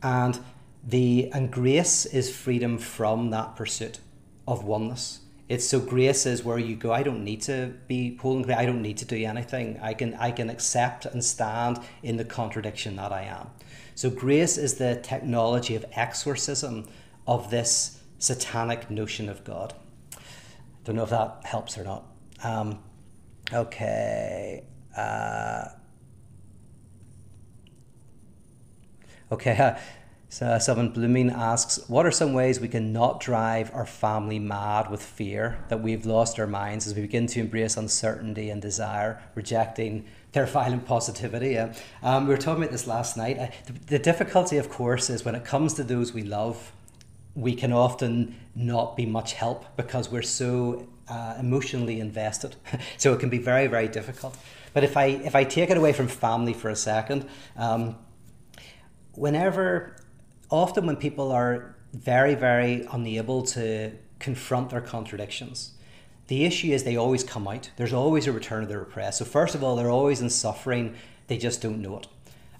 and 0.00 0.38
the 0.86 1.28
and 1.34 1.50
grace 1.50 2.06
is 2.06 2.34
freedom 2.34 2.78
from 2.78 3.30
that 3.30 3.56
pursuit 3.56 3.98
of 4.46 4.62
oneness. 4.62 5.18
It's 5.48 5.66
so 5.66 5.80
grace 5.80 6.26
is 6.26 6.44
where 6.44 6.58
you 6.58 6.76
go 6.76 6.92
i 6.92 7.02
don't 7.02 7.24
need 7.24 7.42
to 7.42 7.74
be 7.88 8.12
pulling 8.12 8.48
i 8.52 8.64
don't 8.64 8.82
need 8.82 8.98
to 8.98 9.04
do 9.04 9.16
anything. 9.16 9.80
I 9.82 9.94
can 9.94 10.14
i 10.14 10.30
can 10.30 10.50
accept 10.50 11.06
and 11.06 11.24
stand 11.24 11.80
in 12.04 12.18
the 12.18 12.24
contradiction 12.24 12.94
that 12.96 13.10
i 13.10 13.22
am. 13.22 13.50
So 13.96 14.10
grace 14.10 14.58
is 14.58 14.74
the 14.74 14.94
technology 15.02 15.74
of 15.74 15.84
exorcism 15.96 16.86
of 17.26 17.50
this 17.50 18.00
satanic 18.20 18.90
notion 18.92 19.28
of 19.28 19.42
god 19.42 19.74
don't 20.88 20.96
know 20.96 21.04
if 21.04 21.10
that 21.10 21.42
helps 21.44 21.76
or 21.78 21.84
not 21.84 22.04
um, 22.42 22.78
okay 23.52 24.64
uh, 24.96 25.64
okay 29.30 29.78
So 30.30 30.58
someone 30.58 30.90
blooming 30.90 31.30
asks, 31.30 31.80
what 31.88 32.04
are 32.04 32.10
some 32.10 32.34
ways 32.34 32.60
we 32.60 32.68
can 32.68 32.92
not 32.92 33.18
drive 33.18 33.70
our 33.74 33.86
family 33.86 34.38
mad 34.38 34.90
with 34.90 35.02
fear 35.02 35.64
that 35.68 35.80
we've 35.80 36.04
lost 36.04 36.38
our 36.38 36.46
minds 36.46 36.86
as 36.86 36.94
we 36.94 37.00
begin 37.00 37.26
to 37.28 37.40
embrace 37.40 37.78
uncertainty 37.78 38.50
and 38.50 38.60
desire, 38.60 39.22
rejecting 39.34 40.04
their 40.32 40.44
violent 40.58 40.84
positivity? 40.84 41.52
Yeah. 41.52 41.72
Um, 42.02 42.26
we 42.26 42.34
were 42.34 42.40
talking 42.40 42.62
about 42.62 42.72
this 42.72 42.86
last 42.86 43.16
night. 43.16 43.54
the, 43.64 43.72
the 43.86 43.98
difficulty, 43.98 44.58
of 44.58 44.68
course, 44.68 45.08
is 45.08 45.24
when 45.24 45.34
it 45.34 45.46
comes 45.46 45.72
to 45.74 45.82
those 45.82 46.12
we 46.12 46.22
love, 46.22 46.72
we 47.38 47.54
can 47.54 47.72
often 47.72 48.34
not 48.56 48.96
be 48.96 49.06
much 49.06 49.32
help 49.34 49.64
because 49.76 50.10
we're 50.10 50.22
so 50.22 50.88
uh, 51.08 51.36
emotionally 51.38 52.00
invested. 52.00 52.56
so 52.96 53.14
it 53.14 53.20
can 53.20 53.30
be 53.30 53.38
very, 53.38 53.68
very 53.68 53.86
difficult. 53.86 54.36
But 54.74 54.82
if 54.84 54.96
I 54.96 55.06
if 55.06 55.34
I 55.34 55.44
take 55.44 55.70
it 55.70 55.76
away 55.76 55.92
from 55.92 56.08
family 56.08 56.52
for 56.52 56.68
a 56.68 56.76
second, 56.76 57.26
um, 57.56 57.96
whenever, 59.14 59.96
often 60.50 60.86
when 60.86 60.96
people 60.96 61.30
are 61.30 61.76
very, 61.92 62.34
very 62.34 62.86
unable 62.92 63.42
to 63.42 63.92
confront 64.18 64.70
their 64.70 64.80
contradictions, 64.80 65.74
the 66.26 66.44
issue 66.44 66.72
is 66.72 66.82
they 66.82 66.96
always 66.96 67.24
come 67.24 67.46
out. 67.46 67.70
There's 67.76 67.92
always 67.92 68.26
a 68.26 68.32
return 68.32 68.64
of 68.64 68.68
the 68.68 68.78
repressed. 68.78 69.18
So 69.18 69.24
first 69.24 69.54
of 69.54 69.62
all, 69.62 69.76
they're 69.76 69.90
always 69.90 70.20
in 70.20 70.28
suffering. 70.28 70.96
They 71.28 71.38
just 71.38 71.62
don't 71.62 71.80
know 71.80 71.98
it. 71.98 72.08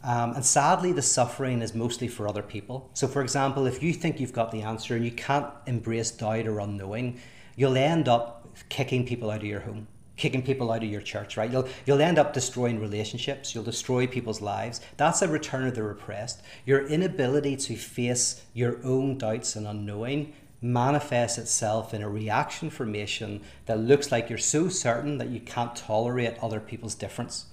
Um, 0.05 0.35
and 0.35 0.45
sadly, 0.45 0.93
the 0.93 1.03
suffering 1.03 1.61
is 1.61 1.75
mostly 1.75 2.09
for 2.09 2.29
other 2.29 2.43
people. 2.43 2.89
So, 2.95 3.09
for 3.09 3.21
example, 3.23 3.67
if 3.67 3.83
you 3.83 3.93
think 3.93 4.21
you've 4.21 4.33
got 4.33 4.53
the 4.53 4.63
answer 4.63 4.95
and 4.95 5.05
you 5.05 5.11
can't 5.11 5.49
embrace 5.67 6.11
doubt 6.11 6.47
or 6.47 6.61
unknowing, 6.61 7.21
you'll 7.57 7.77
end 7.77 8.09
up 8.09 8.47
kicking 8.69 9.05
people 9.05 9.31
out 9.31 9.41
of 9.41 9.45
your 9.45 9.61
home, 9.61 9.89
kicking 10.17 10.43
people 10.43 10.71
out 10.71 10.85
of 10.85 10.89
your 10.89 11.01
church, 11.01 11.37
right? 11.37 11.51
You'll, 11.51 11.69
you'll 11.85 12.01
end 12.01 12.19
up 12.19 12.33
destroying 12.33 12.81
relationships, 12.81 13.55
you'll 13.55 13.65
destroy 13.65 14.07
people's 14.07 14.41
lives. 14.41 14.81
That's 14.97 15.23
a 15.23 15.29
return 15.29 15.67
of 15.67 15.75
the 15.75 15.83
repressed. 15.83 16.43
Your 16.65 16.87
inability 16.87 17.57
to 17.57 17.77
face 17.77 18.45
your 18.55 18.79
own 18.85 19.19
doubts 19.19 19.57
and 19.57 19.67
unknowing 19.67 20.33
manifests 20.61 21.39
itself 21.39 21.95
in 21.95 22.03
a 22.03 22.09
reaction 22.09 22.71
formation 22.71 23.41
that 23.67 23.79
looks 23.79 24.11
like 24.11 24.29
you're 24.29 24.39
so 24.39 24.69
certain 24.69 25.19
that 25.19 25.29
you 25.29 25.41
can't 25.41 25.77
tolerate 25.77 26.37
other 26.43 26.61
people's 26.61 26.95
difference. 26.95 27.47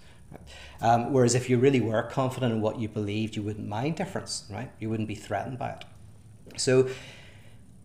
Um, 0.82 1.14
whereas 1.14 1.36
if 1.36 1.50
you 1.50 1.58
really 1.58 1.82
were 1.82 2.04
confident 2.04 2.54
in 2.54 2.62
what 2.62 2.80
you 2.80 2.88
believed, 2.88 3.36
you 3.36 3.44
wouldn't 3.44 3.68
mind 3.68 3.96
difference, 3.96 4.46
right? 4.50 4.72
You 4.80 4.90
wouldn't 4.90 5.08
be 5.08 5.16
threatened 5.16 5.58
by 5.58 5.72
it. 5.72 5.86
So 6.58 6.90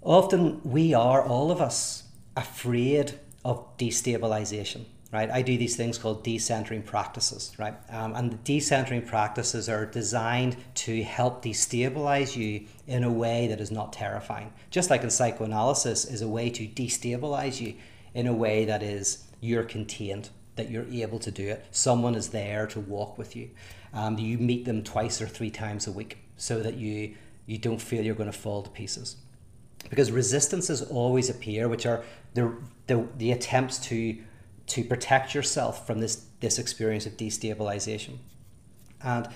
often 0.02 0.60
we 0.64 0.94
are, 0.94 1.22
all 1.22 1.50
of 1.50 1.60
us, 1.60 2.04
afraid 2.36 3.18
of 3.44 3.76
destabilization 3.78 4.84
right? 5.12 5.30
I 5.30 5.42
do 5.42 5.58
these 5.58 5.76
things 5.76 5.98
called 5.98 6.24
decentering 6.24 6.84
practices, 6.84 7.52
right? 7.58 7.74
Um, 7.90 8.14
and 8.14 8.30
the 8.30 8.36
decentering 8.36 9.06
practices 9.06 9.68
are 9.68 9.84
designed 9.84 10.56
to 10.76 11.02
help 11.02 11.44
destabilize 11.44 12.36
you 12.36 12.66
in 12.86 13.02
a 13.02 13.10
way 13.10 13.48
that 13.48 13.60
is 13.60 13.70
not 13.70 13.92
terrifying. 13.92 14.52
Just 14.70 14.88
like 14.88 15.02
in 15.02 15.10
psychoanalysis 15.10 16.04
is 16.04 16.22
a 16.22 16.28
way 16.28 16.48
to 16.50 16.66
destabilize 16.66 17.60
you 17.60 17.74
in 18.14 18.26
a 18.26 18.32
way 18.32 18.64
that 18.64 18.82
is 18.82 19.24
you're 19.40 19.64
contained, 19.64 20.30
that 20.60 20.70
you're 20.70 20.86
able 20.90 21.18
to 21.18 21.30
do 21.30 21.48
it. 21.48 21.64
Someone 21.70 22.14
is 22.14 22.28
there 22.28 22.66
to 22.68 22.80
walk 22.80 23.16
with 23.16 23.34
you. 23.34 23.50
Um, 23.94 24.18
you 24.18 24.36
meet 24.38 24.66
them 24.66 24.82
twice 24.84 25.20
or 25.22 25.26
three 25.26 25.50
times 25.50 25.86
a 25.86 25.92
week 25.92 26.18
so 26.36 26.62
that 26.62 26.74
you 26.74 27.14
you 27.46 27.58
don't 27.58 27.80
feel 27.80 28.04
you're 28.04 28.14
going 28.14 28.30
to 28.30 28.38
fall 28.38 28.62
to 28.62 28.70
pieces. 28.70 29.16
Because 29.88 30.12
resistances 30.12 30.82
always 30.82 31.30
appear, 31.30 31.68
which 31.68 31.86
are 31.86 32.04
the, 32.34 32.54
the, 32.86 33.08
the 33.16 33.32
attempts 33.32 33.78
to 33.88 34.18
to 34.66 34.84
protect 34.84 35.34
yourself 35.34 35.84
from 35.86 35.98
this 35.98 36.26
this 36.40 36.58
experience 36.58 37.06
of 37.06 37.16
destabilization. 37.16 38.18
And 39.02 39.26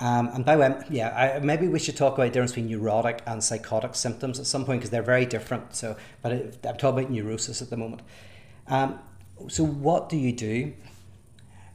um, 0.00 0.28
and 0.34 0.44
by 0.44 0.56
the 0.56 0.62
way, 0.62 0.82
yeah, 0.90 1.36
I, 1.36 1.38
maybe 1.38 1.68
we 1.68 1.78
should 1.78 1.96
talk 1.96 2.14
about 2.14 2.24
the 2.24 2.30
difference 2.30 2.52
between 2.52 2.70
neurotic 2.70 3.22
and 3.26 3.44
psychotic 3.44 3.94
symptoms 3.94 4.40
at 4.40 4.46
some 4.46 4.64
point 4.64 4.80
because 4.80 4.90
they're 4.90 5.02
very 5.02 5.26
different. 5.26 5.76
So, 5.76 5.96
but 6.22 6.32
I'm 6.32 6.76
talking 6.76 6.98
about 6.98 7.10
neurosis 7.10 7.62
at 7.62 7.70
the 7.70 7.76
moment. 7.76 8.02
Um, 8.66 8.98
so, 9.48 9.64
what 9.64 10.08
do 10.08 10.16
you 10.16 10.32
do? 10.32 10.72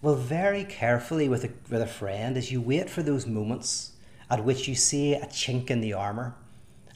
Well, 0.01 0.15
very 0.15 0.63
carefully 0.63 1.27
with 1.27 1.43
a, 1.43 1.51
with 1.69 1.81
a 1.81 1.87
friend, 1.87 2.37
is 2.37 2.51
you 2.51 2.61
wait 2.61 2.89
for 2.89 3.03
those 3.03 3.27
moments 3.27 3.91
at 4.29 4.45
which 4.45 4.67
you 4.67 4.75
see 4.75 5.13
a 5.13 5.25
chink 5.25 5.69
in 5.69 5.81
the 5.81 5.93
armor, 5.93 6.35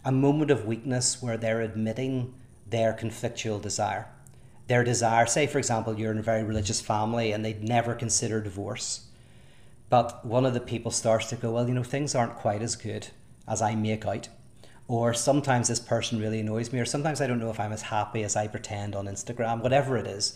a 0.05 0.11
moment 0.11 0.51
of 0.51 0.65
weakness 0.65 1.21
where 1.21 1.37
they're 1.37 1.61
admitting 1.61 2.33
their 2.69 2.93
conflictual 2.93 3.61
desire 3.61 4.07
their 4.67 4.83
desire. 4.83 5.25
Say, 5.25 5.47
for 5.47 5.57
example, 5.57 5.97
you're 5.97 6.11
in 6.11 6.17
a 6.17 6.23
very 6.23 6.43
religious 6.43 6.81
family 6.81 7.31
and 7.31 7.43
they'd 7.43 7.63
never 7.63 7.93
consider 7.95 8.41
divorce. 8.41 9.07
But 9.89 10.25
one 10.25 10.45
of 10.45 10.53
the 10.53 10.59
people 10.59 10.91
starts 10.91 11.29
to 11.29 11.35
go, 11.35 11.51
well, 11.51 11.67
you 11.67 11.73
know, 11.73 11.83
things 11.83 12.15
aren't 12.15 12.35
quite 12.35 12.61
as 12.61 12.75
good 12.75 13.09
as 13.47 13.61
I 13.61 13.75
make 13.75 14.05
out. 14.05 14.29
Or 14.87 15.13
sometimes 15.13 15.69
this 15.69 15.79
person 15.79 16.19
really 16.19 16.39
annoys 16.39 16.71
me, 16.71 16.79
or 16.79 16.85
sometimes 16.85 17.21
I 17.21 17.27
don't 17.27 17.39
know 17.39 17.49
if 17.49 17.59
I'm 17.59 17.71
as 17.71 17.83
happy 17.83 18.23
as 18.23 18.35
I 18.35 18.47
pretend 18.47 18.95
on 18.95 19.05
Instagram, 19.05 19.61
whatever 19.61 19.97
it 19.97 20.07
is. 20.07 20.35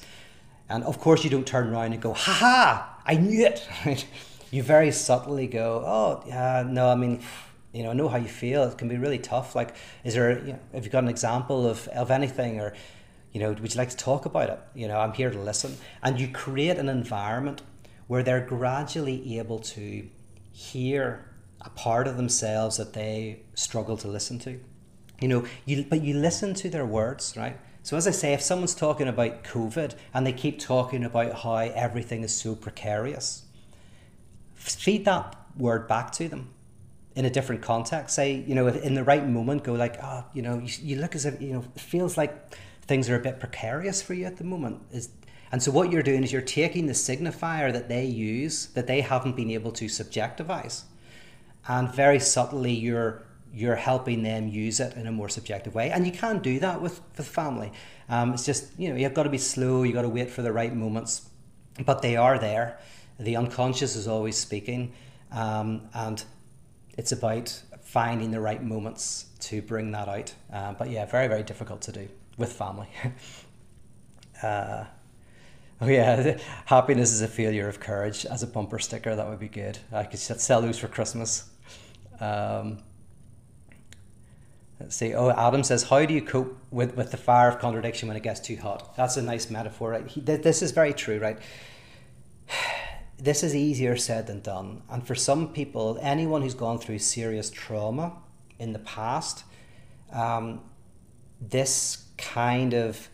And 0.70 0.84
of 0.84 1.00
course, 1.00 1.24
you 1.24 1.30
don't 1.30 1.46
turn 1.46 1.70
around 1.70 1.94
and 1.94 2.02
go, 2.02 2.14
ha 2.14 2.32
ha, 2.32 3.02
I 3.06 3.16
knew 3.16 3.46
it. 3.46 3.68
you 4.52 4.64
very 4.64 4.92
subtly 4.92 5.48
go, 5.48 5.84
oh, 5.86 6.24
yeah, 6.28 6.64
no, 6.68 6.90
I 6.90 6.96
mean, 6.96 7.22
you 7.74 7.84
know, 7.84 7.92
I 7.92 7.94
know 7.94 8.08
how 8.08 8.18
you 8.18 8.28
feel. 8.28 8.64
It 8.64 8.78
can 8.78 8.88
be 8.88 8.98
really 8.98 9.20
tough. 9.20 9.56
Like, 9.56 9.76
is 10.04 10.14
there, 10.14 10.40
you 10.40 10.54
know, 10.54 10.60
have 10.74 10.86
you 10.86 10.92
got 10.92 11.04
an 11.04 11.10
example 11.10 11.68
of, 11.68 11.88
of 11.90 12.10
anything 12.10 12.60
or 12.60 12.74
you 13.38 13.44
know, 13.44 13.50
would 13.50 13.74
you 13.74 13.78
like 13.78 13.90
to 13.90 13.98
talk 13.98 14.26
about 14.26 14.50
it? 14.50 14.60
You 14.74 14.88
know, 14.88 15.00
I'm 15.00 15.14
here 15.14 15.30
to 15.30 15.40
listen. 15.40 15.78
And 16.02 16.20
you 16.20 16.28
create 16.28 16.78
an 16.78 16.90
environment 16.90 17.62
where 18.08 18.24
they're 18.24 18.46
gradually 18.46 19.38
able 19.38 19.60
to 19.60 20.08
hear 20.52 21.24
a 21.62 21.70
part 21.72 22.08
of 22.08 22.18
themselves 22.18 22.78
that 22.78 22.94
they 22.94 23.42
struggle 23.56 23.98
to 23.98 24.08
listen 24.08 24.40
to. 24.40 24.60
You 25.20 25.28
know, 25.28 25.46
you 25.66 25.86
but 25.90 26.04
you 26.04 26.14
listen 26.16 26.54
to 26.56 26.70
their 26.70 26.86
words, 26.86 27.36
right? 27.36 27.58
So 27.84 27.98
as 27.98 28.08
I 28.08 28.12
say, 28.12 28.34
if 28.34 28.42
someone's 28.42 28.76
talking 28.76 29.08
about 29.08 29.44
COVID 29.44 29.96
and 30.14 30.28
they 30.28 30.34
keep 30.34 30.60
talking 30.60 31.04
about 31.04 31.42
how 31.42 31.56
everything 31.56 32.24
is 32.24 32.36
so 32.36 32.54
precarious, 32.54 33.44
feed 34.56 35.06
that 35.06 35.36
word 35.58 35.88
back 35.88 36.12
to 36.14 36.28
them 36.28 36.50
in 37.16 37.26
a 37.26 37.30
different 37.30 37.62
context. 37.62 38.16
Say, 38.16 38.44
you 38.46 38.54
know, 38.54 38.68
in 38.68 38.94
the 38.94 39.04
right 39.04 39.28
moment, 39.28 39.64
go 39.64 39.74
like, 39.74 39.98
oh, 40.04 40.26
you 40.34 40.42
know, 40.42 40.60
you, 40.60 40.70
you 40.82 40.96
look 40.98 41.16
as 41.16 41.26
if, 41.26 41.42
you 41.42 41.54
know, 41.54 41.66
it 41.76 41.82
feels 41.82 42.18
like 42.18 42.54
things 42.88 43.10
are 43.10 43.16
a 43.16 43.20
bit 43.20 43.40
precarious 43.40 44.02
for 44.02 44.14
you 44.14 44.26
at 44.26 44.38
the 44.38 44.44
moment 44.44 44.82
is 44.92 45.10
and 45.52 45.64
so 45.64 45.72
what 45.72 45.92
you're 45.92 46.04
doing 46.04 46.24
is 46.24 46.32
you're 46.32 46.42
taking 46.42 46.88
the 46.88 46.94
signifier 46.94 47.72
that 47.72 47.88
they 47.88 48.06
use 48.06 48.68
that 48.68 48.88
they 48.88 49.02
haven't 49.02 49.36
been 49.36 49.52
able 49.52 49.72
to 49.72 49.86
subjectivize 49.86 50.84
and 51.68 51.94
very 51.94 52.20
subtly 52.20 52.72
you're 52.72 53.24
you're 53.54 53.76
helping 53.76 54.24
them 54.24 54.48
use 54.48 54.80
it 54.80 54.96
in 54.96 55.08
a 55.08 55.12
more 55.12 55.30
subjective 55.30 55.74
way 55.74 55.90
and 55.90 56.06
you 56.06 56.12
can 56.12 56.40
do 56.40 56.60
that 56.60 56.82
with 56.82 57.02
with 57.18 57.28
family 57.28 57.72
um, 58.10 58.34
it's 58.34 58.46
just 58.46 58.78
you 58.78 58.90
know 58.90 58.96
you've 58.96 59.14
got 59.14 59.24
to 59.24 59.30
be 59.30 59.38
slow 59.38 59.84
you've 59.84 59.96
got 59.96 60.02
to 60.04 60.10
wait 60.10 60.30
for 60.30 60.42
the 60.42 60.52
right 60.52 60.76
moments 60.76 61.30
but 61.86 62.02
they 62.02 62.16
are 62.16 62.38
there 62.38 62.80
the 63.20 63.36
unconscious 63.36 63.96
is 63.96 64.08
always 64.08 64.38
speaking 64.38 64.94
um, 65.32 65.82
and 65.94 66.24
it's 66.98 67.12
about 67.12 67.62
finding 67.82 68.32
the 68.32 68.40
right 68.40 68.64
moments 68.64 69.26
to 69.40 69.62
bring 69.62 69.92
that 69.92 70.08
out 70.08 70.34
uh, 70.54 70.74
but 70.74 70.90
yeah 70.90 71.06
very 71.06 71.28
very 71.28 71.44
difficult 71.44 71.82
to 71.82 71.92
do 71.92 72.08
with 72.38 72.54
family. 72.54 72.88
uh, 74.44 74.86
oh 75.82 75.88
yeah, 75.88 76.38
happiness 76.66 77.12
is 77.12 77.22
a 77.22 77.28
failure 77.28 77.68
of 77.68 77.80
courage 77.80 78.26
as 78.26 78.44
a 78.44 78.48
bumper 78.48 78.80
sticker. 78.80 79.16
That 79.16 79.28
would 79.28 79.40
be 79.40 79.50
good. 79.50 79.80
I 79.92 80.04
could 80.04 80.20
sell 80.20 80.62
those 80.62 80.80
for 80.80 80.88
Christmas. 80.88 81.50
Um, 82.20 82.80
let's 84.80 84.96
see. 84.96 85.14
Oh, 85.14 85.30
Adam 85.32 85.64
says, 85.64 85.84
"How 85.84 86.06
do 86.06 86.14
you 86.14 86.22
cope 86.22 86.58
with, 86.72 86.96
with 86.96 87.12
the 87.12 87.18
fire 87.18 87.50
of 87.50 87.60
contradiction 87.60 88.08
when 88.08 88.18
it 88.18 88.24
gets 88.24 88.40
too 88.40 88.58
hot?" 88.58 88.96
That's 88.96 89.18
a 89.18 89.22
nice 89.22 89.50
metaphor. 89.50 89.92
Right? 89.92 90.08
He, 90.08 90.22
this 90.22 90.62
is 90.62 90.72
very 90.72 90.94
true, 90.94 91.20
right? 91.20 91.40
This 93.20 93.42
is 93.42 93.56
easier 93.56 93.98
said 93.98 94.28
than 94.28 94.42
done, 94.42 94.84
and 94.92 95.06
for 95.08 95.16
some 95.16 95.52
people, 95.52 95.98
anyone 96.04 96.44
who's 96.44 96.54
gone 96.54 96.78
through 96.78 97.00
serious 97.00 97.50
trauma 97.50 98.14
in 98.60 98.74
the 98.74 98.80
past, 98.80 99.44
um, 100.14 100.62
this 101.42 102.06
kind 102.18 102.74
of 102.74 103.10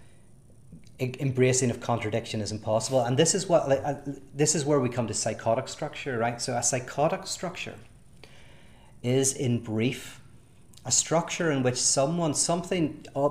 embracing 0.99 1.69
of 1.69 1.81
contradiction 1.81 2.39
is 2.39 2.51
impossible 2.51 3.01
and 3.01 3.17
this 3.17 3.33
is 3.33 3.47
what 3.47 3.69
uh, 3.71 3.95
this 4.33 4.55
is 4.55 4.63
where 4.63 4.79
we 4.79 4.87
come 4.87 5.07
to 5.07 5.13
psychotic 5.13 5.67
structure 5.67 6.17
right 6.17 6.41
so 6.41 6.55
a 6.55 6.63
psychotic 6.63 7.25
structure 7.25 7.73
is 9.03 9.33
in 9.33 9.59
brief 9.59 10.21
a 10.85 10.91
structure 10.91 11.51
in 11.51 11.63
which 11.63 11.77
someone 11.77 12.33
something 12.33 13.05
uh, 13.15 13.29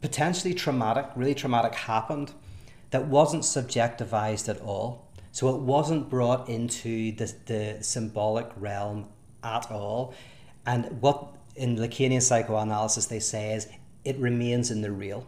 potentially 0.00 0.54
traumatic 0.54 1.06
really 1.16 1.34
traumatic 1.34 1.74
happened 1.74 2.32
that 2.90 3.06
wasn't 3.06 3.42
subjectivized 3.42 4.48
at 4.48 4.60
all 4.60 5.06
so 5.30 5.54
it 5.54 5.60
wasn't 5.60 6.08
brought 6.08 6.48
into 6.48 7.12
the, 7.12 7.32
the 7.46 7.78
symbolic 7.82 8.48
realm 8.56 9.08
at 9.44 9.70
all 9.70 10.14
and 10.66 11.00
what 11.00 11.34
in 11.56 11.76
lacanian 11.76 12.22
psychoanalysis 12.22 13.06
they 13.06 13.20
say 13.20 13.52
is 13.52 13.68
it 14.08 14.16
remains 14.18 14.70
in 14.70 14.80
the 14.80 14.90
real. 14.90 15.26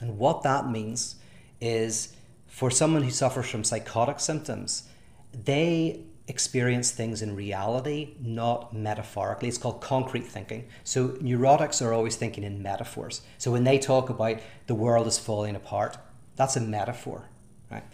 And 0.00 0.18
what 0.18 0.42
that 0.42 0.68
means 0.68 1.16
is 1.60 2.14
for 2.48 2.68
someone 2.68 3.02
who 3.04 3.10
suffers 3.10 3.48
from 3.48 3.62
psychotic 3.62 4.18
symptoms, 4.18 4.88
they 5.32 6.00
experience 6.28 6.90
things 6.92 7.20
in 7.20 7.34
reality, 7.34 8.14
not 8.20 8.74
metaphorically. 8.74 9.48
It's 9.48 9.58
called 9.58 9.80
concrete 9.80 10.26
thinking. 10.26 10.68
So 10.84 11.08
neurotics 11.08 11.84
are 11.84 11.92
always 11.92 12.16
thinking 12.16 12.44
in 12.44 12.62
metaphors. 12.62 13.22
So 13.38 13.50
when 13.50 13.64
they 13.64 13.78
talk 13.78 14.08
about 14.08 14.38
the 14.66 14.74
world 14.74 15.06
is 15.06 15.18
falling 15.18 15.56
apart, 15.56 15.98
that's 16.36 16.56
a 16.56 16.60
metaphor, 16.60 17.28
right? 17.70 17.84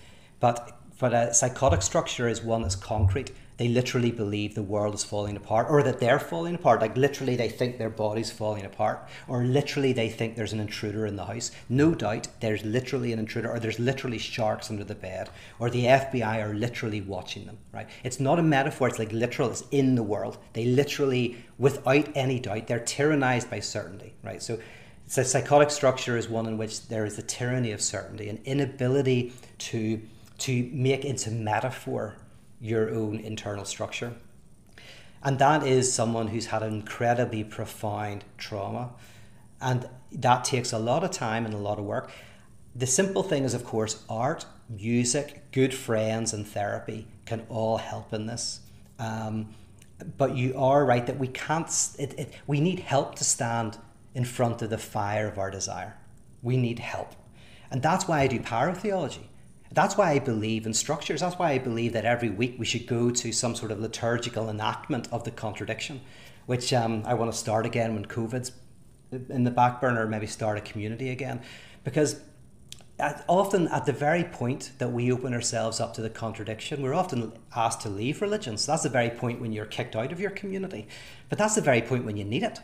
But 0.41 0.75
but 0.99 1.15
a 1.15 1.33
psychotic 1.33 1.83
structure 1.83 2.29
is 2.29 2.43
one 2.43 2.63
that's 2.63 2.75
concrete. 2.75 3.31
They 3.59 3.69
literally 3.69 4.13
believe 4.13 4.55
the 4.55 4.63
world 4.63 4.95
is 4.95 5.05
falling 5.05 5.37
apart 5.37 5.67
or 5.69 5.83
that 5.83 5.99
they're 5.99 6.21
falling 6.21 6.55
apart. 6.55 6.81
Like 6.81 6.97
literally, 6.97 7.35
they 7.35 7.49
think 7.49 7.77
their 7.77 7.91
body's 7.91 8.31
falling 8.31 8.65
apart, 8.65 9.07
or 9.27 9.45
literally, 9.45 9.93
they 9.93 10.09
think 10.09 10.37
there's 10.37 10.53
an 10.53 10.61
intruder 10.61 11.07
in 11.07 11.17
the 11.17 11.25
house. 11.25 11.51
No 11.69 11.95
doubt, 11.95 12.29
there's 12.41 12.65
literally 12.65 13.13
an 13.13 13.19
intruder, 13.19 13.51
or 13.51 13.59
there's 13.59 13.81
literally 13.81 14.19
sharks 14.19 14.71
under 14.71 14.85
the 14.85 14.95
bed, 14.95 15.29
or 15.59 15.71
the 15.71 15.85
FBI 15.85 16.41
are 16.41 16.55
literally 16.55 17.01
watching 17.01 17.47
them, 17.47 17.59
right? 17.73 17.89
It's 18.05 18.21
not 18.21 18.39
a 18.39 18.43
metaphor, 18.43 18.89
it's 18.89 18.99
like 18.99 19.13
literal, 19.13 19.51
it's 19.51 19.65
in 19.73 19.97
the 19.97 20.05
world. 20.05 20.39
They 20.53 20.65
literally, 20.65 21.37
without 21.59 22.09
any 22.15 22.39
doubt, 22.39 22.69
they're 22.69 22.79
tyrannized 22.79 23.51
by 23.51 23.59
certainty, 23.59 24.15
right? 24.23 24.41
So, 24.41 24.61
so 25.09 25.25
psychotic 25.25 25.73
structure 25.73 26.17
is 26.17 26.29
one 26.29 26.47
in 26.47 26.59
which 26.59 26.87
there 26.89 27.05
is 27.05 27.19
a 27.19 27.23
tyranny 27.23 27.73
of 27.73 27.83
certainty, 27.83 28.29
an 28.29 28.41
inability 28.45 29.33
to 29.59 30.01
to 30.39 30.71
make 30.73 31.05
into 31.05 31.33
metaphor 31.33 32.15
your 32.61 32.91
own 32.91 33.19
internal 33.19 33.65
structure. 33.65 34.15
And 35.23 35.39
that 35.39 35.67
is 35.67 35.93
someone 35.93 36.29
who's 36.29 36.47
had 36.47 36.63
an 36.63 36.75
incredibly 36.75 37.45
profound 37.45 38.25
trauma. 38.37 38.91
And 39.61 39.89
that 40.13 40.45
takes 40.45 40.73
a 40.73 40.79
lot 40.79 41.03
of 41.05 41.11
time 41.11 41.45
and 41.45 41.55
a 41.55 41.59
lot 41.59 41.79
of 41.79 41.85
work. 41.85 42.11
The 42.75 42.87
simple 42.87 43.23
thing 43.23 43.45
is, 43.45 43.55
of 43.55 43.65
course, 43.65 44.05
art, 44.09 44.47
music, 44.69 45.51
good 45.51 45.75
friends, 45.75 46.33
and 46.33 46.47
therapy 46.47 47.09
can 47.27 47.45
all 47.49 47.79
help 47.79 48.13
in 48.13 48.27
this. 48.27 48.61
Um, 48.99 49.55
but 50.17 50.37
you 50.37 50.57
are 50.57 50.85
right 50.85 51.05
that 51.07 51.19
we 51.19 51.29
can't, 51.29 51.69
it, 51.99 52.15
it, 52.19 52.35
we 52.47 52.61
need 52.61 52.81
help 52.81 53.17
to 53.17 53.25
stand 53.25 53.79
in 54.15 54.25
front 54.25 54.63
of 54.63 54.71
the 54.71 54.79
fire 54.79 55.27
of 55.27 55.39
our 55.39 55.51
desire. 55.51 55.97
We 56.43 56.57
need 56.57 56.79
help. 56.79 57.15
And 57.71 57.83
that's 57.83 58.07
why 58.07 58.21
I 58.21 58.27
do 58.29 58.39
pyrotheology. 58.39 59.28
That's 59.73 59.97
why 59.97 60.13
I 60.13 60.19
believe 60.19 60.67
in 60.67 60.75
structures. 60.75 61.21
That's 61.21 61.39
why 61.39 61.53
I 61.53 61.59
believe 61.59 61.93
that 61.93 62.05
every 62.05 62.31
week 62.31 62.57
we 62.59 62.65
should 62.65 62.87
go 62.87 63.11
to 63.11 63.33
some 63.33 63.55
sort 63.55 63.71
of 63.71 63.81
liturgical 63.81 64.49
enactment 64.49 65.09
of 65.13 65.25
the 65.25 65.31
contradiction, 65.31 66.01
which 66.47 66.73
um, 66.73 67.03
I 67.05 67.15
want 67.15 67.31
to 67.33 67.37
start 67.37 67.67
again 67.67 67.95
when 67.95 68.07
COVID's 68.07 68.53
in 69.13 69.45
the 69.45 69.51
back 69.51 69.81
burner, 69.81 70.07
maybe 70.07 70.27
start 70.27 70.59
a 70.59 70.61
community 70.61 71.11
again. 71.11 71.41
Because 71.85 72.21
at, 72.99 73.25
often 73.29 73.69
at 73.69 73.87
the 73.87 73.93
very 73.93 74.25
point 74.25 74.73
that 74.79 74.93
we 74.93 75.13
open 75.13 75.33
ourselves 75.33 75.81
up 75.81 75.95
to 75.95 76.03
the 76.03 76.11
contradiction, 76.11 76.83
we're 76.83 76.95
often 76.95 77.33
asked 77.55 77.81
to 77.83 77.89
leave 77.89 78.21
religion. 78.21 78.59
So 78.59 78.73
that's 78.73 78.83
the 78.83 78.89
very 78.89 79.11
point 79.11 79.41
when 79.41 79.53
you're 79.53 79.67
kicked 79.67 79.97
out 79.97 80.13
of 80.13 80.21
your 80.21 80.31
community. 80.31 80.89
But 81.29 81.39
that's 81.39 81.55
the 81.55 81.61
very 81.61 81.83
point 81.83 82.05
when 82.05 82.17
you 82.17 82.25
need 82.25 82.43
it. 82.43 82.61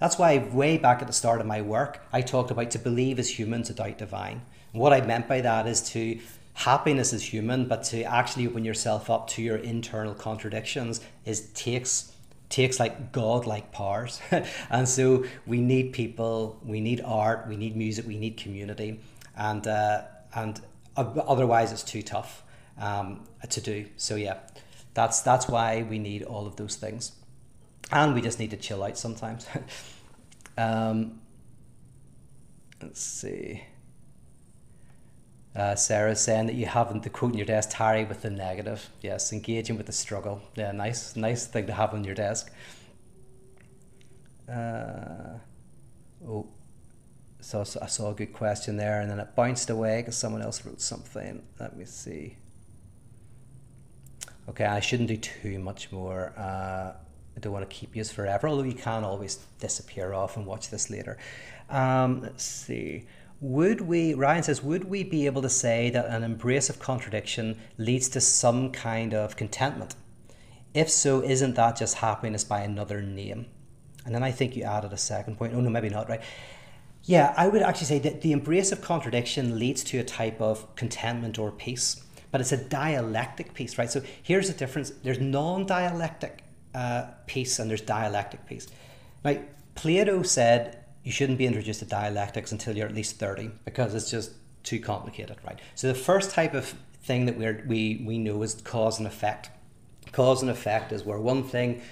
That's 0.00 0.18
why, 0.18 0.38
way 0.38 0.76
back 0.76 1.00
at 1.00 1.06
the 1.06 1.12
start 1.12 1.40
of 1.40 1.46
my 1.46 1.62
work, 1.62 2.04
I 2.12 2.20
talked 2.20 2.50
about 2.50 2.70
to 2.72 2.78
believe 2.78 3.18
as 3.18 3.38
human, 3.38 3.62
to 3.64 3.72
doubt 3.72 3.98
divine. 3.98 4.42
What 4.72 4.92
I 4.92 5.00
meant 5.00 5.28
by 5.28 5.40
that 5.40 5.68
is 5.68 5.80
to 5.90 6.18
happiness 6.54 7.12
is 7.12 7.22
human, 7.22 7.66
but 7.66 7.82
to 7.84 8.02
actually 8.04 8.46
open 8.46 8.64
yourself 8.64 9.10
up 9.10 9.28
to 9.28 9.42
your 9.42 9.56
internal 9.56 10.14
contradictions 10.14 11.00
is 11.24 11.48
takes 11.52 12.12
takes 12.48 12.78
like 12.78 13.10
god-like 13.10 13.72
powers. 13.72 14.20
and 14.70 14.88
so 14.88 15.24
we 15.46 15.60
need 15.60 15.92
people, 15.92 16.60
we 16.64 16.80
need 16.80 17.00
art, 17.04 17.48
we 17.48 17.56
need 17.56 17.76
music, 17.76 18.06
we 18.06 18.16
need 18.16 18.36
community, 18.36 19.00
and 19.36 19.66
uh, 19.66 20.02
and 20.34 20.60
otherwise 20.96 21.72
it's 21.72 21.82
too 21.82 22.02
tough 22.02 22.44
um, 22.78 23.24
to 23.48 23.60
do. 23.60 23.86
So 23.96 24.14
yeah, 24.14 24.38
that's 24.94 25.20
that's 25.22 25.48
why 25.48 25.82
we 25.82 25.98
need 25.98 26.22
all 26.22 26.46
of 26.46 26.56
those 26.56 26.76
things, 26.76 27.12
and 27.90 28.14
we 28.14 28.22
just 28.22 28.38
need 28.38 28.50
to 28.50 28.56
chill 28.56 28.82
out 28.84 28.96
sometimes. 28.96 29.46
um, 30.56 31.20
let's 32.80 33.00
see. 33.00 33.64
Uh, 35.56 35.76
Sarah 35.76 36.16
saying 36.16 36.46
that 36.46 36.56
you 36.56 36.66
haven't 36.66 37.04
the 37.04 37.10
quote 37.10 37.32
in 37.32 37.38
your 37.38 37.46
desk, 37.46 37.70
tarry 37.72 38.04
with 38.04 38.22
the 38.22 38.30
negative. 38.30 38.90
Yes, 39.00 39.32
engaging 39.32 39.76
with 39.76 39.86
the 39.86 39.92
struggle. 39.92 40.42
Yeah, 40.56 40.72
nice, 40.72 41.14
nice 41.14 41.46
thing 41.46 41.66
to 41.68 41.72
have 41.72 41.94
on 41.94 42.02
your 42.02 42.14
desk. 42.14 42.50
Uh, 44.50 45.38
oh, 46.26 46.48
so, 47.40 47.62
so, 47.62 47.78
I 47.80 47.86
saw 47.86 48.10
a 48.10 48.14
good 48.14 48.32
question 48.32 48.76
there, 48.76 49.00
and 49.00 49.08
then 49.08 49.20
it 49.20 49.36
bounced 49.36 49.70
away 49.70 50.00
because 50.00 50.16
someone 50.16 50.42
else 50.42 50.64
wrote 50.66 50.80
something. 50.80 51.42
Let 51.60 51.76
me 51.76 51.84
see. 51.84 52.36
Okay, 54.48 54.64
I 54.64 54.80
shouldn't 54.80 55.08
do 55.08 55.16
too 55.18 55.60
much 55.60 55.92
more. 55.92 56.32
Uh, 56.36 56.94
I 57.36 57.40
don't 57.40 57.52
want 57.52 57.68
to 57.68 57.74
keep 57.74 57.94
you 57.94 58.02
forever, 58.02 58.48
although 58.48 58.64
you 58.64 58.74
can 58.74 59.04
always 59.04 59.36
disappear 59.60 60.14
off 60.14 60.36
and 60.36 60.46
watch 60.46 60.70
this 60.70 60.90
later. 60.90 61.16
Um, 61.70 62.22
let's 62.22 62.44
see 62.44 63.06
would 63.44 63.82
we, 63.82 64.14
Ryan 64.14 64.42
says, 64.42 64.62
would 64.62 64.84
we 64.84 65.04
be 65.04 65.26
able 65.26 65.42
to 65.42 65.50
say 65.50 65.90
that 65.90 66.06
an 66.06 66.22
embrace 66.22 66.70
of 66.70 66.78
contradiction 66.78 67.58
leads 67.76 68.08
to 68.08 68.18
some 68.18 68.72
kind 68.72 69.12
of 69.12 69.36
contentment? 69.36 69.94
If 70.72 70.88
so, 70.88 71.22
isn't 71.22 71.54
that 71.56 71.76
just 71.76 71.96
happiness 71.96 72.42
by 72.42 72.62
another 72.62 73.02
name? 73.02 73.44
And 74.06 74.14
then 74.14 74.22
I 74.22 74.30
think 74.30 74.56
you 74.56 74.62
added 74.62 74.94
a 74.94 74.96
second 74.96 75.36
point. 75.36 75.52
Oh, 75.54 75.60
no, 75.60 75.68
maybe 75.68 75.90
not, 75.90 76.08
right? 76.08 76.22
Yeah, 77.02 77.34
I 77.36 77.48
would 77.48 77.60
actually 77.60 77.86
say 77.86 77.98
that 77.98 78.22
the 78.22 78.32
embrace 78.32 78.72
of 78.72 78.80
contradiction 78.80 79.58
leads 79.58 79.84
to 79.84 79.98
a 79.98 80.04
type 80.04 80.40
of 80.40 80.74
contentment 80.74 81.38
or 81.38 81.52
peace, 81.52 82.02
but 82.30 82.40
it's 82.40 82.52
a 82.52 82.56
dialectic 82.56 83.52
peace, 83.52 83.76
right? 83.76 83.90
So 83.90 84.00
here's 84.22 84.48
the 84.48 84.54
difference 84.54 84.90
there's 85.02 85.20
non 85.20 85.66
dialectic 85.66 86.44
uh, 86.74 87.08
peace 87.26 87.58
and 87.58 87.68
there's 87.68 87.82
dialectic 87.82 88.46
peace. 88.46 88.68
Like 89.22 89.50
Plato 89.74 90.22
said 90.22 90.83
you 91.04 91.12
shouldn't 91.12 91.38
be 91.38 91.46
introduced 91.46 91.80
to 91.80 91.86
dialectics 91.86 92.50
until 92.50 92.76
you're 92.76 92.88
at 92.88 92.94
least 92.94 93.18
30 93.18 93.50
because 93.64 93.94
it's 93.94 94.10
just 94.10 94.32
too 94.62 94.80
complicated, 94.80 95.36
right? 95.46 95.60
So 95.74 95.86
the 95.86 95.94
first 95.94 96.30
type 96.30 96.54
of 96.54 96.74
thing 97.02 97.26
that 97.26 97.36
we're, 97.38 97.62
we, 97.68 98.02
we 98.04 98.18
know 98.18 98.42
is 98.42 98.54
cause 98.54 98.98
and 98.98 99.06
effect. 99.06 99.50
Cause 100.12 100.40
and 100.40 100.50
effect 100.50 100.90
is 100.92 101.04
where 101.04 101.18
one 101.18 101.44
thing 101.44 101.82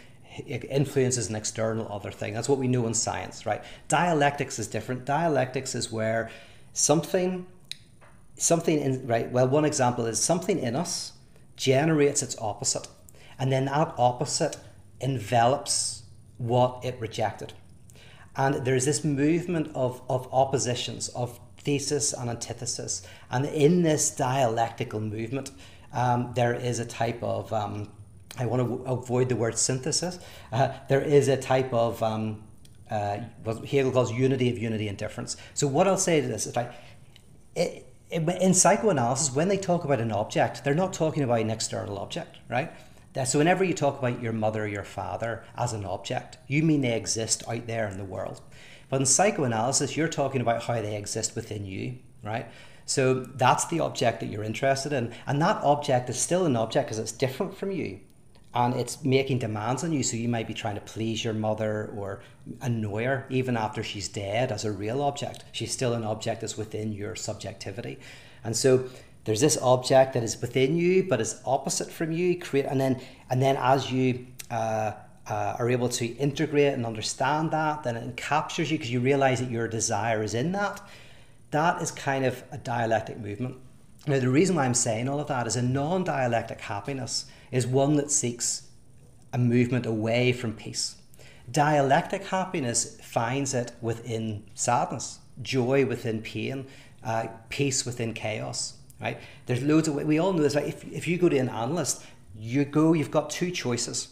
influences 0.48 1.28
an 1.28 1.36
external 1.36 1.92
other 1.92 2.10
thing. 2.10 2.32
That's 2.32 2.48
what 2.48 2.58
we 2.58 2.68
know 2.68 2.86
in 2.86 2.94
science, 2.94 3.44
right? 3.44 3.62
Dialectics 3.88 4.58
is 4.58 4.66
different. 4.66 5.04
Dialectics 5.04 5.74
is 5.74 5.92
where 5.92 6.30
something, 6.72 7.46
something 8.36 8.78
in, 8.78 9.06
right? 9.06 9.30
Well, 9.30 9.46
one 9.46 9.66
example 9.66 10.06
is 10.06 10.18
something 10.18 10.58
in 10.58 10.74
us 10.74 11.12
generates 11.56 12.22
its 12.22 12.36
opposite, 12.38 12.88
and 13.38 13.52
then 13.52 13.66
that 13.66 13.94
opposite 13.98 14.56
envelops 15.00 16.04
what 16.38 16.82
it 16.82 16.98
rejected. 16.98 17.52
And 18.36 18.64
there's 18.64 18.84
this 18.84 19.04
movement 19.04 19.70
of, 19.74 20.02
of 20.08 20.28
oppositions, 20.32 21.08
of 21.08 21.38
thesis 21.58 22.12
and 22.12 22.30
antithesis. 22.30 23.02
And 23.30 23.46
in 23.46 23.82
this 23.82 24.10
dialectical 24.10 25.00
movement, 25.00 25.50
um, 25.92 26.32
there 26.34 26.54
is 26.54 26.78
a 26.78 26.86
type 26.86 27.22
of, 27.22 27.52
um, 27.52 27.90
I 28.38 28.46
want 28.46 28.66
to 28.66 28.90
avoid 28.90 29.28
the 29.28 29.36
word 29.36 29.58
synthesis, 29.58 30.18
uh, 30.50 30.72
there 30.88 31.02
is 31.02 31.28
a 31.28 31.36
type 31.36 31.72
of, 31.72 32.02
um, 32.02 32.42
uh, 32.90 33.18
what 33.44 33.64
Hegel 33.66 33.92
calls 33.92 34.12
unity 34.12 34.50
of 34.50 34.58
unity 34.58 34.88
and 34.88 34.98
difference. 34.98 35.36
So, 35.54 35.66
what 35.66 35.86
I'll 35.86 35.96
say 35.96 36.20
to 36.20 36.28
this 36.28 36.46
is 36.46 36.56
like, 36.56 36.72
it, 37.54 37.88
in 38.10 38.52
psychoanalysis, 38.52 39.34
when 39.34 39.48
they 39.48 39.56
talk 39.56 39.84
about 39.84 40.00
an 40.00 40.12
object, 40.12 40.64
they're 40.64 40.74
not 40.74 40.92
talking 40.92 41.22
about 41.22 41.40
an 41.40 41.50
external 41.50 41.98
object, 41.98 42.36
right? 42.48 42.70
So 43.24 43.38
whenever 43.38 43.62
you 43.62 43.74
talk 43.74 43.98
about 43.98 44.22
your 44.22 44.32
mother 44.32 44.64
or 44.64 44.68
your 44.68 44.84
father 44.84 45.44
as 45.56 45.72
an 45.72 45.84
object, 45.84 46.38
you 46.46 46.62
mean 46.62 46.80
they 46.80 46.96
exist 46.96 47.42
out 47.46 47.66
there 47.66 47.86
in 47.88 47.98
the 47.98 48.04
world. 48.04 48.40
But 48.88 49.00
in 49.00 49.06
psychoanalysis, 49.06 49.96
you're 49.96 50.08
talking 50.08 50.40
about 50.40 50.62
how 50.62 50.80
they 50.80 50.96
exist 50.96 51.36
within 51.36 51.64
you, 51.66 51.98
right? 52.22 52.46
So 52.86 53.20
that's 53.20 53.66
the 53.66 53.80
object 53.80 54.20
that 54.20 54.26
you're 54.26 54.42
interested 54.42 54.92
in. 54.92 55.14
And 55.26 55.40
that 55.40 55.62
object 55.62 56.10
is 56.10 56.18
still 56.18 56.46
an 56.46 56.56
object 56.56 56.88
because 56.88 56.98
it's 56.98 57.12
different 57.12 57.56
from 57.56 57.70
you. 57.70 58.00
And 58.54 58.74
it's 58.74 59.02
making 59.02 59.38
demands 59.38 59.82
on 59.82 59.92
you. 59.92 60.02
So 60.02 60.16
you 60.16 60.28
might 60.28 60.46
be 60.46 60.54
trying 60.54 60.74
to 60.74 60.82
please 60.82 61.24
your 61.24 61.32
mother 61.32 61.90
or 61.96 62.20
annoy 62.60 63.04
her 63.04 63.26
even 63.30 63.56
after 63.56 63.82
she's 63.82 64.08
dead 64.08 64.52
as 64.52 64.64
a 64.64 64.72
real 64.72 65.00
object. 65.00 65.44
She's 65.52 65.72
still 65.72 65.94
an 65.94 66.04
object 66.04 66.42
that's 66.42 66.58
within 66.58 66.92
your 66.92 67.14
subjectivity. 67.14 67.98
And 68.44 68.54
so 68.54 68.90
there's 69.24 69.40
this 69.40 69.56
object 69.58 70.14
that 70.14 70.22
is 70.22 70.40
within 70.40 70.76
you 70.76 71.02
but 71.04 71.20
is 71.20 71.40
opposite 71.44 71.90
from 71.90 72.12
you 72.12 72.38
create 72.38 72.66
and 72.66 72.80
then 72.80 73.00
and 73.30 73.40
then 73.40 73.56
as 73.58 73.90
you 73.90 74.26
uh, 74.50 74.92
uh, 75.26 75.56
are 75.58 75.70
able 75.70 75.88
to 75.88 76.06
integrate 76.06 76.74
and 76.74 76.84
understand 76.84 77.50
that 77.50 77.84
then 77.84 77.96
it 77.96 78.16
captures 78.16 78.70
you 78.70 78.78
because 78.78 78.90
you 78.92 79.00
realize 79.00 79.40
that 79.40 79.50
your 79.50 79.68
desire 79.68 80.22
is 80.22 80.34
in 80.34 80.52
that. 80.52 80.80
That 81.52 81.80
is 81.82 81.90
kind 81.90 82.24
of 82.24 82.42
a 82.50 82.58
dialectic 82.58 83.18
movement. 83.18 83.56
Now 84.06 84.18
the 84.18 84.28
reason 84.28 84.56
why 84.56 84.64
i'm 84.64 84.74
saying 84.74 85.08
all 85.08 85.20
of 85.20 85.28
that 85.28 85.46
is 85.46 85.54
a 85.54 85.62
non-dialectic 85.62 86.60
happiness 86.60 87.26
is 87.52 87.66
one 87.66 87.96
that 87.96 88.10
seeks 88.10 88.68
a 89.32 89.38
movement 89.38 89.86
away 89.86 90.32
from 90.32 90.54
peace. 90.54 90.96
Dialectic 91.50 92.26
happiness 92.26 92.98
finds 93.00 93.54
it 93.54 93.72
within 93.80 94.44
sadness 94.54 95.20
joy 95.40 95.86
within 95.86 96.20
pain 96.20 96.66
uh, 97.04 97.26
peace 97.48 97.86
within 97.86 98.12
chaos 98.12 98.74
right? 99.02 99.18
There's 99.46 99.62
loads 99.62 99.88
of 99.88 99.94
we 99.94 100.18
all 100.18 100.32
know 100.32 100.42
this. 100.42 100.54
Right? 100.54 100.66
If 100.66 100.84
if 100.84 101.08
you 101.08 101.18
go 101.18 101.28
to 101.28 101.36
an 101.36 101.48
analyst, 101.48 102.04
you 102.38 102.64
go. 102.64 102.92
You've 102.92 103.10
got 103.10 103.30
two 103.30 103.50
choices: 103.50 104.08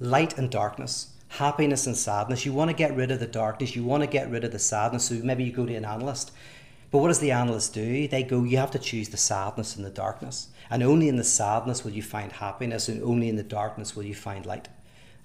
light 0.00 0.36
and 0.36 0.50
darkness, 0.50 1.14
happiness 1.28 1.86
and 1.86 1.96
sadness. 1.96 2.44
You 2.44 2.52
want 2.52 2.70
to 2.70 2.76
get 2.76 2.96
rid 2.96 3.10
of 3.10 3.20
the 3.20 3.26
darkness. 3.26 3.74
You 3.76 3.84
want 3.84 4.02
to 4.02 4.08
get 4.08 4.30
rid 4.30 4.44
of 4.44 4.52
the 4.52 4.58
sadness. 4.58 5.04
So 5.04 5.14
maybe 5.14 5.44
you 5.44 5.52
go 5.52 5.66
to 5.66 5.74
an 5.74 5.84
analyst. 5.84 6.32
But 6.90 6.98
what 6.98 7.08
does 7.08 7.18
the 7.18 7.32
analyst 7.32 7.74
do? 7.74 8.06
They 8.06 8.22
go, 8.22 8.44
you 8.44 8.56
have 8.58 8.70
to 8.70 8.78
choose 8.78 9.08
the 9.08 9.16
sadness 9.16 9.74
and 9.74 9.84
the 9.84 9.90
darkness. 9.90 10.50
And 10.70 10.80
only 10.80 11.08
in 11.08 11.16
the 11.16 11.24
sadness 11.24 11.82
will 11.84 11.90
you 11.90 12.04
find 12.04 12.30
happiness, 12.30 12.88
and 12.88 13.02
only 13.02 13.28
in 13.28 13.34
the 13.34 13.42
darkness 13.42 13.96
will 13.96 14.04
you 14.04 14.14
find 14.14 14.46
light. 14.46 14.68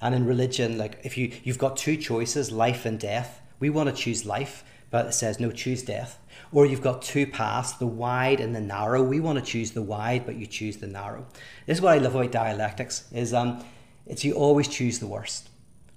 And 0.02 0.16
in 0.16 0.26
religion, 0.26 0.80
like 0.80 1.00
if 1.04 1.16
you 1.16 1.32
you've 1.44 1.60
got 1.60 1.78
two 1.78 1.96
choices, 1.96 2.52
life 2.52 2.88
and 2.88 3.00
death. 3.00 3.42
We 3.60 3.70
want 3.70 3.90
to 3.90 3.96
choose 3.96 4.26
life, 4.26 4.64
but 4.90 5.06
it 5.06 5.14
says 5.14 5.40
no, 5.40 5.52
choose 5.52 5.84
death. 5.84 6.18
Or 6.52 6.66
you've 6.66 6.82
got 6.82 7.02
two 7.02 7.28
paths, 7.28 7.74
the 7.74 7.88
wide 7.88 8.40
and 8.40 8.56
the 8.56 8.62
narrow. 8.62 9.04
We 9.04 9.20
want 9.20 9.38
to 9.38 9.46
choose 9.46 9.72
the 9.72 9.84
wide, 9.84 10.26
but 10.26 10.36
you 10.36 10.48
choose 10.48 10.78
the 10.78 10.88
narrow. 10.88 11.26
This 11.68 11.78
is 11.78 11.82
what 11.82 11.94
I 11.94 11.98
love 12.00 12.16
about 12.16 12.32
dialectics: 12.32 13.08
is 13.12 13.34
um, 13.34 13.64
it's 14.08 14.26
you 14.26 14.34
always 14.34 14.68
choose 14.68 15.00
the 15.00 15.08
worst 15.08 15.50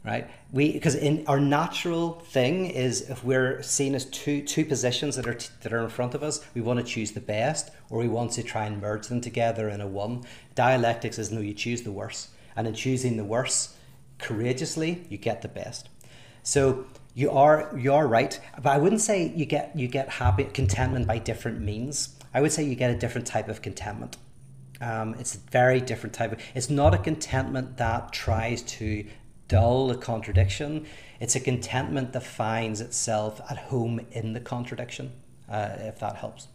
right 0.05 0.29
we 0.51 0.73
because 0.73 0.95
in 0.95 1.25
our 1.29 1.39
natural 1.39 2.15
thing 2.27 2.67
is 2.67 3.09
if 3.09 3.23
we're 3.23 3.63
seen 3.63 3.95
as 3.95 4.05
two 4.07 4.43
two 4.43 4.65
positions 4.65 5.17
that 5.17 5.27
are 5.27 5.35
t- 5.35 5.49
that 5.61 5.73
are 5.73 5.83
in 5.83 5.89
front 5.89 6.15
of 6.15 6.23
us 6.23 6.45
we 6.55 6.61
want 6.61 6.79
to 6.79 6.85
choose 6.85 7.13
the 7.13 7.21
best 7.21 7.71
or 7.89 7.99
we 7.99 8.09
want 8.09 8.33
to 8.33 8.43
try 8.43 8.65
and 8.65 8.81
merge 8.81 9.07
them 9.07 9.21
together 9.21 9.69
in 9.69 9.81
a 9.81 9.87
one 9.87 10.23
dialectics 10.55 11.19
is 11.19 11.31
no 11.31 11.41
you 11.41 11.55
choose 11.55 11.83
the 11.83 11.93
worst 11.93 12.31
and 12.57 12.67
in 12.67 12.75
choosing 12.75 13.17
the 13.17 13.25
worst 13.25 13.75
courageously 14.19 15.07
you 15.09 15.17
get 15.17 15.41
the 15.43 15.49
best 15.49 15.89
so 16.43 16.85
you 17.15 17.31
are 17.31 17.73
you 17.77 17.93
are 17.93 18.07
right 18.07 18.41
but 18.63 18.71
i 18.71 18.79
wouldn't 18.79 19.01
say 19.01 19.33
you 19.35 19.45
get 19.45 19.77
you 19.77 19.89
get 19.89 20.09
happy 20.09 20.45
contentment 20.45 21.07
by 21.07 21.19
different 21.19 21.61
means 21.61 22.17
i 22.35 22.41
would 22.41 22.53
say 22.53 22.63
you 22.63 22.75
get 22.75 22.91
a 22.91 22.99
different 22.99 23.27
type 23.27 23.49
of 23.49 23.63
contentment 23.63 24.17
um, 24.81 25.15
it's 25.15 25.37
a 25.37 25.39
very 25.39 25.81
different 25.81 26.13
type 26.15 26.33
of 26.33 26.41
it's 26.55 26.69
not 26.69 26.95
a 26.95 26.99
contentment 26.99 27.77
that 27.77 28.13
tries 28.13 28.63
to 28.63 29.07
dull 29.53 29.89
the 29.89 29.97
contradiction. 29.97 30.87
It's 31.21 31.37
a 31.37 31.41
contentment 31.41 32.15
that 32.15 32.23
finds 32.23 32.81
itself 32.81 33.39
at 33.51 33.59
home 33.59 34.01
in 34.11 34.33
the 34.33 34.41
contradiction, 34.41 35.13
uh, 35.47 35.77
if 35.81 35.99
that 36.01 36.17
helps. 36.17 36.49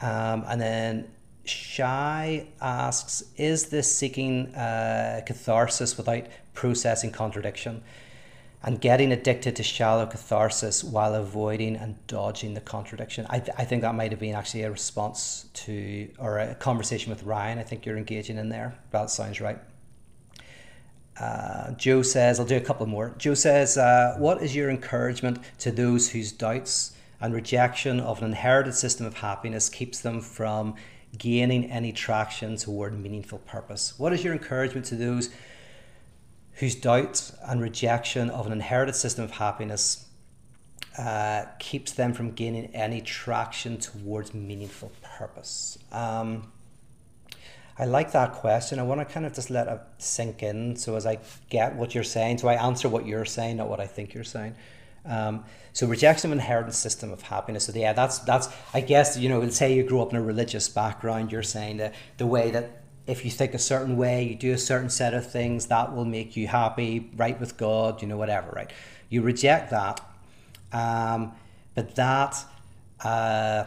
Um, 0.00 0.44
and 0.46 0.60
then 0.60 1.10
Shy 1.44 2.46
asks 2.60 3.24
Is 3.36 3.66
this 3.66 3.92
seeking 3.94 4.54
uh, 4.54 5.22
catharsis 5.26 5.96
without 5.96 6.26
processing 6.54 7.10
contradiction 7.10 7.82
and 8.66 8.80
getting 8.80 9.12
addicted 9.12 9.54
to 9.54 9.62
shallow 9.62 10.04
catharsis 10.06 10.82
while 10.82 11.14
avoiding 11.14 11.76
and 11.76 12.04
dodging 12.08 12.52
the 12.52 12.60
contradiction? 12.60 13.24
I, 13.30 13.38
th- 13.38 13.56
I 13.56 13.64
think 13.64 13.82
that 13.82 13.94
might 13.94 14.10
have 14.10 14.18
been 14.18 14.34
actually 14.34 14.62
a 14.62 14.70
response 14.70 15.46
to 15.54 16.10
or 16.18 16.40
a 16.40 16.54
conversation 16.56 17.10
with 17.10 17.22
Ryan. 17.22 17.60
I 17.60 17.62
think 17.62 17.86
you're 17.86 17.96
engaging 17.96 18.38
in 18.38 18.48
there. 18.48 18.76
That 18.90 19.08
sounds 19.10 19.40
right. 19.40 19.60
Uh, 21.18 21.70
Joe 21.72 22.02
says, 22.02 22.40
I'll 22.40 22.46
do 22.46 22.56
a 22.56 22.60
couple 22.60 22.86
more. 22.86 23.14
Joe 23.16 23.34
says, 23.34 23.78
uh, 23.78 24.16
What 24.18 24.42
is 24.42 24.54
your 24.54 24.68
encouragement 24.68 25.38
to 25.60 25.70
those 25.70 26.10
whose 26.10 26.32
doubts 26.32 26.92
and 27.20 27.32
rejection 27.32 28.00
of 28.00 28.18
an 28.18 28.24
inherited 28.26 28.74
system 28.74 29.06
of 29.06 29.14
happiness 29.14 29.68
keeps 29.68 30.00
them 30.00 30.20
from 30.20 30.74
gaining 31.16 31.70
any 31.70 31.92
traction 31.92 32.56
toward 32.56 32.98
meaningful 33.00 33.38
purpose? 33.38 33.96
What 33.96 34.12
is 34.12 34.24
your 34.24 34.32
encouragement 34.32 34.86
to 34.86 34.96
those 34.96 35.30
whose 36.56 36.74
doubts 36.74 37.32
and 37.46 37.60
rejection 37.60 38.30
of 38.30 38.46
an 38.46 38.52
inherited 38.52 38.94
system 38.94 39.24
of 39.24 39.32
happiness 39.32 40.06
uh, 40.98 41.44
keeps 41.58 41.92
them 41.92 42.12
from 42.12 42.32
gaining 42.32 42.74
any 42.74 43.00
traction 43.00 43.78
towards 43.78 44.32
meaningful 44.34 44.90
purpose? 45.02 45.78
Um, 45.92 46.50
I 47.78 47.84
like 47.84 48.12
that 48.12 48.32
question. 48.32 48.78
I 48.78 48.84
want 48.84 49.00
to 49.00 49.04
kind 49.04 49.26
of 49.26 49.34
just 49.34 49.50
let 49.50 49.68
it 49.68 49.80
sink 49.98 50.42
in. 50.42 50.76
So 50.76 50.96
as 50.96 51.04
I 51.04 51.18
get 51.50 51.76
what 51.76 51.94
you're 51.94 52.04
saying, 52.04 52.38
so 52.38 52.48
I 52.48 52.54
answer 52.54 52.88
what 52.88 53.06
you're 53.06 53.26
saying, 53.26 53.58
not 53.58 53.68
what 53.68 53.80
I 53.80 53.86
think 53.86 54.14
you're 54.14 54.24
saying. 54.24 54.54
Um, 55.04 55.44
so 55.74 55.86
rejection 55.86 56.32
of 56.32 56.38
inherent 56.38 56.72
system 56.72 57.12
of 57.12 57.20
happiness. 57.20 57.66
So 57.66 57.72
yeah, 57.74 57.92
that's 57.92 58.18
that's 58.20 58.48
I 58.72 58.80
guess 58.80 59.18
you 59.18 59.28
know, 59.28 59.46
say 59.50 59.74
you 59.74 59.84
grew 59.84 60.00
up 60.00 60.10
in 60.10 60.16
a 60.16 60.22
religious 60.22 60.70
background, 60.70 61.30
you're 61.30 61.42
saying 61.42 61.76
that 61.76 61.94
the 62.16 62.26
way 62.26 62.50
that 62.50 62.82
if 63.06 63.24
you 63.24 63.30
think 63.30 63.54
a 63.54 63.58
certain 63.58 63.96
way, 63.96 64.24
you 64.24 64.34
do 64.34 64.52
a 64.52 64.58
certain 64.58 64.90
set 64.90 65.14
of 65.14 65.30
things, 65.30 65.66
that 65.66 65.94
will 65.94 66.04
make 66.04 66.36
you 66.36 66.46
happy, 66.48 67.10
right 67.16 67.38
with 67.38 67.56
God, 67.56 68.02
you 68.02 68.08
know, 68.08 68.16
whatever, 68.16 68.50
right? 68.50 68.70
You 69.08 69.22
reject 69.22 69.70
that, 69.70 70.00
um, 70.72 71.32
but 71.74 71.94
that. 71.96 72.36
Uh, 73.04 73.64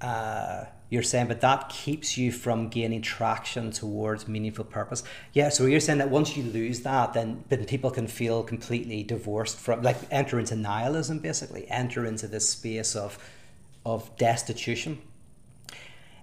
uh, 0.00 0.64
you're 0.90 1.02
saying, 1.02 1.28
but 1.28 1.40
that 1.40 1.70
keeps 1.70 2.18
you 2.18 2.30
from 2.30 2.68
gaining 2.68 3.00
traction 3.00 3.70
towards 3.70 4.28
meaningful 4.28 4.66
purpose. 4.66 5.02
Yeah, 5.32 5.48
so 5.48 5.64
you're 5.64 5.80
saying 5.80 6.00
that 6.00 6.10
once 6.10 6.36
you 6.36 6.42
lose 6.42 6.80
that, 6.80 7.14
then 7.14 7.44
then 7.48 7.64
people 7.64 7.90
can 7.90 8.06
feel 8.06 8.42
completely 8.42 9.02
divorced 9.02 9.58
from, 9.58 9.80
like, 9.80 9.96
enter 10.10 10.38
into 10.38 10.54
nihilism, 10.54 11.20
basically, 11.20 11.66
enter 11.70 12.04
into 12.04 12.26
this 12.26 12.46
space 12.50 12.94
of 12.94 13.18
of 13.86 14.14
destitution. 14.18 15.00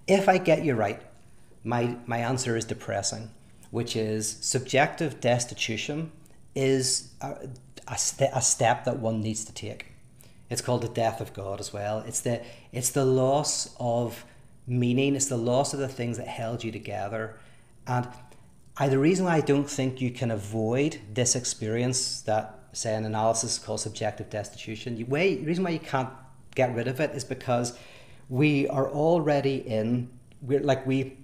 If 0.06 0.30
I 0.30 0.38
get 0.38 0.64
you 0.64 0.76
right, 0.76 1.02
my 1.64 1.98
my 2.06 2.18
answer 2.20 2.56
is 2.56 2.66
depressing, 2.66 3.32
which 3.72 3.96
is 3.96 4.38
subjective 4.42 5.20
destitution 5.20 6.12
is 6.56 7.14
a, 7.22 7.48
a, 7.88 7.98
st- 7.98 8.32
a 8.34 8.42
step 8.42 8.86
that 8.86 9.00
one 9.00 9.22
needs 9.22 9.46
to 9.46 9.54
take. 9.54 9.88
It's 10.50 10.62
called 10.62 10.82
the 10.82 10.90
death 10.90 11.22
of 11.22 11.34
God 11.34 11.60
as 11.60 11.72
well. 11.72 12.00
It's 12.00 12.22
the 12.22 12.42
it's 12.72 12.90
the 12.90 13.06
loss 13.06 13.76
of 13.80 14.26
meaning. 14.66 15.16
It's 15.16 15.28
the 15.28 15.38
loss 15.38 15.74
of 15.74 15.80
the 15.80 15.88
things 15.88 16.18
that 16.18 16.28
held 16.28 16.64
you 16.64 16.72
together. 16.72 17.38
And 17.86 18.08
I, 18.78 18.88
the 18.88 18.98
reason 18.98 19.26
why 19.26 19.36
I 19.36 19.42
don't 19.42 19.70
think 19.70 20.00
you 20.00 20.10
can 20.10 20.32
avoid 20.32 21.00
this 21.14 21.36
experience 21.36 22.22
that, 22.22 22.60
say, 22.72 22.96
an 22.96 23.04
analysis 23.04 23.54
is 23.54 23.60
called 23.60 23.82
subjective 23.82 24.30
destitution, 24.30 24.96
the 24.96 25.04
way, 25.04 25.36
the 25.36 25.46
reason 25.46 25.66
why 25.66 25.72
you 25.72 25.80
can't 25.80 26.10
get 26.56 26.74
rid 26.74 26.88
of 26.88 27.02
it 27.02 27.12
is 27.12 27.26
because 27.26 27.78
we 28.30 28.68
are 28.70 28.88
already 28.90 29.58
in, 29.58 30.10
we're 30.42 30.62
like 30.62 30.88
we, 30.88 31.18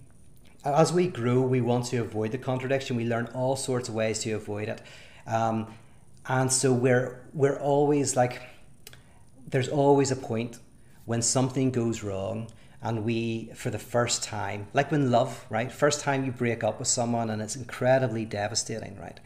as 0.65 0.91
we 0.91 1.07
grow, 1.07 1.41
we 1.41 1.61
want 1.61 1.85
to 1.85 1.97
avoid 1.97 2.31
the 2.31 2.37
contradiction. 2.37 2.95
We 2.95 3.05
learn 3.05 3.27
all 3.33 3.55
sorts 3.55 3.87
of 3.87 3.95
ways 3.95 4.19
to 4.19 4.31
avoid 4.31 4.67
it. 4.67 4.81
Um, 5.27 5.67
and 6.27 6.51
so 6.51 6.73
we're, 6.73 7.21
we're 7.33 7.59
always 7.59 8.15
like, 8.15 8.41
there's 9.47 9.69
always 9.69 10.09
a 10.09 10.15
point 10.15 10.57
when 11.05 11.21
something 11.21 11.69
goes 11.71 12.01
wrong 12.01 12.49
and 12.81 13.03
we 13.03 13.51
for 13.55 13.69
the 13.69 13.79
first 13.79 14.23
time 14.23 14.67
like 14.73 14.91
when 14.91 15.11
love 15.11 15.45
right? 15.49 15.71
First 15.71 16.01
time 16.01 16.25
you 16.25 16.31
break 16.31 16.63
up 16.63 16.79
with 16.79 16.87
someone 16.87 17.29
and 17.29 17.41
it's 17.41 17.55
incredibly 17.55 18.25
devastating 18.25 18.97
right? 18.99 19.19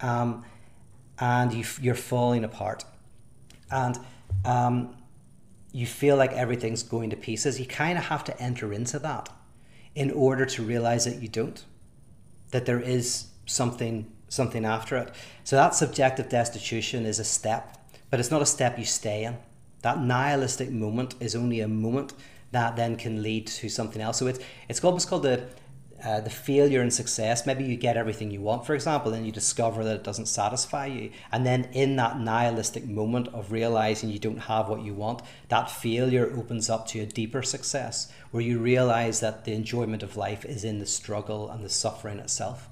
Um, 0.00 0.44
and 1.18 1.52
you, 1.52 1.64
you're 1.80 1.94
falling 1.94 2.44
apart. 2.44 2.84
And 3.70 3.98
um, 4.44 4.96
you 5.72 5.86
feel 5.86 6.16
like 6.16 6.32
everything's 6.32 6.82
going 6.82 7.10
to 7.10 7.16
pieces. 7.16 7.58
You 7.58 7.66
kind 7.66 7.98
of 7.98 8.04
have 8.04 8.24
to 8.24 8.40
enter 8.40 8.72
into 8.72 8.98
that 9.00 9.28
in 9.94 10.10
order 10.10 10.44
to 10.44 10.62
realize 10.62 11.04
that 11.04 11.20
you 11.22 11.28
don't 11.28 11.64
that 12.50 12.66
there 12.66 12.80
is 12.80 13.28
something 13.46 14.10
something 14.28 14.64
after 14.64 14.96
it 14.96 15.14
so 15.44 15.56
that 15.56 15.74
subjective 15.74 16.28
destitution 16.28 17.06
is 17.06 17.18
a 17.18 17.24
step 17.24 17.78
but 18.10 18.18
it's 18.20 18.30
not 18.30 18.42
a 18.42 18.46
step 18.46 18.78
you 18.78 18.84
stay 18.84 19.24
in 19.24 19.36
that 19.84 20.00
nihilistic 20.00 20.70
moment 20.70 21.14
is 21.20 21.36
only 21.36 21.60
a 21.60 21.68
moment 21.68 22.14
that 22.52 22.76
then 22.76 22.96
can 22.96 23.22
lead 23.22 23.46
to 23.48 23.68
something 23.68 24.00
else. 24.00 24.16
So 24.16 24.26
it's 24.26 24.38
it's 24.68 24.82
almost 24.82 25.08
called 25.08 25.24
the 25.24 25.44
uh, 26.02 26.20
the 26.20 26.30
failure 26.30 26.80
and 26.80 26.92
success. 26.92 27.46
Maybe 27.46 27.64
you 27.64 27.76
get 27.76 27.96
everything 27.96 28.30
you 28.30 28.40
want, 28.40 28.66
for 28.66 28.74
example, 28.74 29.12
and 29.12 29.24
you 29.24 29.32
discover 29.32 29.84
that 29.84 29.96
it 29.96 30.04
doesn't 30.04 30.26
satisfy 30.26 30.86
you. 30.86 31.10
And 31.30 31.46
then 31.46 31.68
in 31.72 31.96
that 31.96 32.18
nihilistic 32.18 32.86
moment 32.86 33.28
of 33.28 33.52
realizing 33.52 34.10
you 34.10 34.18
don't 34.18 34.38
have 34.38 34.68
what 34.68 34.82
you 34.82 34.94
want, 34.94 35.22
that 35.48 35.70
failure 35.70 36.32
opens 36.36 36.68
up 36.68 36.86
to 36.88 37.00
a 37.00 37.06
deeper 37.06 37.42
success 37.42 38.12
where 38.30 38.42
you 38.42 38.58
realize 38.58 39.20
that 39.20 39.44
the 39.44 39.52
enjoyment 39.52 40.02
of 40.02 40.16
life 40.16 40.44
is 40.44 40.64
in 40.64 40.78
the 40.78 40.86
struggle 40.86 41.48
and 41.48 41.64
the 41.64 41.70
suffering 41.70 42.18
itself. 42.18 42.68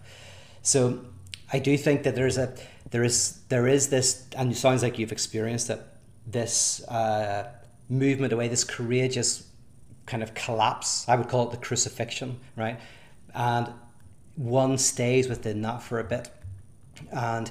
So 0.62 1.04
I 1.52 1.58
do 1.58 1.76
think 1.76 2.02
that 2.02 2.14
there's 2.14 2.38
a 2.38 2.54
there 2.90 3.04
is 3.04 3.40
there 3.48 3.66
is 3.66 3.88
this, 3.88 4.26
and 4.36 4.52
it 4.52 4.56
sounds 4.56 4.82
like 4.82 4.98
you've 4.98 5.12
experienced 5.12 5.70
it. 5.70 5.80
This 6.26 6.86
uh, 6.88 7.50
movement 7.88 8.32
away, 8.32 8.48
this 8.48 8.64
courageous 8.64 9.46
kind 10.06 10.22
of 10.22 10.34
collapse. 10.34 11.08
I 11.08 11.16
would 11.16 11.28
call 11.28 11.48
it 11.48 11.52
the 11.52 11.56
crucifixion, 11.56 12.40
right? 12.56 12.78
And 13.34 13.72
one 14.36 14.78
stays 14.78 15.28
within 15.28 15.62
that 15.62 15.82
for 15.82 15.98
a 15.98 16.04
bit. 16.04 16.30
And 17.10 17.50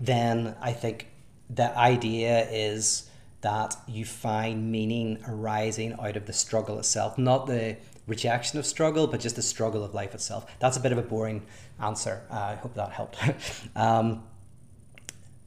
then 0.00 0.56
I 0.60 0.72
think 0.72 1.08
the 1.48 1.76
idea 1.76 2.48
is 2.50 3.08
that 3.42 3.76
you 3.88 4.04
find 4.04 4.70
meaning 4.70 5.18
arising 5.26 5.94
out 6.00 6.16
of 6.16 6.26
the 6.26 6.32
struggle 6.32 6.78
itself, 6.78 7.18
not 7.18 7.46
the 7.46 7.76
rejection 8.06 8.58
of 8.58 8.66
struggle, 8.66 9.06
but 9.06 9.20
just 9.20 9.36
the 9.36 9.42
struggle 9.42 9.84
of 9.84 9.94
life 9.94 10.14
itself. 10.14 10.46
That's 10.58 10.76
a 10.76 10.80
bit 10.80 10.92
of 10.92 10.98
a 10.98 11.02
boring 11.02 11.42
answer. 11.80 12.22
Uh, 12.30 12.34
I 12.34 12.54
hope 12.56 12.74
that 12.74 12.90
helped. 12.90 13.16
um, 13.76 14.24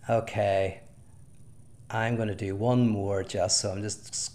okay. 0.10 0.82
I'm 1.90 2.16
going 2.16 2.30
to 2.30 2.36
do 2.36 2.56
one 2.56 2.88
more 2.88 3.24
just 3.24 3.62
so 3.62 3.72
I'm 3.72 3.82
just 3.82 4.34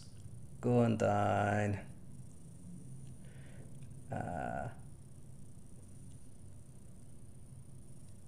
going 0.61 0.97
down. 0.97 1.80
Uh, 4.12 4.68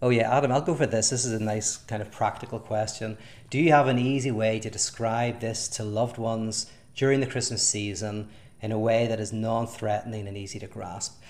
Oh, 0.03 0.11
yeah, 0.11 0.37
Adam, 0.37 0.51
I'll 0.51 0.61
go 0.61 0.75
for 0.75 0.85
this. 0.85 1.11
This 1.11 1.25
is 1.25 1.33
a 1.33 1.39
nice 1.39 1.77
kind 1.77 2.03
of 2.03 2.11
practical 2.11 2.59
question. 2.59 3.17
Do 3.51 3.59
you 3.61 3.71
have 3.71 3.87
an 3.87 4.01
easy 4.01 4.33
way 4.33 4.59
to 4.59 4.69
describe 4.69 5.39
this 5.39 5.69
to 5.69 5.85
loved 5.85 6.19
ones 6.19 6.67
during 6.97 7.21
the 7.21 7.27
Christmas 7.27 7.63
season 7.63 8.29
in 8.61 8.73
a 8.73 8.79
way 8.81 9.07
that 9.07 9.21
is 9.21 9.33
non 9.33 9.69
threatening 9.69 10.27
and 10.27 10.37
easy 10.37 10.59
to 10.59 10.67
grasp? 10.67 11.23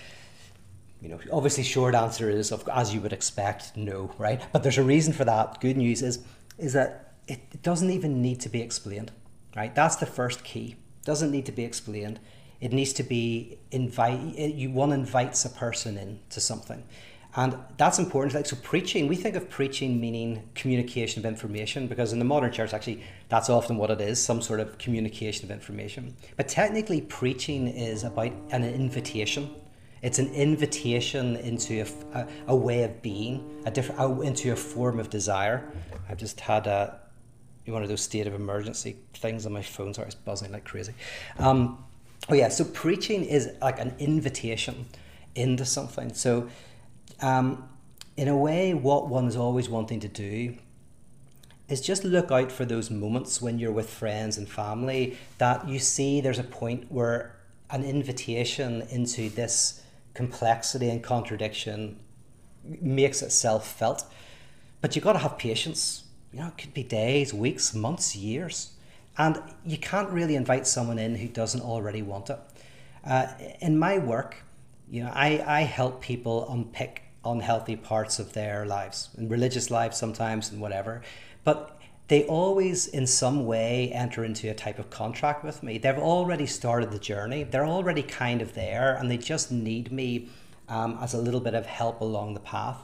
You 1.03 1.11
know, 1.11 1.18
obviously, 1.31 1.64
short 1.64 1.95
answer 1.95 2.31
is, 2.31 2.51
as 2.73 2.95
you 2.95 3.03
would 3.03 3.12
expect, 3.12 3.77
no, 3.77 4.11
right? 4.16 4.41
But 4.53 4.62
there's 4.62 4.79
a 4.79 4.83
reason 4.83 5.12
for 5.12 5.27
that. 5.27 5.61
Good 5.61 5.77
news 5.77 6.01
is, 6.01 6.25
is 6.57 6.73
that 6.73 7.12
it 7.29 7.62
doesn't 7.62 7.91
even 7.91 8.23
need 8.23 8.41
to 8.41 8.49
be 8.49 8.62
explained, 8.62 9.12
right? 9.55 9.75
That's 9.75 9.97
the 9.97 10.07
first 10.07 10.45
key. 10.45 10.77
It 11.03 11.05
doesn't 11.05 11.31
need 11.31 11.45
to 11.45 11.53
be 11.53 11.64
explained. 11.64 12.20
It 12.59 12.73
needs 12.73 12.95
to 12.95 13.03
be 13.03 13.59
invite. 13.70 14.39
You 14.39 14.70
one 14.70 14.93
invites 14.93 15.45
a 15.45 15.51
person 15.51 15.99
in 15.99 16.20
to 16.31 16.41
something. 16.41 16.85
And 17.35 17.57
that's 17.78 17.99
important. 17.99 18.35
Like 18.35 18.47
so, 18.47 18.57
preaching. 18.57 19.09
We 19.09 19.16
think 19.16 19.37
of 19.37 19.49
preaching 19.49 20.01
meaning 20.01 20.49
communication 20.55 21.20
of 21.20 21.26
information 21.26 21.87
because 21.87 22.12
in 22.12 22.18
the 22.18 22.24
modern 22.24 22.53
church, 22.53 22.74
actually, 22.74 23.03
that's 23.28 23.49
often 23.49 23.78
what 23.78 23.91
it 23.91 24.01
is: 24.01 24.22
some 24.22 24.43
sort 24.43 24.61
of 24.61 24.76
communication 24.78 25.45
of 25.47 25.51
information. 25.51 26.14
But 26.37 26.49
technically, 26.49 27.01
preaching 27.01 27.68
is 27.68 28.05
about 28.05 28.33
an 28.51 28.64
invitation. 28.64 29.51
It's 30.03 30.18
an 30.18 30.35
invitation 30.35 31.37
into 31.37 31.85
a, 32.14 32.18
a, 32.18 32.28
a 32.49 32.57
way 32.57 32.83
of 32.83 33.01
being, 33.03 33.62
a 33.64 33.70
different, 33.70 34.24
into 34.24 34.53
a 34.53 34.57
form 34.57 34.99
of 34.99 35.09
desire. 35.09 35.70
I've 36.11 36.18
just 36.18 36.41
had 36.41 36.66
a 36.66 36.99
one 37.66 37.83
of 37.83 37.89
those 37.89 38.03
state 38.03 38.26
of 38.26 38.35
emergency 38.35 38.97
things 39.14 39.47
on 39.47 39.53
my 39.53 39.62
phone. 39.62 39.95
Sorry, 39.95 40.07
it's 40.07 40.16
buzzing 40.16 40.53
like 40.53 40.64
crazy. 40.64 40.93
Um, 41.39 41.85
oh 42.28 42.35
yeah, 42.35 42.49
so 42.49 42.64
preaching 42.64 43.24
is 43.24 43.51
like 43.61 43.78
an 43.78 43.95
invitation 43.99 44.87
into 45.35 45.64
something. 45.64 46.12
So 46.12 46.49
um, 47.23 47.68
in 48.16 48.29
a 48.29 48.37
way, 48.37 48.75
what 48.75 49.09
one 49.09 49.27
is 49.27 49.37
always 49.37 49.68
wanting 49.68 50.01
to 50.01 50.09
do 50.09 50.57
is 51.68 51.81
just 51.81 52.05
look 52.05 52.31
out 52.31 52.53
for 52.53 52.64
those 52.64 52.91
moments 52.91 53.41
when 53.41 53.59
you're 53.59 53.73
with 53.73 53.89
friends 53.89 54.37
and 54.37 54.49
family 54.49 55.16
that 55.39 55.66
you 55.66 55.79
see 55.79 56.20
there's 56.20 56.39
a 56.39 56.45
point 56.45 56.91
where 56.93 57.35
an 57.70 57.83
invitation 57.85 58.83
into 58.91 59.31
this 59.31 59.83
complexity 60.12 60.91
and 60.91 61.03
contradiction 61.03 61.99
makes 62.64 63.23
itself 63.23 63.66
felt. 63.66 64.05
But 64.83 64.95
you've 64.95 65.05
got 65.05 65.14
to 65.14 65.20
have 65.20 65.39
patience. 65.39 66.05
You 66.33 66.41
know, 66.41 66.49
it 66.49 66.59
could 66.59 66.75
be 66.75 66.83
days, 66.83 67.33
weeks, 67.33 67.75
months, 67.75 68.14
years. 68.14 68.73
And 69.16 69.41
you 69.64 69.79
can't 69.79 70.11
really 70.11 70.37
invite 70.37 70.66
someone 70.66 70.99
in 70.99 71.14
who 71.14 71.29
doesn't 71.29 71.62
already 71.62 72.03
want 72.03 72.31
it. 72.31 72.39
Uh, 73.05 73.27
in 73.61 73.79
my 73.79 73.99
work, 73.99 74.37
you 74.91 75.03
know, 75.03 75.11
I, 75.14 75.43
I 75.47 75.61
help 75.62 76.03
people 76.03 76.49
unpick 76.51 77.02
unhealthy 77.25 77.77
parts 77.77 78.18
of 78.18 78.33
their 78.33 78.66
lives 78.66 79.11
and 79.16 79.31
religious 79.31 79.70
lives 79.70 79.97
sometimes 79.97 80.51
and 80.51 80.61
whatever. 80.61 81.03
But 81.45 81.79
they 82.09 82.25
always 82.25 82.87
in 82.87 83.07
some 83.07 83.47
way 83.47 83.91
enter 83.93 84.25
into 84.25 84.51
a 84.51 84.55
type 84.55 84.79
of 84.79 84.91
contract 84.91 85.45
with 85.45 85.62
me. 85.62 85.79
They've 85.79 85.97
already 85.97 86.47
started 86.47 86.91
the 86.91 86.99
journey. 86.99 87.45
They're 87.45 87.66
already 87.66 88.03
kind 88.03 88.43
of 88.43 88.55
there 88.55 88.95
and 88.97 89.11
they 89.11 89.16
just 89.16 89.51
need 89.51 89.93
me 89.93 90.29
um, 90.68 90.99
as 91.01 91.14
a 91.14 91.18
little 91.18 91.41
bit 91.41 91.55
of 91.55 91.66
help 91.66 92.01
along 92.01 92.35
the 92.35 92.41
path. 92.41 92.79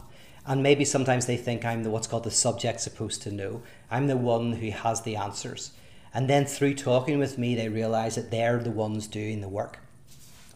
And 0.46 0.62
maybe 0.62 0.84
sometimes 0.84 1.26
they 1.26 1.36
think 1.36 1.64
i'm 1.64 1.82
the 1.82 1.90
what's 1.90 2.06
called 2.06 2.24
the 2.24 2.30
subject 2.30 2.80
supposed 2.80 3.22
to 3.22 3.30
know. 3.30 3.62
I'm 3.90 4.06
the 4.06 4.16
one 4.16 4.52
who 4.54 4.70
has 4.70 5.02
the 5.02 5.16
answers. 5.16 5.72
And 6.14 6.30
then 6.30 6.46
through 6.46 6.74
talking 6.74 7.18
with 7.18 7.36
me 7.36 7.54
they 7.54 7.68
realize 7.68 8.14
that 8.14 8.30
they're 8.30 8.58
the 8.58 8.70
ones 8.70 9.06
doing 9.06 9.40
the 9.40 9.48
work. 9.48 9.78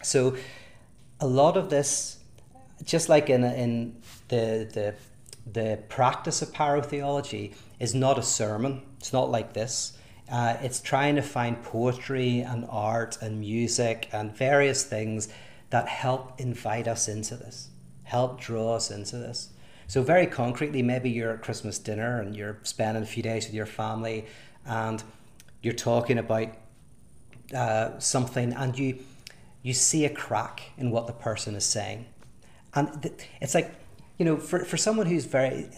So 0.03 0.37
a 1.21 1.27
lot 1.27 1.57
of 1.57 1.69
this 1.69 2.19
just 2.85 3.09
like 3.09 3.31
in, 3.31 3.45
in 3.45 3.97
the, 4.29 4.69
the, 4.73 4.95
the 5.51 5.79
practice 5.89 6.43
of 6.43 6.53
pyrotheology 6.53 7.55
is 7.79 7.95
not 7.95 8.19
a 8.19 8.23
sermon. 8.23 8.83
It's 8.99 9.13
not 9.13 9.31
like 9.31 9.53
this. 9.53 9.97
Uh, 10.31 10.57
it's 10.63 10.81
trying 10.81 11.17
to 11.17 11.23
find 11.23 11.63
poetry 11.63 12.41
and 12.41 12.67
art 12.71 13.19
and 13.21 13.41
music 13.41 14.09
and 14.13 14.35
various 14.37 14.85
things 14.85 15.29
that 15.71 15.89
help 15.89 16.41
invite 16.41 16.87
us 16.87 17.09
into 17.09 17.37
this, 17.37 17.69
help 18.05 18.41
draw 18.41 18.75
us 18.77 18.91
into 18.91 19.17
this. 19.17 19.51
So, 19.89 20.03
very 20.03 20.27
concretely, 20.27 20.83
maybe 20.83 21.11
you're 21.11 21.33
at 21.33 21.43
Christmas 21.43 21.79
dinner 21.79 22.21
and 22.21 22.35
you're 22.35 22.59
spending 22.63 23.03
a 23.03 23.07
few 23.07 23.23
days 23.23 23.47
with 23.47 23.55
your 23.55 23.67
family 23.67 24.25
and 24.65 25.03
you're 25.61 25.75
talking 25.75 26.19
about 26.19 26.49
uh, 27.55 27.99
something 27.99 28.53
and 28.55 28.79
you, 28.79 29.01
you 29.63 29.75
see 29.75 30.05
a 30.05 30.11
crack 30.11 30.63
in 30.79 30.91
what 30.91 31.07
the 31.07 31.13
person 31.13 31.55
is 31.55 31.65
saying 31.65 32.07
and 32.75 33.03
th- 33.03 33.15
it's 33.41 33.55
like, 33.55 33.75
you 34.19 34.25
know, 34.25 34.37
for, 34.37 34.65
for 34.65 34.77
someone 34.77 35.07
who's 35.07 35.25
very, 35.25 35.69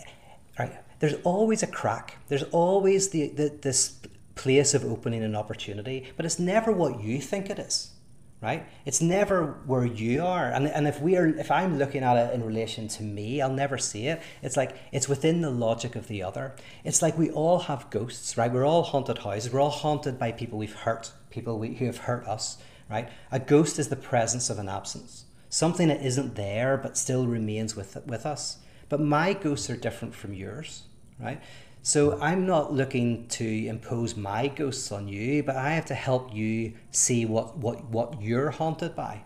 right, 0.58 0.72
there's 1.00 1.14
always 1.24 1.62
a 1.62 1.66
crack. 1.66 2.16
There's 2.28 2.44
always 2.44 3.10
the, 3.10 3.28
the 3.28 3.48
this 3.60 3.98
place 4.34 4.74
of 4.74 4.84
opening 4.84 5.22
and 5.22 5.36
opportunity, 5.36 6.12
but 6.16 6.26
it's 6.26 6.38
never 6.38 6.72
what 6.72 7.00
you 7.02 7.20
think 7.20 7.50
it 7.50 7.58
is, 7.58 7.92
right? 8.40 8.66
It's 8.84 9.00
never 9.00 9.60
where 9.66 9.84
you 9.84 10.24
are. 10.24 10.50
And, 10.50 10.66
and 10.66 10.86
if 10.86 11.00
we 11.00 11.16
are, 11.16 11.26
if 11.26 11.50
I'm 11.50 11.78
looking 11.78 12.02
at 12.02 12.16
it 12.16 12.34
in 12.34 12.44
relation 12.44 12.88
to 12.88 13.02
me, 13.02 13.40
I'll 13.40 13.52
never 13.52 13.78
see 13.78 14.06
it. 14.06 14.22
It's 14.42 14.56
like, 14.56 14.76
it's 14.92 15.08
within 15.08 15.40
the 15.40 15.50
logic 15.50 15.96
of 15.96 16.08
the 16.08 16.22
other. 16.22 16.54
It's 16.84 17.02
like 17.02 17.16
we 17.18 17.30
all 17.30 17.60
have 17.60 17.90
ghosts, 17.90 18.36
right? 18.36 18.52
We're 18.52 18.66
all 18.66 18.82
haunted 18.82 19.18
houses. 19.18 19.52
We're 19.52 19.60
all 19.60 19.70
haunted 19.70 20.18
by 20.18 20.32
people 20.32 20.58
we've 20.58 20.74
hurt, 20.74 21.12
people 21.30 21.58
we, 21.58 21.74
who 21.74 21.86
have 21.86 21.98
hurt 21.98 22.26
us, 22.26 22.58
right? 22.90 23.08
A 23.30 23.38
ghost 23.38 23.78
is 23.78 23.88
the 23.88 23.96
presence 23.96 24.50
of 24.50 24.58
an 24.58 24.68
absence 24.68 25.23
something 25.54 25.86
that 25.86 26.04
isn't 26.04 26.34
there 26.34 26.76
but 26.76 26.96
still 26.96 27.28
remains 27.28 27.76
with 27.76 27.96
with 28.06 28.26
us. 28.26 28.58
But 28.88 29.00
my 29.00 29.32
ghosts 29.34 29.70
are 29.70 29.76
different 29.76 30.12
from 30.12 30.34
yours, 30.34 30.82
right? 31.20 31.40
So 31.80 32.20
I'm 32.20 32.44
not 32.44 32.72
looking 32.72 33.28
to 33.28 33.66
impose 33.66 34.16
my 34.16 34.48
ghosts 34.48 34.90
on 34.90 35.06
you, 35.06 35.44
but 35.44 35.54
I 35.54 35.70
have 35.70 35.84
to 35.86 35.94
help 35.94 36.34
you 36.34 36.72
see 36.90 37.24
what, 37.24 37.56
what, 37.56 37.84
what 37.84 38.20
you're 38.20 38.50
haunted 38.50 38.96
by. 38.96 39.22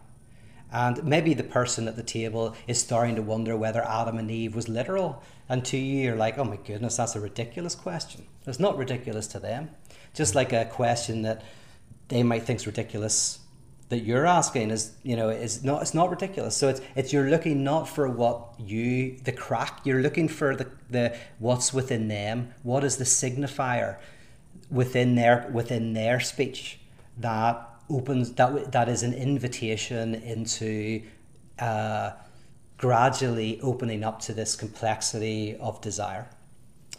And 0.71 1.03
maybe 1.05 1.33
the 1.35 1.45
person 1.45 1.89
at 1.89 1.97
the 1.97 2.03
table 2.03 2.55
is 2.67 2.79
starting 2.79 3.15
to 3.15 3.23
wonder 3.23 3.57
whether 3.57 3.83
Adam 3.87 4.19
and 4.19 4.31
Eve 4.31 4.55
was 4.55 4.69
literal. 4.69 5.23
And 5.49 5.65
to 5.67 5.79
you, 5.79 6.03
you're 6.03 6.17
like, 6.17 6.37
oh 6.37 6.45
my 6.45 6.57
goodness, 6.57 6.97
that's 6.97 7.17
a 7.17 7.21
ridiculous 7.21 7.75
question. 7.75 8.27
It's 8.47 8.61
not 8.61 8.77
ridiculous 8.77 9.29
to 9.29 9.39
them. 9.39 9.71
Just 10.13 10.35
like 10.35 10.53
a 10.53 10.67
question 10.67 11.23
that 11.23 11.43
they 12.09 12.23
might 12.23 12.43
think 12.43 12.61
is 12.61 12.67
ridiculous 12.67 13.39
that 13.89 14.01
you're 14.01 14.27
asking 14.27 14.71
is 14.71 14.93
you 15.03 15.17
know 15.17 15.29
is 15.29 15.65
not 15.65 15.83
it's 15.83 15.95
not 15.95 16.11
ridiculous. 16.11 16.57
So 16.57 16.69
it's 16.69 16.81
it's 16.95 17.13
you're 17.13 17.31
looking 17.31 17.65
not 17.65 17.89
for 17.89 18.09
what 18.09 18.55
you 18.59 19.19
the 19.25 19.33
crack 19.33 19.81
you're 19.85 20.03
looking 20.03 20.29
for 20.29 20.55
the 20.55 20.71
the 20.91 21.17
what's 21.39 21.73
within 21.73 22.09
them. 22.09 22.55
What 22.63 22.85
is 22.85 22.97
the 22.97 23.05
signifier 23.05 23.97
within 24.71 25.15
their 25.15 25.49
within 25.53 25.95
their 25.95 26.21
speech 26.21 26.81
that 27.19 27.67
opens 27.91 28.33
that 28.33 28.73
that 28.73 28.89
is 28.89 29.03
an 29.03 29.15
invitation 29.15 30.15
into 30.15 31.03
uh, 31.59 32.11
gradually 32.77 33.61
opening 33.63 34.05
up 34.05 34.21
to 34.21 34.33
this 34.33 34.55
complexity 34.55 35.57
of 35.57 35.81
desire 35.81 36.29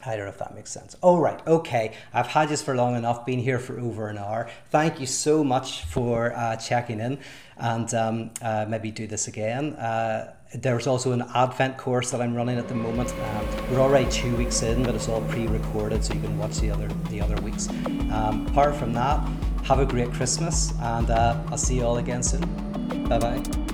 I 0.05 0.15
don't 0.15 0.25
know 0.25 0.29
if 0.29 0.37
that 0.39 0.55
makes 0.55 0.71
sense. 0.71 0.95
All 1.01 1.17
oh, 1.17 1.19
right, 1.19 1.45
okay. 1.45 1.93
I've 2.13 2.27
had 2.27 2.49
this 2.49 2.61
for 2.61 2.75
long 2.75 2.95
enough, 2.95 3.25
been 3.25 3.39
here 3.39 3.59
for 3.59 3.79
over 3.79 4.07
an 4.07 4.17
hour. 4.17 4.49
Thank 4.69 4.99
you 4.99 5.05
so 5.05 5.43
much 5.43 5.83
for 5.85 6.33
uh, 6.33 6.55
checking 6.55 6.99
in 6.99 7.19
and 7.57 7.93
um, 7.93 8.31
uh, 8.41 8.65
maybe 8.67 8.91
do 8.91 9.07
this 9.07 9.27
again. 9.27 9.73
Uh, 9.73 10.33
there's 10.55 10.87
also 10.87 11.11
an 11.11 11.23
Advent 11.35 11.77
course 11.77 12.09
that 12.11 12.21
I'm 12.21 12.33
running 12.33 12.57
at 12.57 12.67
the 12.67 12.75
moment. 12.75 13.13
Um, 13.13 13.71
we're 13.71 13.79
already 13.79 14.09
two 14.09 14.35
weeks 14.35 14.63
in, 14.63 14.83
but 14.83 14.95
it's 14.95 15.07
all 15.07 15.21
pre-recorded, 15.21 16.03
so 16.03 16.13
you 16.13 16.21
can 16.21 16.37
watch 16.39 16.59
the 16.59 16.71
other 16.71 16.87
the 17.09 17.21
other 17.21 17.39
weeks. 17.41 17.69
Um, 17.69 18.47
apart 18.49 18.75
from 18.75 18.93
that, 18.93 19.27
have 19.63 19.79
a 19.79 19.85
great 19.85 20.11
Christmas, 20.11 20.73
and 20.81 21.11
uh, 21.11 21.39
I'll 21.51 21.57
see 21.57 21.75
you 21.75 21.85
all 21.85 21.97
again 21.97 22.23
soon. 22.23 22.41
Bye 23.07 23.19
bye. 23.19 23.69